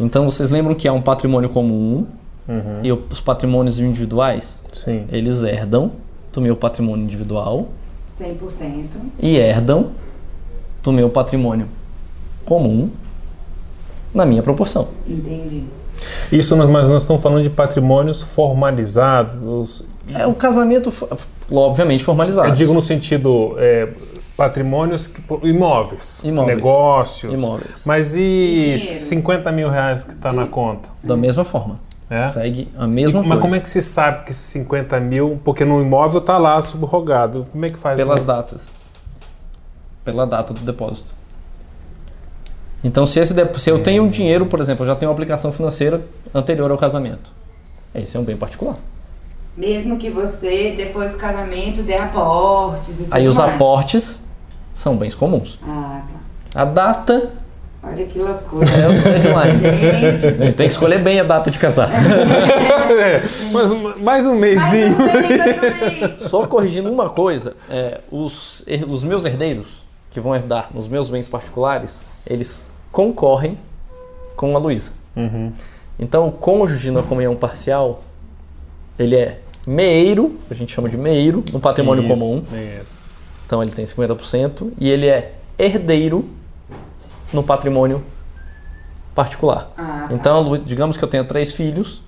Então 0.00 0.24
vocês 0.28 0.50
lembram 0.50 0.74
que 0.74 0.86
há 0.88 0.92
um 0.92 1.02
patrimônio 1.02 1.48
comum 1.48 2.06
Uhum. 2.48 2.80
e 2.82 2.90
os 2.92 3.20
patrimônios 3.20 3.78
individuais? 3.78 4.60
Sim. 4.72 5.04
Eles 5.12 5.42
herdam 5.42 5.92
do 6.32 6.40
meu 6.40 6.56
patrimônio 6.56 7.04
individual 7.04 7.68
100%. 8.18 8.96
e 9.20 9.36
herdam 9.36 9.90
do 10.82 10.92
meu 10.92 11.08
patrimônio 11.08 11.68
comum 12.44 12.90
na 14.14 14.26
minha 14.26 14.42
proporção. 14.42 14.88
Entendi. 15.08 15.64
Isso, 16.32 16.56
nós- 16.56 16.68
mas 16.68 16.88
nós 16.88 17.02
estamos 17.02 17.22
falando 17.22 17.42
de 17.42 17.50
patrimônios 17.50 18.22
formalizados. 18.22 19.34
os- 19.42 19.84
É 20.12 20.26
o 20.26 20.34
casamento, 20.34 20.92
obviamente, 21.50 22.02
formalizado. 22.02 22.48
Eu 22.48 22.54
digo 22.54 22.72
no 22.74 22.82
sentido 22.82 23.54
é, 23.56 23.88
patrimônios, 24.36 25.06
que- 25.06 25.22
imóveis, 25.46 26.22
Imóveis. 26.24 26.56
negócios. 26.56 27.32
Imóveis. 27.32 27.82
Mas 27.84 28.14
e 28.14 28.18
Dinheiro. 28.18 28.78
50 28.78 29.52
mil 29.52 29.68
reais 29.68 30.04
que 30.04 30.12
está 30.12 30.32
na 30.32 30.46
conta? 30.46 30.88
Da 31.02 31.16
mesma 31.16 31.44
forma. 31.44 31.78
É? 32.10 32.28
Segue 32.28 32.68
a 32.76 32.86
mesma 32.86 33.20
Mas 33.20 33.28
coisa. 33.28 33.40
como 33.42 33.54
é 33.54 33.60
que 33.60 33.68
se 33.68 33.80
sabe 33.80 34.24
que 34.24 34.30
esses 34.32 34.42
50 34.42 35.00
mil, 35.00 35.40
porque 35.44 35.64
no 35.64 35.80
imóvel 35.80 36.20
está 36.20 36.36
lá 36.36 36.60
subrogado, 36.60 37.46
como 37.50 37.64
é 37.64 37.70
que 37.70 37.78
faz? 37.78 37.96
Pelas 37.96 38.22
datas. 38.22 38.70
Pela 40.04 40.26
data 40.26 40.52
do 40.52 40.60
depósito. 40.60 41.14
Então, 42.84 43.06
se, 43.06 43.20
esse, 43.20 43.34
se 43.58 43.70
eu 43.70 43.78
tenho 43.82 44.02
um 44.02 44.08
dinheiro, 44.08 44.44
por 44.44 44.60
exemplo, 44.60 44.82
eu 44.82 44.88
já 44.88 44.96
tenho 44.96 45.08
uma 45.10 45.14
aplicação 45.14 45.52
financeira 45.52 46.02
anterior 46.34 46.70
ao 46.70 46.76
casamento, 46.76 47.30
esse 47.94 48.16
é 48.16 48.20
um 48.20 48.24
bem 48.24 48.36
particular. 48.36 48.76
Mesmo 49.56 49.98
que 49.98 50.08
você, 50.10 50.74
depois 50.76 51.12
do 51.12 51.18
casamento, 51.18 51.82
dê 51.82 51.94
aportes 51.94 52.88
e 53.00 53.04
tudo 53.04 53.08
Aí 53.14 53.28
os 53.28 53.36
mais. 53.38 53.54
aportes 53.54 54.22
são 54.72 54.96
bens 54.96 55.14
comuns. 55.14 55.58
Ah, 55.66 56.02
tá. 56.54 56.62
A 56.62 56.64
data 56.64 57.30
Olha 57.82 58.06
que 58.06 58.18
loucura. 58.18 58.64
é, 58.70 59.16
é 59.16 59.18
demais. 59.18 59.58
Gente, 59.60 60.54
Tem 60.54 60.66
que 60.66 60.72
escolher 60.72 60.98
bem 61.00 61.18
a 61.20 61.24
data 61.24 61.50
de 61.50 61.58
casar. 61.58 61.88
É, 62.92 63.22
mas 63.52 63.70
um- 63.70 63.98
mais 64.00 64.26
um 64.26 64.38
mais 64.38 64.40
mêsinho. 64.70 64.94
um 64.96 64.98
mês, 64.98 65.38
mais 65.38 66.02
um 66.02 66.08
mês. 66.08 66.22
Só 66.24 66.46
corrigindo 66.46 66.90
uma 66.92 67.08
coisa, 67.08 67.56
é, 67.70 68.00
os, 68.10 68.64
os 68.86 69.02
meus 69.02 69.24
herdeiros, 69.24 69.82
que 70.10 70.20
vão 70.20 70.34
herdar 70.34 70.68
nos 70.74 70.86
meus 70.88 71.08
bens 71.08 71.26
particulares, 71.26 72.02
eles 72.26 72.66
concorrem 72.90 73.58
com 74.36 74.54
a 74.54 74.58
Luísa. 74.58 74.92
Uhum. 75.16 75.52
Então, 75.98 76.28
o 76.28 76.32
cônjuge 76.32 76.90
na 76.90 77.02
comunhão 77.02 77.34
parcial, 77.34 78.02
ele 78.98 79.16
é 79.16 79.38
meeiro, 79.66 80.38
a 80.50 80.54
gente 80.54 80.72
chama 80.72 80.88
de 80.88 80.96
meeiro, 80.96 81.44
no 81.52 81.60
patrimônio 81.60 82.02
Sim, 82.02 82.08
comum. 82.08 82.44
É. 82.52 82.82
Então, 83.46 83.62
ele 83.62 83.72
tem 83.72 83.84
50%. 83.84 84.72
E 84.78 84.90
ele 84.90 85.06
é 85.06 85.34
herdeiro 85.58 86.28
no 87.32 87.42
patrimônio 87.42 88.02
particular. 89.14 89.70
Ah, 89.76 90.06
tá. 90.08 90.14
Então, 90.14 90.58
digamos 90.58 90.96
que 90.96 91.04
eu 91.04 91.08
tenha 91.08 91.24
três 91.24 91.52
filhos, 91.52 92.02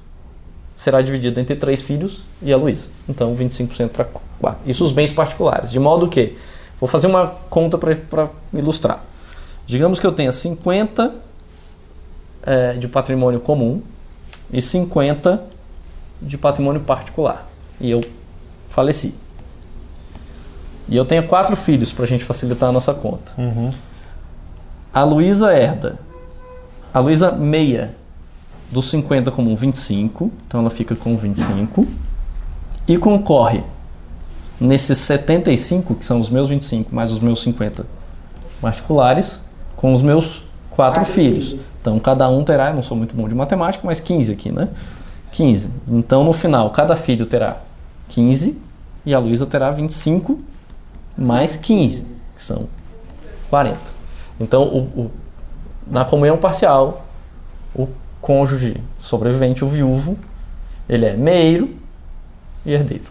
será 0.74 1.00
dividido 1.00 1.38
entre 1.38 1.54
três 1.54 1.82
filhos 1.82 2.24
e 2.42 2.52
a 2.52 2.56
Luísa. 2.56 2.88
Então, 3.08 3.34
25% 3.36 3.90
para 3.90 4.06
quatro. 4.40 4.60
Isso 4.66 4.84
os 4.84 4.92
bens 4.92 5.12
particulares. 5.12 5.70
De 5.70 5.78
modo 5.78 6.08
que, 6.08 6.36
vou 6.80 6.88
fazer 6.88 7.06
uma 7.06 7.28
conta 7.48 7.78
para 7.78 8.28
ilustrar. 8.52 9.04
Digamos 9.66 9.98
que 9.98 10.06
eu 10.06 10.12
tenha 10.12 10.32
50 10.32 11.14
eh, 12.46 12.72
de 12.74 12.88
patrimônio 12.88 13.40
comum 13.40 13.80
e 14.52 14.60
50 14.60 15.42
de 16.20 16.36
patrimônio 16.38 16.80
particular. 16.80 17.46
E 17.80 17.90
eu 17.90 18.02
faleci. 18.68 19.14
E 20.88 20.96
eu 20.96 21.04
tenho 21.04 21.22
quatro 21.26 21.56
filhos 21.56 21.92
para 21.92 22.04
a 22.04 22.06
gente 22.06 22.24
facilitar 22.24 22.68
a 22.68 22.72
nossa 22.72 22.92
conta. 22.92 23.32
Uhum. 23.38 23.72
A 24.92 25.02
Luísa 25.02 25.52
herda. 25.52 25.98
A 26.92 27.00
Luísa 27.00 27.32
meia 27.32 27.94
dos 28.70 28.90
50 28.90 29.30
como 29.30 29.54
25, 29.56 30.30
então 30.46 30.60
ela 30.60 30.70
fica 30.70 30.94
com 30.94 31.16
25. 31.16 31.86
E 32.86 32.96
concorre 32.98 33.62
nesses 34.60 34.98
75, 34.98 35.94
que 35.94 36.04
são 36.04 36.20
os 36.20 36.28
meus 36.28 36.48
25 36.48 36.94
mais 36.94 37.10
os 37.10 37.18
meus 37.18 37.42
50 37.42 37.86
particulares, 38.60 39.42
com 39.76 39.92
os 39.92 40.02
meus 40.02 40.42
quatro, 40.70 41.00
Quatro 41.00 41.04
filhos. 41.04 41.48
filhos. 41.50 41.64
Então 41.80 41.98
cada 41.98 42.28
um 42.28 42.44
terá, 42.44 42.70
eu 42.70 42.74
não 42.74 42.82
sou 42.82 42.96
muito 42.96 43.14
bom 43.16 43.28
de 43.28 43.34
matemática, 43.34 43.84
mas 43.86 44.00
15 44.00 44.32
aqui, 44.32 44.52
né? 44.52 44.68
15. 45.34 45.68
Então 45.88 46.22
no 46.24 46.32
final, 46.32 46.70
cada 46.70 46.94
filho 46.94 47.26
terá 47.26 47.56
15 48.08 48.56
e 49.04 49.12
a 49.12 49.18
Luísa 49.18 49.44
terá 49.46 49.70
25 49.70 50.38
mais 51.18 51.56
15, 51.56 52.02
que 52.36 52.42
são 52.42 52.68
40. 53.50 53.76
Então, 54.40 54.62
o, 54.64 54.78
o- 55.00 55.10
na 55.86 56.04
comunhão 56.04 56.36
parcial, 56.36 57.04
o 57.74 57.86
cônjuge 58.20 58.76
sobrevivente, 58.98 59.64
o 59.64 59.68
viúvo, 59.68 60.16
ele 60.88 61.04
é 61.04 61.14
meiro 61.14 61.70
e 62.64 62.72
herdeiro. 62.72 63.04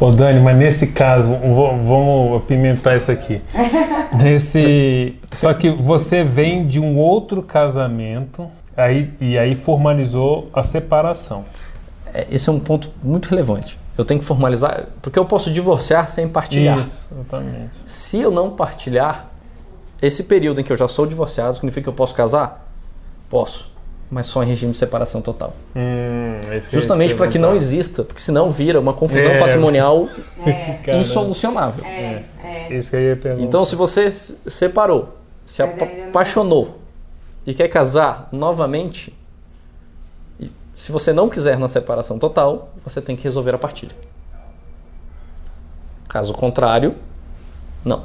Ô 0.00 0.10
Dani, 0.10 0.38
mas 0.40 0.56
nesse 0.56 0.88
caso, 0.88 1.32
vamos 1.34 2.36
apimentar 2.36 2.96
isso 2.96 3.10
aqui. 3.10 3.40
Nesse, 4.16 5.16
só 5.32 5.52
que 5.54 5.70
você 5.70 6.22
vem 6.24 6.66
de 6.66 6.80
um 6.80 6.96
outro 6.98 7.42
casamento, 7.42 8.48
aí 8.76 9.10
e 9.20 9.36
aí 9.38 9.54
formalizou 9.54 10.48
a 10.52 10.62
separação. 10.62 11.44
É, 12.14 12.26
Esse 12.30 12.48
é 12.48 12.52
um 12.52 12.60
ponto 12.60 12.90
muito 13.02 13.26
relevante. 13.28 13.78
Eu 13.96 14.04
tenho 14.04 14.20
que 14.20 14.26
formalizar, 14.26 14.86
porque 15.02 15.18
eu 15.18 15.24
posso 15.24 15.50
divorciar 15.50 16.08
sem 16.08 16.28
partilhar. 16.28 16.78
Isso, 16.78 17.08
exatamente. 17.12 17.70
Se 17.84 18.18
eu 18.20 18.30
não 18.30 18.50
partilhar, 18.50 19.28
esse 20.00 20.22
período 20.22 20.60
em 20.60 20.64
que 20.64 20.72
eu 20.72 20.76
já 20.76 20.86
sou 20.86 21.04
divorciado, 21.06 21.52
significa 21.54 21.82
que 21.82 21.88
eu 21.88 21.92
posso 21.92 22.14
casar? 22.14 22.64
Posso, 23.28 23.70
mas 24.08 24.26
só 24.28 24.42
em 24.44 24.46
regime 24.46 24.70
de 24.72 24.78
separação 24.78 25.20
total. 25.20 25.52
Hum, 25.74 26.38
é 26.48 26.60
Justamente 26.60 27.14
para 27.16 27.26
que 27.26 27.38
não 27.38 27.56
exista, 27.56 28.04
porque 28.04 28.20
senão 28.22 28.50
vira 28.50 28.78
uma 28.78 28.92
confusão 28.94 29.32
É. 29.32 29.38
patrimonial 29.40 30.08
É, 30.46 30.96
insolucionável. 30.96 31.84
é, 31.84 32.22
é. 32.44 32.68
Isso 32.76 32.90
que 32.90 32.96
eu 32.96 33.00
ia 33.00 33.16
perguntar. 33.16 33.44
Então, 33.44 33.64
se 33.64 33.74
você 33.74 34.08
se 34.10 34.36
separou, 34.46 35.16
se 35.44 35.60
Mas 35.64 35.82
apaixonou 36.08 36.78
e 37.44 37.52
quer 37.52 37.66
casar 37.68 38.28
novamente, 38.30 39.12
se 40.78 40.92
você 40.92 41.12
não 41.12 41.28
quiser 41.28 41.58
na 41.58 41.66
separação 41.66 42.20
total, 42.20 42.68
você 42.84 43.02
tem 43.02 43.16
que 43.16 43.24
resolver 43.24 43.52
a 43.52 43.58
partilha. 43.58 43.90
Caso 46.08 46.32
contrário, 46.32 46.94
não. 47.84 48.04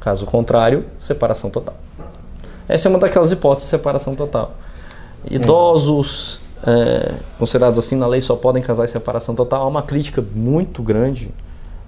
Caso 0.00 0.26
contrário, 0.26 0.84
separação 0.98 1.48
total. 1.48 1.76
Essa 2.66 2.88
é 2.88 2.90
uma 2.90 2.98
daquelas 2.98 3.30
hipóteses 3.30 3.68
de 3.68 3.70
separação 3.70 4.16
total. 4.16 4.56
Idosos, 5.30 6.40
é, 6.66 7.14
considerados 7.38 7.78
assim 7.78 7.94
na 7.94 8.08
lei, 8.08 8.20
só 8.20 8.34
podem 8.34 8.60
casar 8.60 8.82
em 8.82 8.88
separação 8.88 9.32
total. 9.32 9.62
Há 9.62 9.68
uma 9.68 9.82
crítica 9.82 10.24
muito 10.34 10.82
grande 10.82 11.30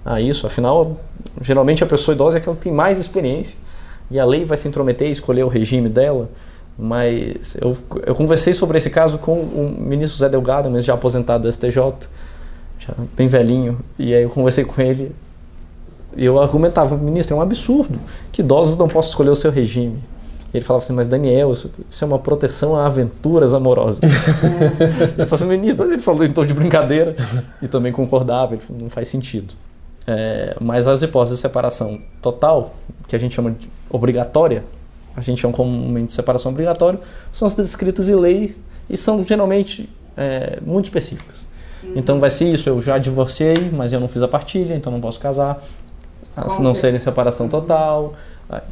a 0.05 0.21
isso. 0.21 0.47
Afinal, 0.47 0.95
geralmente 1.41 1.83
a 1.83 1.87
pessoa 1.87 2.15
idosa 2.15 2.37
é 2.37 2.39
aquela 2.39 2.55
que 2.55 2.61
tem 2.61 2.71
mais 2.71 2.99
experiência 2.99 3.57
e 4.09 4.17
a 4.17 4.23
lei 4.23 4.45
vai 4.45 4.55
se 4.55 4.65
intrometer 4.65 5.09
e 5.09 5.11
escolher 5.11 5.43
o 5.43 5.49
regime 5.49 5.89
dela. 5.89 6.29
Mas 6.77 7.55
eu, 7.61 7.75
eu 8.05 8.13
conversei 8.13 8.53
sobre 8.53 8.77
esse 8.77 8.89
caso 8.89 9.17
com 9.17 9.39
o 9.39 9.75
ministro 9.79 10.17
Zé 10.17 10.27
Delgado, 10.27 10.69
mas 10.69 10.83
já 10.83 10.93
aposentado 10.93 11.43
do 11.43 11.51
STJ, 11.51 11.77
já 12.79 12.93
bem 13.15 13.27
velhinho, 13.27 13.79
e 13.97 14.13
aí 14.13 14.23
eu 14.23 14.29
conversei 14.29 14.65
com 14.65 14.81
ele 14.81 15.15
e 16.15 16.25
eu 16.25 16.39
argumentava, 16.39 16.95
ministro, 16.97 17.35
é 17.35 17.39
um 17.39 17.41
absurdo 17.41 17.99
que 18.31 18.41
idosos 18.41 18.77
não 18.77 18.87
possam 18.87 19.09
escolher 19.09 19.29
o 19.29 19.35
seu 19.35 19.51
regime. 19.51 19.99
E 20.53 20.57
ele 20.57 20.63
falava 20.63 20.83
assim, 20.83 20.93
mas 20.93 21.07
Daniel, 21.07 21.51
isso, 21.51 21.69
isso 21.89 22.03
é 22.03 22.07
uma 22.07 22.19
proteção 22.19 22.75
a 22.75 22.85
aventuras 22.85 23.53
amorosas. 23.53 23.99
eu 25.17 25.27
falei, 25.27 25.57
ministro, 25.57 25.83
mas 25.83 25.91
ele 25.91 26.01
falou 26.01 26.23
em 26.23 26.31
tom 26.31 26.45
de 26.45 26.53
brincadeira 26.53 27.15
e 27.61 27.67
também 27.67 27.91
concordava, 27.91 28.53
ele 28.53 28.61
falou, 28.61 28.81
não 28.83 28.89
faz 28.89 29.09
sentido. 29.09 29.53
É, 30.07 30.55
mas 30.61 30.87
as 30.87 31.01
hipóteses 31.01 31.39
de 31.39 31.41
separação 31.41 31.99
total, 32.21 32.75
que 33.07 33.15
a 33.15 33.19
gente 33.19 33.35
chama 33.35 33.51
de 33.51 33.69
obrigatória, 33.89 34.63
a 35.15 35.21
gente 35.21 35.41
chama 35.41 35.53
comumente 35.53 36.07
de 36.07 36.13
separação 36.13 36.51
obrigatória, 36.51 36.99
são 37.31 37.45
as 37.45 37.55
descritas 37.55 38.09
em 38.09 38.15
leis 38.15 38.61
e 38.89 38.97
são 38.97 39.23
geralmente 39.23 39.89
é, 40.17 40.59
muito 40.61 40.85
específicas. 40.85 41.47
Então 41.95 42.19
vai 42.19 42.31
ser 42.31 42.51
isso, 42.51 42.67
eu 42.67 42.81
já 42.81 42.97
divorciei, 42.97 43.69
mas 43.71 43.93
eu 43.93 43.99
não 43.99 44.07
fiz 44.07 44.23
a 44.23 44.27
partilha, 44.27 44.73
então 44.75 44.91
não 44.91 44.99
posso 44.99 45.19
casar. 45.19 45.61
Se 46.47 46.61
não 46.61 46.73
ser 46.73 46.93
em 46.93 46.99
separação 46.99 47.47
total, 47.47 48.13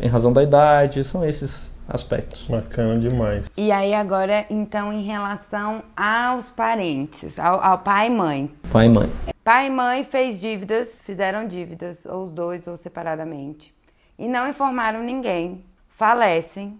em 0.01 0.07
razão 0.07 0.33
da 0.33 0.43
idade, 0.43 1.03
são 1.03 1.23
esses 1.23 1.71
aspectos. 1.87 2.47
Bacana 2.47 2.97
demais. 2.97 3.49
E 3.55 3.71
aí 3.71 3.93
agora, 3.93 4.45
então, 4.49 4.91
em 4.91 5.03
relação 5.03 5.83
aos 5.95 6.49
parentes, 6.49 7.39
ao, 7.39 7.63
ao 7.63 7.79
pai 7.79 8.07
e 8.07 8.09
mãe. 8.09 8.51
Pai 8.71 8.87
e 8.87 8.89
mãe. 8.89 9.09
Pai 9.43 9.67
e 9.67 9.69
mãe 9.69 10.03
fez 10.03 10.39
dívidas, 10.39 10.89
fizeram 11.05 11.47
dívidas, 11.47 12.05
ou 12.05 12.25
os 12.25 12.31
dois, 12.31 12.67
ou 12.67 12.77
separadamente. 12.77 13.73
E 14.17 14.27
não 14.27 14.47
informaram 14.47 15.03
ninguém. 15.03 15.63
Falecem. 16.03 16.73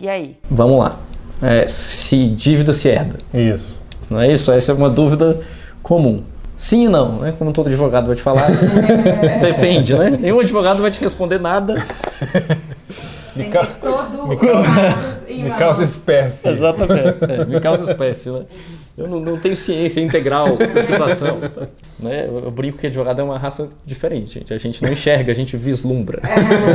E 0.00 0.08
aí? 0.08 0.38
Vamos 0.50 0.78
lá. 0.78 0.98
É, 1.42 1.68
se 1.68 2.26
dívida 2.30 2.72
se 2.72 2.88
herda. 2.88 3.18
Isso. 3.34 3.82
Não 4.08 4.18
é 4.18 4.32
isso? 4.32 4.50
Essa 4.50 4.72
é 4.72 4.74
uma 4.74 4.88
dúvida 4.88 5.38
comum. 5.82 6.24
Sim 6.56 6.86
e 6.86 6.88
não, 6.88 7.18
né? 7.18 7.34
Como 7.38 7.52
todo 7.52 7.66
advogado 7.66 8.06
vai 8.06 8.16
te 8.16 8.22
falar. 8.22 8.48
Depende, 9.42 9.94
né? 9.94 10.16
Nenhum 10.18 10.40
advogado 10.40 10.80
vai 10.80 10.90
te 10.90 10.98
responder 11.02 11.38
nada. 11.38 11.84
Me, 13.36 13.44
ca... 13.44 13.66
todo 13.66 14.26
me 14.26 15.50
causa 15.58 15.84
espécie. 15.84 16.48
Exatamente. 16.48 17.18
É, 17.28 17.44
me 17.44 17.60
causa 17.60 17.90
espécie, 17.90 18.30
né? 18.30 18.46
Eu 19.00 19.08
não, 19.08 19.18
não 19.18 19.38
tenho 19.38 19.56
ciência 19.56 19.98
integral 19.98 20.58
da 20.74 20.82
situação. 20.82 21.38
Né? 21.98 22.26
Eu, 22.28 22.50
brinco 22.50 22.76
que 22.76 22.86
advogado 22.86 23.18
é 23.18 23.24
uma 23.24 23.38
raça 23.38 23.70
diferente, 23.86 24.34
gente. 24.34 24.52
A 24.52 24.58
gente 24.58 24.82
não 24.82 24.92
enxerga, 24.92 25.32
a 25.32 25.34
gente 25.34 25.56
vislumbra. 25.56 26.20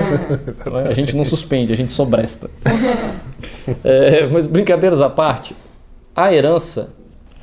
Não 0.66 0.80
é? 0.80 0.88
A 0.88 0.94
gente 0.94 1.16
não 1.16 1.24
suspende, 1.24 1.72
a 1.72 1.78
gente 1.78 1.92
sobresta. 1.92 2.50
É, 3.84 4.28
mas 4.28 4.46
brincadeiras 4.46 5.02
à 5.02 5.10
parte, 5.10 5.56
a 6.16 6.32
herança 6.32 6.90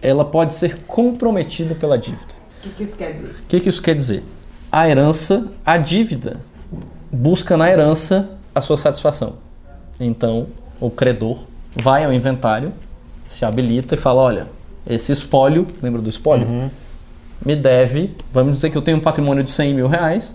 ela 0.01 0.25
pode 0.25 0.55
ser 0.55 0.79
comprometida 0.87 1.75
pela 1.75 1.99
dívida. 1.99 2.35
O 2.59 2.63
que, 2.63 2.69
que 2.71 2.85
isso 2.85 2.97
quer 2.97 3.13
dizer? 3.15 3.27
O 3.27 3.47
que, 3.49 3.61
que 3.61 3.69
isso 3.69 3.83
quer 3.83 3.95
dizer? 3.97 4.23
A 4.71 4.89
herança, 4.89 5.49
a 5.67 5.77
dívida, 5.77 6.41
busca 7.11 7.57
na 7.57 7.69
herança 7.69 8.31
a 8.55 8.61
sua 8.61 8.77
satisfação. 8.77 9.35
Então, 9.99 10.47
o 10.81 10.89
credor 10.91 11.45
vai 11.75 12.05
ao 12.05 12.13
inventário, 12.13 12.73
se 13.29 13.45
habilita 13.45 13.97
e 13.97 13.99
fala: 13.99 14.23
olha, 14.23 14.47
esse 14.87 15.13
espólio, 15.13 15.67
lembra 15.83 16.01
do 16.01 16.09
espólio? 16.09 16.71
Me 17.45 17.57
deve, 17.57 18.15
vamos 18.33 18.55
dizer 18.55 18.71
que 18.71 18.79
eu 18.79 18.83
tenho 18.83 18.99
um 18.99 19.01
patrimônio 19.01 19.43
de 19.43 19.51
100 19.51 19.75
mil 19.75 19.89
reais, 19.89 20.35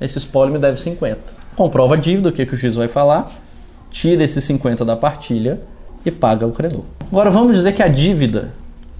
esse 0.00 0.18
espólio 0.18 0.52
me 0.52 0.58
deve 0.58 0.80
50. 0.80 1.18
Comprova 1.56 1.94
a 1.94 1.98
dívida, 1.98 2.30
o 2.30 2.32
que, 2.32 2.46
que 2.46 2.54
o 2.54 2.56
juiz 2.56 2.76
vai 2.76 2.88
falar? 2.88 3.30
tira 3.90 4.22
esses 4.22 4.42
50 4.44 4.84
da 4.84 4.96
partilha 4.96 5.60
e 6.04 6.10
paga 6.10 6.46
o 6.46 6.52
credor. 6.52 6.84
Agora 7.10 7.30
vamos 7.30 7.56
dizer 7.56 7.72
que 7.72 7.82
a 7.82 7.88
dívida 7.88 8.52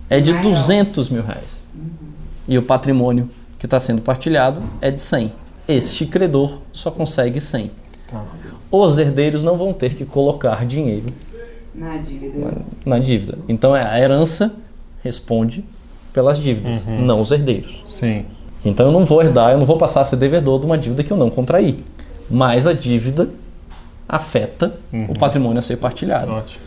é 0.09 0.21
de 0.21 0.33
Maior. 0.33 0.43
200 0.45 1.09
mil 1.09 1.23
reais 1.23 1.65
e 2.49 2.59
o 2.59 2.63
patrimônio 2.63 3.31
que 3.59 3.67
está 3.67 3.79
sendo 3.79 4.03
partilhado 4.03 4.61
é 4.81 4.91
de 4.91 5.01
100. 5.01 5.33
Este 5.69 6.05
credor 6.05 6.59
só 6.73 6.91
consegue 6.91 7.41
100. 7.41 7.71
Tá. 8.11 8.25
Os 8.71 8.99
herdeiros 8.99 9.43
não 9.43 9.57
vão 9.57 9.73
ter 9.73 9.95
que 9.95 10.05
colocar 10.05 10.67
dinheiro 10.67 11.13
Na 11.73 11.97
dívida. 11.99 12.63
na 12.85 12.99
dívida. 12.99 13.39
Então 13.49 13.77
é, 13.77 13.87
a 13.87 14.01
herança 14.01 14.53
responde 15.03 15.65
pelas 16.13 16.39
dívidas, 16.39 16.87
não 16.87 17.21
os 17.21 17.31
herdeiros. 17.31 17.83
Sim. 17.87 18.25
Então 18.65 18.87
eu 18.87 18.93
não 18.93 19.05
vou 19.05 19.23
herdar, 19.23 19.53
eu 19.53 19.59
não 19.59 19.67
vou 19.67 19.77
passar 19.77 20.03
a 20.03 20.05
ser 20.05 20.17
devedor 20.17 20.61
de 20.61 20.67
uma 20.67 20.77
dívida 20.77 21.03
que 21.03 21.13
eu 21.13 21.17
não 21.17 21.31
contraí. 21.31 21.85
Mas 22.31 22.67
a 22.67 22.73
dívida 22.73 23.29
afeta 24.09 24.79
o 25.09 25.19
patrimônio 25.19 25.59
a 25.59 25.63
ser 25.63 25.77
partilhado. 25.77 26.33
Ótimo. 26.33 26.65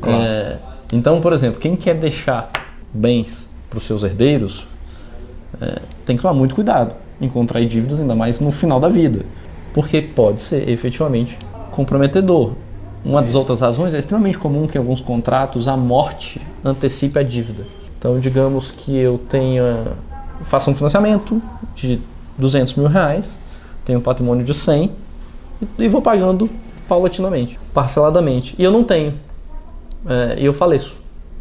Claro. 0.00 0.22
É, 0.22 0.58
então, 0.92 1.20
por 1.20 1.32
exemplo, 1.32 1.58
quem 1.58 1.74
quer 1.74 1.94
deixar 1.94 2.50
bens 2.92 3.50
para 3.68 3.78
os 3.78 3.84
seus 3.84 4.02
herdeiros 4.02 4.66
é, 5.60 5.80
tem 6.04 6.16
que 6.16 6.22
tomar 6.22 6.34
muito 6.34 6.54
cuidado 6.54 6.94
em 7.20 7.28
contrair 7.28 7.66
dívidas, 7.66 8.00
ainda 8.00 8.14
mais 8.14 8.40
no 8.40 8.50
final 8.50 8.78
da 8.78 8.88
vida, 8.88 9.24
porque 9.72 10.02
pode 10.02 10.42
ser 10.42 10.68
efetivamente 10.68 11.38
comprometedor. 11.70 12.52
Uma 13.04 13.20
das 13.20 13.34
outras 13.34 13.60
razões 13.60 13.94
é 13.94 13.98
extremamente 13.98 14.38
comum 14.38 14.66
que 14.66 14.76
em 14.76 14.80
alguns 14.80 15.00
contratos 15.00 15.66
a 15.66 15.76
morte 15.76 16.40
antecipe 16.64 17.18
a 17.18 17.22
dívida. 17.22 17.66
Então, 17.98 18.18
digamos 18.20 18.70
que 18.70 18.96
eu 18.96 19.18
tenha, 19.18 19.92
faça 20.42 20.70
um 20.70 20.74
financiamento 20.74 21.42
de 21.74 22.00
200 22.38 22.74
mil 22.74 22.86
reais, 22.86 23.38
tenho 23.84 23.98
um 23.98 24.02
patrimônio 24.02 24.44
de 24.44 24.54
100 24.54 24.92
e, 25.78 25.84
e 25.84 25.88
vou 25.88 26.00
pagando 26.00 26.48
paulatinamente, 26.88 27.58
parceladamente. 27.74 28.54
E 28.58 28.62
eu 28.62 28.70
não 28.70 28.84
tenho 28.84 29.14
é, 30.06 30.36
eu 30.38 30.52
faleço. 30.52 30.98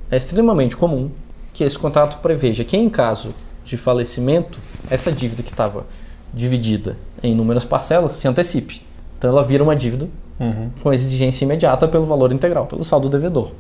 É 0.10 0.18
extremamente 0.18 0.78
comum 0.78 1.10
que 1.54 1.64
esse 1.64 1.78
contrato 1.78 2.22
preveja 2.22 2.64
que, 2.64 2.78
em 2.78 2.90
caso 2.90 3.34
de 3.64 3.78
falecimento, 3.78 4.60
essa 4.90 5.12
dívida 5.12 5.44
que 5.44 5.52
estava 5.52 5.86
dividida 6.34 6.98
em 7.22 7.34
inúmeras 7.34 7.66
parcelas 7.66 8.14
se 8.14 8.28
antecipe. 8.28 8.82
Então, 9.18 9.30
ela 9.30 9.44
vira 9.44 9.64
uma 9.64 9.76
dívida 9.76 10.10
Uhum. 10.42 10.70
com 10.82 10.92
exigência 10.92 11.46
imediata 11.46 11.88
pelo 11.88 12.06
valor 12.08 12.34
integral, 12.34 12.66
pelo 12.66 12.84
saldo 12.84 13.08
devedor. 13.08 13.52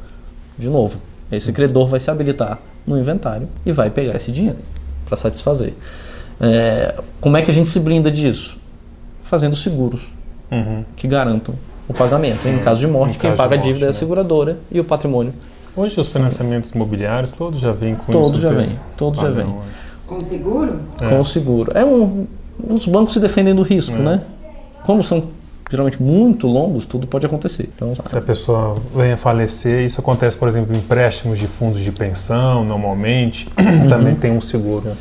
De 0.57 0.67
novo, 0.67 0.97
esse 1.31 1.53
credor 1.53 1.87
vai 1.87 1.99
se 1.99 2.09
habilitar 2.09 2.59
no 2.87 2.97
inventário 2.97 3.47
e 3.65 3.71
vai 3.71 3.89
pegar 3.91 4.15
esse 4.15 4.31
dinheiro 4.31 4.57
para 5.05 5.15
satisfazer. 5.15 5.73
É, 6.39 6.95
como 7.19 7.37
é 7.37 7.41
que 7.43 7.51
a 7.51 7.53
gente 7.53 7.69
se 7.69 7.79
blinda 7.79 8.09
disso? 8.09 8.57
Fazendo 9.21 9.55
seguros 9.55 10.01
Uhum. 10.51 10.83
que 10.95 11.07
garantam 11.07 11.53
o 11.87 11.93
pagamento. 11.93 12.47
Em 12.47 12.57
caso 12.59 12.79
de 12.81 12.87
morte, 12.87 13.15
Em 13.17 13.19
quem 13.19 13.29
paga 13.35 13.53
a 13.55 13.57
morte, 13.57 13.67
dívida 13.67 13.85
é 13.85 13.89
a 13.89 13.91
né? 13.91 13.93
seguradora 13.93 14.57
e 14.71 14.79
o 14.79 14.83
patrimônio 14.83 15.33
Hoje 15.75 15.97
os 16.01 16.11
financiamentos 16.11 16.71
imobiliários 16.71 17.31
todos 17.31 17.59
já 17.61 17.71
vêm 17.71 17.95
com 17.95 18.11
Todos 18.11 18.31
isso. 18.33 18.41
já 18.41 18.49
tem 18.49 18.57
vêm, 18.57 18.79
todos 18.97 19.21
já 19.21 19.29
vêm. 19.29 19.45
né? 19.45 19.55
Com 20.05 20.19
seguro? 20.21 20.79
É. 21.01 21.07
com 21.09 21.19
o 21.21 21.23
seguro. 21.25 21.71
É 21.73 21.85
um, 21.85 22.25
os 22.69 22.85
bancos 22.87 23.13
se 23.13 23.19
defendem 23.21 23.55
do 23.55 23.61
risco, 23.61 23.95
É. 23.95 23.99
né? 23.99 24.21
Como 24.83 25.01
são 25.01 25.23
geralmente 25.71 26.01
muito 26.03 26.45
longos, 26.47 26.85
tudo 26.85 27.07
pode 27.07 27.25
acontecer. 27.25 27.69
Então, 27.73 27.93
Se 27.95 28.17
a 28.17 28.21
pessoa 28.21 28.75
venha 28.93 29.13
a 29.13 29.17
falecer, 29.17 29.85
isso 29.85 29.99
acontece, 30.01 30.37
por 30.37 30.47
exemplo, 30.49 30.75
em 30.75 30.79
empréstimos 30.79 31.39
de 31.39 31.47
fundos 31.47 31.79
de 31.79 31.91
pensão, 31.91 32.63
normalmente, 32.65 33.47
também 33.87 34.13
tem 34.15 34.31
um 34.31 34.41
seguro. 34.41 34.91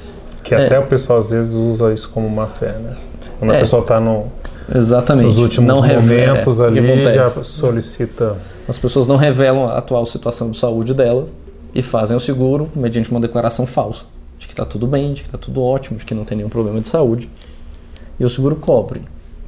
Que 0.45 0.55
Uhum. 0.55 0.61
É. 0.61 0.67
até 0.67 0.79
o 0.79 0.87
pessoal 0.87 1.19
às 1.19 1.31
vezes 1.31 1.53
usa 1.55 1.93
isso 1.93 2.09
como 2.11 2.29
má 2.31 2.47
fé, 2.47 2.73
né? 2.73 2.97
Quando 3.39 3.53
É. 3.53 3.57
a 3.57 3.61
pessoa 3.61 3.83
está 3.83 4.01
no, 4.01 4.27
exatamente. 4.75 5.27
nos 5.27 5.39
últimos 5.39 5.69
Não 5.69 5.83
momentos 5.83 6.61
é, 6.61 6.67
ali, 6.67 7.05
já 7.05 7.29
solicita. 7.29 8.37
As 8.69 8.79
pessoas 8.79 9.07
não 9.07 9.17
revelam 9.17 9.65
a 9.65 9.79
atual 9.79 10.07
situação 10.07 10.51
de 10.51 10.57
saúde 10.57 10.95
dela 10.95 11.27
e 11.75 11.83
fazem 11.83 12.17
o 12.17 12.21
seguro 12.21 12.71
mediante 12.75 13.11
uma 13.11 13.21
declaração 13.21 13.67
falsa 13.67 14.07
de 14.39 14.47
que 14.47 14.53
está 14.55 14.65
tudo 14.65 14.87
bem, 14.87 15.13
de 15.13 15.21
que 15.23 15.29
está 15.29 15.37
tudo 15.37 15.63
ótimo, 15.63 15.99
de 15.99 16.05
que 16.05 16.15
não 16.15 16.25
tem 16.25 16.37
nenhum 16.39 16.49
problema 16.49 16.81
de 16.81 16.89
saúde. 16.89 17.29
E 18.19 18.25
o 18.25 18.31
seguro 18.31 18.57
cobre. 18.57 19.03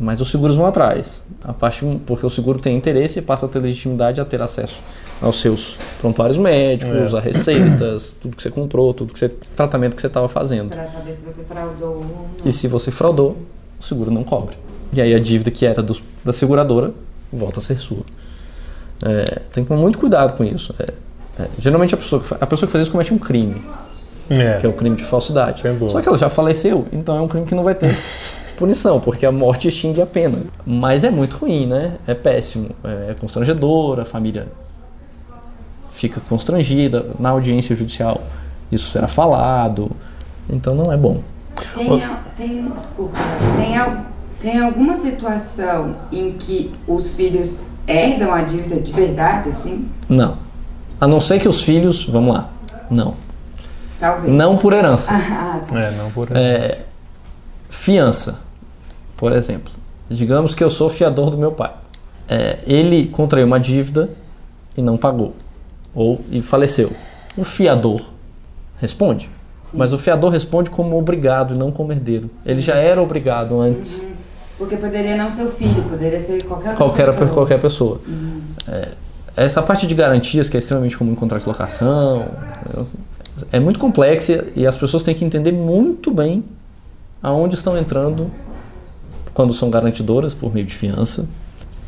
Mas 0.05 0.21
os 0.21 0.31
seguros 0.33 0.57
vão 0.57 0.67
atrás. 0.67 1.23
A 1.45 1.53
parte, 1.53 1.85
porque 2.05 2.27
o 2.27 2.31
seguro 2.31 2.59
tem 2.59 2.77
interesse 2.77 3.21
e 3.21 3.23
passa 3.23 3.47
a 3.47 3.49
ter 3.49 3.61
legitimidade 3.61 4.21
a 4.21 4.25
ter 4.25 4.43
acesso 4.43 4.81
aos 5.21 5.41
seus 5.41 5.77
prontuários 6.01 6.37
médicos, 6.39 7.15
É. 7.15 7.17
a 7.17 7.21
receitas, 7.21 8.15
tudo 8.21 8.37
que 8.37 8.43
você 8.43 8.51
comprou, 8.51 8.93
tudo 8.93 9.13
que 9.13 9.19
você, 9.21 9.29
tratamento 9.29 9.95
que 9.95 10.01
você 10.01 10.09
estava 10.09 10.27
fazendo. 10.29 10.71
Pra 10.71 10.85
saber 10.87 11.13
se 11.15 11.25
você 11.25 11.45
fraudou 11.45 11.95
ou 11.99 12.01
não. 12.05 12.27
E 12.45 12.51
se 12.51 12.67
você 12.67 12.91
fraudou, 12.91 13.37
o 13.79 13.83
seguro 13.85 14.11
não 14.11 14.25
cobre. 14.25 14.57
E 14.93 15.01
aí 15.01 15.15
a 15.15 15.21
dívida 15.21 15.51
que 15.53 15.65
era 15.65 15.81
do- 15.81 15.97
da 16.25 16.33
seguradora 16.33 16.93
volta 17.33 17.61
a 17.61 17.63
ser 17.63 17.79
sua. 17.79 18.03
É, 19.05 19.41
tem 19.53 19.63
que 19.65 19.69
tomar 19.69 19.81
muito 19.81 19.99
cuidado 20.01 20.37
com 20.37 20.43
isso. 20.45 20.75
É, 20.81 21.43
é, 21.45 21.49
geralmente 21.59 21.95
a 21.95 21.97
pessoa, 21.99 22.21
que 22.23 22.35
a 22.41 22.47
pessoa 22.47 22.67
que 22.67 22.73
faz 22.73 22.83
isso 22.83 22.91
comete 22.93 23.15
um 23.15 23.19
crime, 23.19 23.63
É, 24.31 24.59
que 24.59 24.67
é 24.67 24.69
o 24.69 24.73
crime 24.73 24.97
de 24.97 25.05
falsidade. 25.05 25.63
Só 25.91 26.01
que 26.01 26.09
ela 26.09 26.17
já 26.17 26.29
faleceu, 26.29 26.87
então 26.93 27.17
é 27.17 27.21
um 27.21 27.29
crime 27.29 27.47
que 27.47 27.55
não 27.55 27.63
vai 27.65 27.75
ter 27.75 27.97
punição, 28.53 29.01
porque 29.01 29.27
a 29.27 29.33
morte 29.33 29.69
extingue 29.69 30.01
a 30.01 30.07
pena. 30.07 30.39
Mas 30.65 31.05
é 31.05 31.11
muito 31.11 31.37
ruim, 31.37 31.67
né? 31.67 31.97
É 32.07 32.15
péssimo, 32.15 32.71
é 32.85 33.15
constrangedor, 33.19 34.01
a 34.01 34.05
família 34.05 34.49
fica 35.91 36.21
constrangida 36.29 37.07
na 37.19 37.31
audiência 37.31 37.77
judicial. 37.77 38.23
Isso 38.71 38.91
será 38.91 39.07
falado, 39.07 39.91
então 40.49 40.75
não 40.75 40.93
é 40.93 40.97
bom. 40.97 41.21
Tem, 41.75 41.89
tem, 42.37 42.69
desculpa, 42.71 43.19
tem, 43.57 43.77
tem 44.41 44.61
alguma 44.61 44.97
situação 44.97 45.97
em 46.11 46.33
que 46.33 46.75
os 46.87 47.15
filhos 47.15 47.63
herdam 47.87 48.33
a 48.33 48.43
dívida 48.43 48.81
de 48.81 48.93
verdade, 48.93 49.51
assim? 49.51 49.89
Não. 50.09 50.39
A 51.01 51.07
não 51.07 51.21
ser 51.21 51.41
que 51.41 51.49
os 51.49 51.63
filhos, 51.63 52.07
vamos 52.07 52.35
lá, 52.35 52.51
não. 52.91 53.15
Talvez. 54.01 54.33
Não 54.33 54.57
por 54.57 54.73
herança. 54.73 55.13
Ah, 55.31 55.61
tá. 55.69 55.79
é, 55.79 55.91
não 55.93 56.11
por 56.11 56.35
aí. 56.35 56.43
É, 56.43 56.85
fiança, 57.73 58.39
por 59.16 59.33
exemplo. 59.33 59.73
Digamos 60.09 60.55
que 60.55 60.62
eu 60.62 60.70
sou 60.70 60.91
fiador 60.91 61.31
do 61.31 61.39
meu 61.39 61.51
pai. 61.51 61.73
É, 62.29 62.59
ele 62.66 63.07
contraiu 63.07 63.47
uma 63.47 63.59
dívida 63.59 64.11
e 64.77 64.83
não 64.83 64.97
pagou. 64.97 65.33
Ou 65.95 66.20
e 66.31 66.41
faleceu. 66.43 66.93
O 67.37 67.43
fiador 67.43 68.01
responde. 68.79 69.31
Mas 69.73 69.93
o 69.93 69.99
fiador 69.99 70.31
responde 70.31 70.68
como 70.68 70.99
obrigado 70.99 71.55
e 71.55 71.57
não 71.57 71.73
como 71.73 71.93
herdeiro. 71.93 72.31
Ele 72.45 72.61
já 72.61 72.75
era 72.77 73.01
obrigado 73.01 73.59
antes. 73.59 74.07
Porque 74.59 74.77
poderia 74.77 75.16
não 75.16 75.33
ser 75.33 75.45
o 75.45 75.51
filho, 75.51 75.83
poderia 75.85 76.20
ser 76.20 76.45
qualquer 76.45 76.70
outra 76.70 76.85
qualquer, 76.85 77.07
pessoa. 77.07 77.31
qualquer 77.31 77.61
pessoa. 77.61 78.01
É, 78.68 78.89
essa 79.35 79.62
parte 79.62 79.87
de 79.87 79.95
garantias, 79.95 80.51
que 80.51 80.57
é 80.57 80.59
extremamente 80.59 80.97
comum 80.97 81.12
em 81.12 81.14
contrato 81.14 81.43
de 81.43 81.49
locação, 81.49 82.29
é 83.51 83.59
muito 83.59 83.79
complexa 83.79 84.45
e 84.55 84.66
as 84.66 84.77
pessoas 84.77 85.03
têm 85.03 85.14
que 85.14 85.25
entender 85.25 85.53
muito 85.53 86.12
bem 86.12 86.45
aonde 87.23 87.55
estão 87.55 87.77
entrando 87.77 88.31
quando 89.33 89.55
são 89.55 89.70
garantidoras 89.70 90.35
por 90.35 90.53
meio 90.53 90.66
de 90.66 90.75
fiança, 90.75 91.25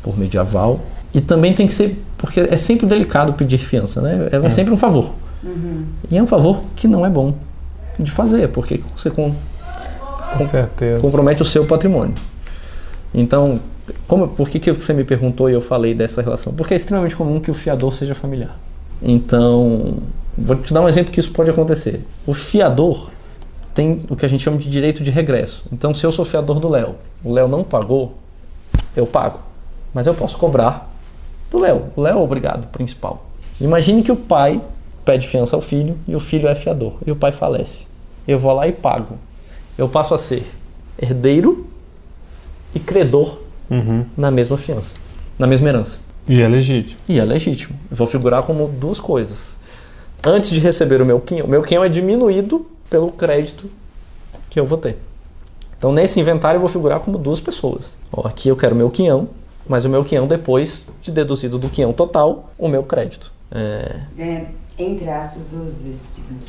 por 0.01 0.17
meio 0.17 0.29
de 0.29 0.37
aval. 0.37 0.79
E 1.13 1.21
também 1.21 1.53
tem 1.53 1.67
que 1.67 1.73
ser, 1.73 2.01
porque 2.17 2.41
é 2.41 2.57
sempre 2.57 2.85
delicado 2.85 3.33
pedir 3.33 3.57
fiança, 3.57 4.01
né? 4.01 4.29
É, 4.31 4.49
sempre 4.49 4.73
um 4.73 4.77
favor. 4.77 5.13
E 6.09 6.17
é 6.17 6.21
um 6.21 6.27
favor 6.27 6.63
que 6.75 6.87
não 6.87 7.05
é 7.05 7.09
bom 7.09 7.35
de 7.99 8.11
fazer, 8.11 8.49
porque 8.49 8.81
você 8.95 9.09
com, 9.09 9.33
Com 10.35 10.43
certeza. 10.43 10.99
compromete 11.01 11.41
o 11.41 11.45
seu 11.45 11.65
patrimônio. 11.65 12.15
Então, 13.13 13.61
como, 14.07 14.27
por 14.27 14.49
que, 14.49 14.59
que 14.59 14.71
você 14.71 14.91
me 14.91 15.03
perguntou 15.03 15.49
e 15.49 15.53
eu 15.53 15.61
falei 15.61 15.93
dessa 15.93 16.21
relação? 16.21 16.53
Porque 16.53 16.73
é 16.73 16.77
extremamente 16.77 17.15
comum 17.15 17.39
que 17.39 17.51
o 17.51 17.53
fiador 17.53 17.93
seja 17.93 18.15
familiar. 18.15 18.57
Então, 19.01 19.99
vou 20.37 20.55
te 20.55 20.73
dar 20.73 20.81
um 20.81 20.89
exemplo 20.89 21.11
que 21.11 21.19
isso 21.19 21.31
pode 21.31 21.49
acontecer. 21.49 22.01
O 22.25 22.33
fiador 22.33 23.11
tem 23.75 24.01
o 24.09 24.15
que 24.15 24.25
a 24.25 24.29
gente 24.29 24.41
chama 24.41 24.57
de 24.57 24.67
direito 24.69 25.03
de 25.03 25.11
regresso. 25.11 25.65
Então, 25.71 25.93
se 25.93 26.03
eu 26.05 26.11
sou 26.11 26.25
fiador 26.25 26.59
do 26.59 26.67
Léo, 26.69 26.95
o 27.23 27.31
Léo 27.31 27.47
não 27.47 27.63
pagou, 27.63 28.13
eu 28.95 29.05
pago. 29.05 29.39
Mas 29.93 30.07
eu 30.07 30.13
posso 30.15 30.37
cobrar 30.37 30.91
do 31.51 31.59
Léo. 31.59 31.83
O 31.95 32.01
Léo 32.01 32.13
é 32.13 32.15
o 32.15 32.23
obrigado 32.23 32.67
principal. 32.69 33.25
Imagine 33.61 34.01
que 34.01 34.11
o 34.11 34.15
pai 34.15 34.59
pede 35.03 35.27
fiança 35.27 35.55
ao 35.55 35.61
filho 35.61 35.97
e 36.07 36.15
o 36.15 36.19
filho 36.19 36.47
é 36.47 36.55
fiador 36.55 36.93
e 37.05 37.11
o 37.11 37.15
pai 37.15 37.31
falece. 37.31 37.85
Eu 38.27 38.39
vou 38.39 38.51
lá 38.53 38.67
e 38.67 38.71
pago. 38.71 39.17
Eu 39.77 39.87
passo 39.87 40.13
a 40.15 40.17
ser 40.17 40.43
herdeiro 40.99 41.67
e 42.73 42.79
credor 42.79 43.39
Uhum. 43.69 44.05
na 44.15 44.29
mesma 44.29 44.57
fiança, 44.57 44.95
na 45.39 45.47
mesma 45.47 45.67
herança. 45.69 45.99
E 46.27 46.39
é 46.41 46.47
legítimo. 46.47 46.99
E 47.09 47.19
é 47.19 47.25
legítimo. 47.25 47.75
Eu 47.89 47.97
vou 47.97 48.05
figurar 48.07 48.43
como 48.43 48.67
duas 48.67 48.99
coisas. 48.99 49.57
Antes 50.23 50.49
de 50.51 50.59
receber 50.59 51.01
o 51.01 51.05
meu 51.05 51.19
quinhão, 51.19 51.45
o 51.45 51.49
meu 51.49 51.61
quinhão 51.61 51.83
é 51.83 51.89
diminuído 51.89 52.65
pelo 52.89 53.11
crédito 53.11 53.69
que 54.49 54.59
eu 54.59 54.65
vou 54.65 54.77
ter. 54.77 54.97
Então, 55.77 55.91
nesse 55.91 56.19
inventário, 56.19 56.57
eu 56.57 56.61
vou 56.61 56.69
figurar 56.69 56.99
como 56.99 57.17
duas 57.17 57.39
pessoas. 57.39 57.97
Ó, 58.11 58.25
aqui 58.27 58.49
eu 58.49 58.55
quero 58.55 58.75
meu 58.75 58.89
quinhão, 58.89 59.27
mas 59.67 59.85
o 59.85 59.89
meu 59.89 60.03
quinhão 60.03 60.25
depois 60.27 60.85
de 61.01 61.11
deduzido 61.11 61.57
do 61.59 61.69
quinhão 61.69 61.91
total, 61.93 62.49
o 62.57 62.67
meu 62.67 62.83
crédito. 62.83 63.31
É, 63.51 63.95
É, 64.17 64.45
entre 64.79 65.09
aspas, 65.09 65.45
duas 65.45 65.73
vezes, 65.81 65.99
digamos. 66.15 66.45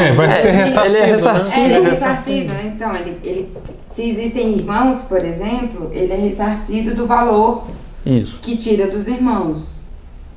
É, 0.00 0.12
vai 0.12 0.30
É, 0.30 0.34
ser 0.36 0.48
ele- 0.50 0.56
ressarcido. 0.58 0.96
ele 0.96 1.02
é 1.02 1.06
né? 1.06 1.12
ressarcido. 1.12 1.60
É, 1.60 1.64
ele 1.64 1.72
é 1.74 1.76
Ele 1.78 1.86
é 1.86 1.90
ressarcido. 1.90 2.52
Então, 2.66 2.94
ele, 2.94 3.18
ele, 3.24 3.56
se 3.90 4.02
existem 4.10 4.52
irmãos, 4.54 5.02
por 5.02 5.24
exemplo, 5.24 5.90
ele 5.92 6.12
é 6.12 6.16
ressarcido 6.16 6.94
do 6.94 7.06
valor 7.06 7.64
Isso. 8.06 8.38
Que 8.40 8.56
tira 8.56 8.88
dos 8.88 9.08
irmãos. 9.08 9.71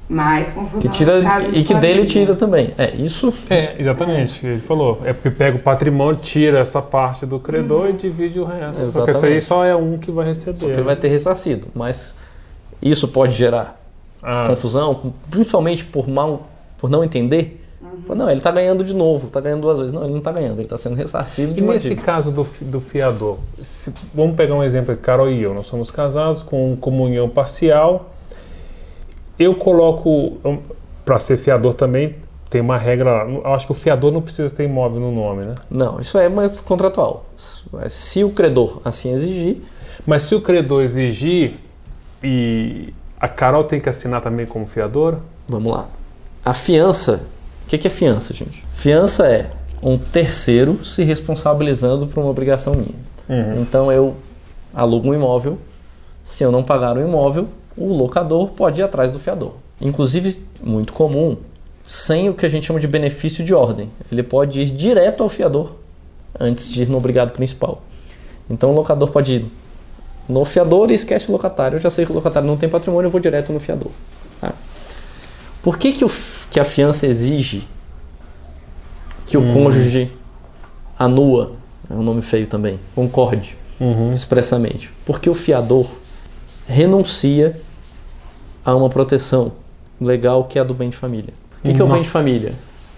Mais 0.07 0.49
confusão. 0.49 0.81
Que 0.81 0.89
tira, 0.89 1.19
e 1.51 1.63
que 1.63 1.73
de 1.73 1.79
dele 1.79 1.93
família. 2.01 2.05
tira 2.05 2.35
também. 2.35 2.73
É, 2.77 2.93
isso 2.95 3.33
É, 3.49 3.75
exatamente. 3.79 4.45
Ele 4.45 4.59
falou. 4.59 5.01
É 5.03 5.13
porque 5.13 5.31
pega 5.31 5.57
o 5.57 5.59
patrimônio, 5.59 6.19
tira 6.21 6.59
essa 6.59 6.79
parte 6.81 7.25
do 7.25 7.39
credor 7.39 7.89
e 7.89 7.93
divide 7.93 8.39
o 8.39 8.45
resto. 8.45 8.85
Só 8.91 9.03
que 9.03 9.09
esse 9.11 9.25
aí 9.25 9.33
Exatamente. 9.37 9.41
só 9.43 9.65
é 9.65 9.75
um 9.75 9.97
que 9.97 10.11
vai 10.11 10.25
receber. 10.27 10.57
só 10.57 10.67
que 10.67 10.73
ele 10.73 10.81
vai 10.83 10.95
ter 10.95 11.07
ressarcido. 11.07 11.67
Mas 11.73 12.15
isso 12.81 13.07
pode 13.07 13.33
gerar 13.35 13.81
Ah, 14.21 14.45
confusão, 14.47 15.13
principalmente 15.31 15.83
por 15.85 16.07
mal, 16.07 16.49
por 16.77 16.89
não 16.89 17.03
entender. 17.03 17.61
Não, 18.07 18.29
ele 18.29 18.37
está 18.37 18.51
ganhando 18.51 18.83
de 18.83 18.93
novo, 18.93 19.27
está 19.27 19.39
ganhando 19.41 19.61
duas 19.61 19.79
vezes. 19.79 19.91
Não, 19.91 20.03
ele 20.03 20.11
não 20.11 20.19
está 20.19 20.31
ganhando, 20.31 20.53
ele 20.55 20.63
está 20.63 20.77
sendo 20.77 20.95
ressarcido 20.95 21.53
de 21.53 21.63
E 21.63 21.65
nesse 21.65 21.89
dívida. 21.89 22.05
caso 22.05 22.31
do, 22.31 22.45
do 22.61 22.79
fiador, 22.79 23.37
se- 23.61 23.91
vamos 24.13 24.35
pegar 24.35 24.53
um 24.53 24.63
exemplo 24.63 24.93
de 24.93 25.01
Carol 25.01 25.29
e 25.31 25.41
eu, 25.41 25.53
nós 25.55 25.65
somos 25.65 25.89
casados 25.89 26.43
com 26.43 26.75
comunhão 26.79 27.27
parcial. 27.29 28.11
Eu 29.38 29.55
coloco, 29.55 30.38
para 31.03 31.19
ser 31.19 31.38
fiador 31.38 31.73
também, 31.73 32.15
tem 32.49 32.61
uma 32.61 32.77
regra 32.77 33.23
lá. 33.23 33.29
Eu 33.29 33.53
acho 33.53 33.65
que 33.65 33.71
o 33.71 33.75
fiador 33.75 34.11
não 34.11 34.21
precisa 34.21 34.53
ter 34.53 34.63
imóvel 34.63 34.99
no 34.99 35.11
nome, 35.11 35.45
né? 35.45 35.55
Não, 35.69 35.99
isso 35.99 36.17
é 36.17 36.29
mais 36.29 36.61
contratual. 36.61 37.25
Se 37.89 38.23
o 38.23 38.29
credor 38.29 38.81
assim 38.86 39.13
exigir, 39.13 39.61
Mas 40.05 40.23
se 40.23 40.36
o 40.36 40.41
credor 40.41 40.83
exigir 40.83 41.59
e 42.23 42.93
a 43.19 43.27
Carol 43.27 43.63
tem 43.63 43.79
que 43.79 43.89
assinar 43.89 44.21
também 44.21 44.45
como 44.45 44.65
fiadora, 44.65 45.19
vamos 45.47 45.71
lá. 45.71 45.88
A 46.43 46.53
fiança, 46.53 47.23
o 47.65 47.69
que, 47.69 47.77
que 47.77 47.88
é 47.88 47.91
fiança, 47.91 48.33
gente? 48.33 48.63
Fiança 48.75 49.27
é 49.27 49.49
um 49.81 49.97
terceiro 49.97 50.83
se 50.83 51.03
responsabilizando 51.03 52.07
por 52.07 52.21
uma 52.21 52.29
obrigação 52.29 52.73
minha. 52.73 52.95
Então 53.59 53.91
eu 53.91 54.15
alugo 54.73 55.09
um 55.09 55.13
imóvel, 55.13 55.57
se 56.23 56.43
eu 56.43 56.51
não 56.51 56.63
pagar 56.63 56.97
o 56.97 57.01
imóvel, 57.01 57.47
o 57.78 57.93
locador 57.93 58.49
pode 58.49 58.82
ir 58.82 58.84
atrás 58.84 59.11
do 59.11 59.19
fiador. 59.19 59.53
Inclusive, 59.80 60.39
muito 60.61 60.93
comum, 60.93 61.38
sem 61.86 62.30
o 62.30 62.34
que 62.34 62.45
a 62.45 62.49
gente 62.49 62.65
chama 62.65 62.80
de 62.80 62.88
benefício 62.88 63.43
de 63.43 63.53
ordem. 63.53 63.89
Ele 64.11 64.23
pode 64.23 64.61
ir 64.61 64.69
direto 64.69 65.21
ao 65.21 65.30
fiador 65.30 65.76
antes 66.39 66.69
de 66.69 66.84
ir 66.84 66.89
no 66.89 66.97
obrigado 66.97 67.32
principal. 67.32 67.82
Então 68.49 68.71
o 68.71 68.73
locador 68.73 69.11
pode 69.11 69.36
ir 69.36 69.45
no 70.28 70.43
fiador 70.45 70.91
e 70.91 70.93
esquece 70.93 71.30
o 71.30 71.32
locatário. 71.32 71.78
Eu 71.78 71.82
já 71.82 71.89
sei 71.89 72.05
que 72.05 72.11
o 72.11 72.15
locatário 72.15 72.47
não 72.47 72.57
tem 72.57 72.67
patrimônio, 72.69 73.07
eu 73.07 73.11
vou 73.11 73.19
direto 73.19 73.51
no 73.53 73.59
fiador. 73.59 73.91
Tá? 74.41 74.53
Por 75.61 75.78
que, 75.78 75.91
que, 75.91 76.05
o 76.05 76.11
que 76.49 76.59
a 76.59 76.65
fiança 76.65 77.07
exige 77.07 77.67
que 79.28 79.38
o 79.38 79.53
cônjuge 79.53 80.11
anua, 80.97 81.53
é 81.89 81.93
um 81.93 82.03
nome 82.03 82.21
feio 82.21 82.47
também, 82.47 82.80
concorde 82.93 83.57
expressamente? 84.13 84.91
Porque 85.05 85.30
o 85.30 85.34
fiador 85.34 85.88
renuncia 86.68 87.55
a 88.63 88.76
uma 88.76 88.89
proteção 88.89 89.51
legal 89.99 90.43
que 90.45 90.57
é 90.57 90.61
a 90.61 90.66
do 90.66 90.74
bem 90.74 90.89
de 90.89 90.97
família. 90.97 91.34
O 91.59 91.68
que, 91.68 91.74
que 91.74 91.82
é 91.82 91.84
o 91.84 91.88
bem 91.88 92.01
de 92.01 92.09
família? 92.09 92.53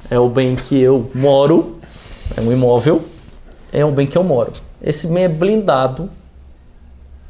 É 0.10 0.20
o 0.20 0.30
bem 0.30 0.56
que 0.56 0.80
eu 0.80 1.10
moro, 1.14 1.80
é 2.36 2.42
um 2.42 2.52
imóvel, 2.52 3.04
é 3.72 3.86
um 3.86 3.92
bem 3.92 4.08
que 4.08 4.18
eu 4.18 4.24
moro. 4.24 4.54
Esse 4.82 5.08
bem 5.08 5.24
é 5.24 5.30
blindado 5.30 6.10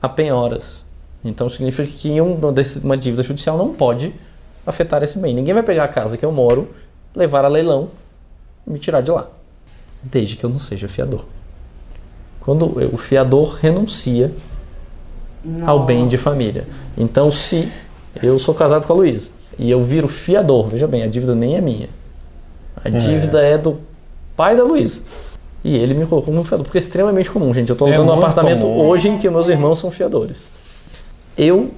a 0.01 0.07
penhoras. 0.07 0.85
Então 1.23 1.49
significa 1.49 1.91
que 1.91 2.19
uma, 2.21 2.97
dívida 2.97 3.23
judicial 3.23 3.57
não 3.57 3.73
pode 3.73 4.13
afetar 4.65 5.03
esse 5.03 5.17
bem. 5.19 5.33
Ninguém 5.33 5.53
vai 5.53 5.63
pegar 5.63 5.85
a 5.85 5.87
casa 5.87 6.17
que 6.17 6.25
eu 6.25 6.31
moro, 6.31 6.69
levar 7.15 7.43
a 7.43 7.47
leilão 7.47 7.89
e 8.65 8.71
me 8.71 8.79
tirar 8.79 9.01
de 9.01 9.11
lá. 9.11 9.27
Desde 10.03 10.35
que 10.35 10.43
eu 10.43 10.49
não 10.49 10.59
seja 10.59 10.87
fiador. 10.87 11.25
Quando 12.39 12.77
o 12.93 12.97
fiador 12.97 13.55
renuncia 13.55 14.31
ao 15.65 15.83
bem 15.85 16.07
de 16.07 16.17
família. 16.17 16.67
Então, 16.97 17.29
se 17.31 17.71
eu 18.21 18.37
sou 18.39 18.53
casado 18.53 18.85
com 18.87 18.93
a 18.93 18.95
Luísa 18.95 19.31
e 19.57 19.69
eu 19.71 19.81
viro 19.81 20.07
fiador, 20.07 20.67
veja 20.67 20.87
bem, 20.87 21.03
a 21.03 21.07
dívida 21.07 21.33
nem 21.35 21.55
é 21.55 21.61
minha. 21.61 21.89
A 22.83 22.89
dívida 22.89 23.41
é, 23.41 23.57
do 23.57 23.79
pai 24.35 24.55
da 24.55 24.63
Luísa. 24.63 25.01
E 25.63 25.75
ele 25.75 25.93
me 25.93 26.05
colocou 26.05 26.33
como 26.33 26.43
fiador, 26.45 26.63
porque 26.63 26.77
é 26.77 26.79
extremamente 26.79 27.29
comum, 27.31 27.53
gente. 27.53 27.69
Eu 27.69 27.73
estou 27.73 27.87
É 27.87 27.95
alugando 27.95 28.11
um 28.11 28.15
muito 28.15 28.25
apartamento 28.27 28.61
comum. 28.67 28.87
hoje 28.87 29.09
em 29.09 29.17
que 29.17 29.29
meus 29.29 29.47
irmãos 29.49 29.79
são 29.79 29.89
fiadores. 29.91 30.49
Eu, 31.37 31.71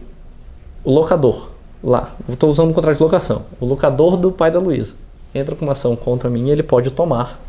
o 0.84 0.92
locador, 0.92 1.50
lá, 1.84 2.14
estou 2.28 2.50
usando 2.50 2.70
um 2.70 2.74
contrato 2.74 2.98
de 2.98 3.04
locação. 3.04 3.44
O 3.60 3.66
locador 3.66 4.18
do 4.18 4.32
pai 4.32 4.52
da 4.52 4.60
Luísa 4.60 4.96
entra 5.34 5.56
com 5.56 5.66
uma 5.66 5.72
ação 5.72 5.96
contra 5.96 6.30
mim 6.30 6.48
e 6.48 6.52
ele 6.52 6.64
pode 6.64 6.92
tomar 6.92 7.40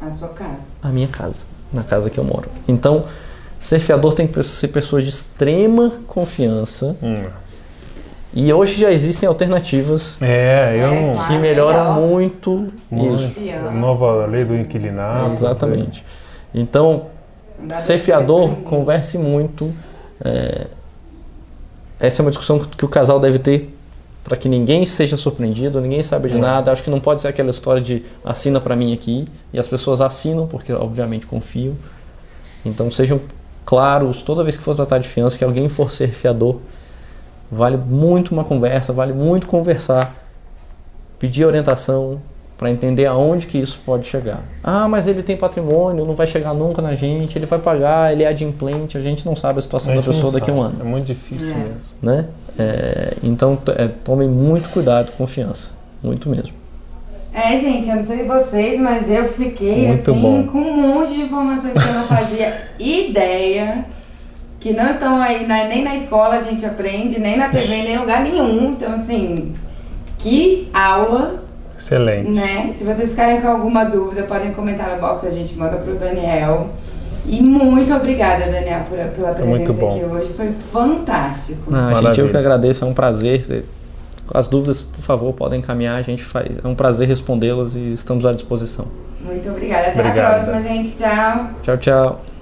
A 0.00 0.10
sua 0.10 0.28
casa. 0.28 0.56
a 0.82 0.88
minha 0.88 1.08
casa, 1.08 1.46
na 1.72 1.84
casa 1.84 2.08
que 2.10 2.18
eu 2.18 2.24
moro. 2.24 2.48
Então, 2.66 3.04
ser 3.60 3.78
fiador 3.78 4.12
tem 4.12 4.26
que 4.26 4.42
ser 4.42 4.68
pessoas 4.68 5.04
de 5.04 5.10
extrema 5.10 5.92
confiança. 6.06 6.96
Hum. 7.02 7.22
E 8.34 8.52
hoje 8.52 8.78
já 8.78 8.90
existem 8.92 9.26
alternativas 9.26 10.20
É, 10.20 10.76
eu 10.78 10.88
É, 10.88 11.14
não. 11.14 11.24
que 11.26 11.38
melhoram 11.38 11.78
legal. 11.78 12.00
muito 12.02 12.66
isso. 12.92 13.34
Nova 13.72 14.26
lei 14.26 14.44
do 14.44 14.54
inquilinato. 14.54 15.26
Exatamente. 15.32 16.04
Então, 16.54 17.06
ser 17.76 17.98
fiador, 17.98 18.56
converse 18.56 19.16
muito. 19.16 19.72
é, 20.22 20.66
Essa 21.98 22.20
é 22.20 22.22
uma 22.24 22.30
discussão 22.30 22.58
que 22.58 22.84
o 22.84 22.88
casal 22.88 23.18
deve 23.18 23.38
ter 23.38 23.72
para 24.22 24.36
que 24.36 24.48
ninguém 24.50 24.84
seja 24.84 25.16
surpreendido, 25.16 25.80
ninguém 25.80 26.02
saiba 26.02 26.28
de 26.28 26.36
É. 26.36 26.40
nada. 26.40 26.70
Acho 26.70 26.82
que 26.82 26.90
não 26.90 27.00
pode 27.00 27.22
ser 27.22 27.28
aquela 27.28 27.48
história 27.48 27.80
de 27.80 28.02
assina 28.22 28.60
para 28.60 28.76
mim 28.76 28.92
aqui 28.92 29.24
e 29.50 29.58
as 29.58 29.66
pessoas 29.66 30.00
assinam 30.02 30.46
porque 30.46 30.72
obviamente 30.74 31.26
confiam. 31.26 31.74
Então 32.66 32.90
sejam 32.90 33.18
claros 33.66 34.22
toda 34.22 34.42
vez 34.42 34.56
que 34.56 34.62
for 34.62 34.74
tratar 34.74 34.96
de 34.98 35.08
fiança 35.08 35.36
que 35.36 35.44
alguém 35.44 35.68
for 35.68 35.90
ser 35.90 36.08
fiador, 36.08 36.56
vale 37.52 37.76
muito 37.76 38.32
uma 38.32 38.44
conversa, 38.44 38.92
vale 38.92 39.12
muito 39.12 39.46
conversar, 39.46 40.14
pedir 41.18 41.44
orientação 41.44 42.20
para 42.56 42.70
entender 42.70 43.04
aonde 43.04 43.46
que 43.46 43.58
isso 43.58 43.78
pode 43.84 44.06
chegar. 44.06 44.42
Ah, 44.64 44.88
mas 44.88 45.06
ele 45.06 45.22
tem 45.22 45.36
patrimônio, 45.36 46.06
não 46.06 46.14
vai 46.14 46.26
chegar 46.26 46.54
nunca 46.54 46.80
na 46.80 46.94
gente, 46.94 47.36
ele 47.36 47.44
vai 47.44 47.58
pagar, 47.58 48.12
ele 48.12 48.22
é 48.22 48.28
adimplente, 48.28 48.96
a 48.96 49.00
gente 49.02 49.26
não 49.26 49.36
sabe 49.36 49.58
a 49.58 49.60
situação 49.60 49.92
A 49.92 49.96
da 49.96 50.02
pessoa 50.02 50.32
daqui 50.32 50.50
a 50.50 50.54
um 50.54 50.62
ano 50.62 50.80
É 50.80 50.84
muito 50.84 51.04
difícil 51.04 51.54
É. 51.54 51.58
mesmo. 51.58 51.98
né? 52.00 52.26
É, 52.58 53.14
então 53.22 53.58
é, 53.76 53.88
tomem 53.88 54.28
muito 54.28 54.70
cuidado, 54.70 55.12
confiança, 55.12 55.74
muito 56.02 56.30
mesmo. 56.30 56.54
É, 57.38 57.54
gente, 57.58 57.88
eu 57.90 57.96
não 57.96 58.02
sei 58.04 58.24
vocês, 58.24 58.80
mas 58.80 59.10
eu 59.10 59.28
fiquei 59.28 59.88
Muito 59.88 60.10
assim 60.10 60.20
bom. 60.22 60.44
com 60.46 60.58
um 60.58 60.94
monte 60.94 61.12
de 61.12 61.20
informações 61.22 61.74
que 61.74 61.86
eu 61.86 61.92
não 61.92 62.04
fazia 62.04 62.68
ideia. 62.80 63.84
Que 64.58 64.72
não 64.72 64.88
estão 64.88 65.20
aí 65.20 65.46
na- 65.46 65.64
nem 65.64 65.84
na 65.84 65.94
escola 65.94 66.36
a 66.36 66.40
gente 66.40 66.64
aprende, 66.64 67.20
nem 67.20 67.36
na 67.36 67.48
TV, 67.50 67.68
nem 67.68 67.92
em 67.94 67.98
lugar 67.98 68.22
nenhum. 68.22 68.70
Então, 68.72 68.90
assim, 68.94 69.52
que 70.18 70.68
aula, 70.72 71.44
Excelente. 71.78 72.30
né? 72.30 72.72
Se 72.74 72.82
vocês 72.84 73.10
ficarem 73.10 73.40
com 73.42 73.48
alguma 73.48 73.84
dúvida, 73.84 74.22
podem 74.22 74.52
comentar 74.52 74.94
no 74.96 75.00
box, 75.00 75.26
a 75.26 75.30
gente 75.30 75.54
manda 75.56 75.76
pro 75.76 75.94
Daniel. 75.94 76.70
E 77.26 77.42
muito 77.42 77.92
obrigada, 77.94 78.46
Daniel, 78.46 78.84
por, 78.88 78.96
pela 78.98 79.28
presença 79.34 79.44
muito 79.44 79.72
bom. 79.74 79.96
aqui 79.96 80.04
hoje. 80.06 80.32
Foi 80.32 80.50
fantástico. 80.72 81.70
Ah, 81.74 81.92
gente, 82.02 82.18
eu 82.20 82.28
que 82.28 82.36
agradeço, 82.36 82.82
é 82.84 82.88
um 82.88 82.94
prazer. 82.94 83.42
As 84.32 84.46
dúvidas, 84.46 84.82
por 84.82 85.02
favor, 85.02 85.32
podem 85.32 85.58
encaminhar, 85.60 85.96
a 85.98 86.02
gente 86.02 86.22
faz. 86.22 86.58
É 86.62 86.66
um 86.66 86.74
prazer 86.74 87.08
respondê-las 87.08 87.74
e 87.74 87.92
estamos 87.92 88.26
à 88.26 88.32
disposição. 88.32 88.86
Muito 89.20 89.48
obrigada. 89.48 89.88
Até 89.88 90.00
Obrigado. 90.00 90.40
a 90.40 90.44
próxima, 90.44 90.62
gente. 90.62 90.96
Tchau. 90.96 91.50
Tchau, 91.62 91.76
tchau. 91.78 92.35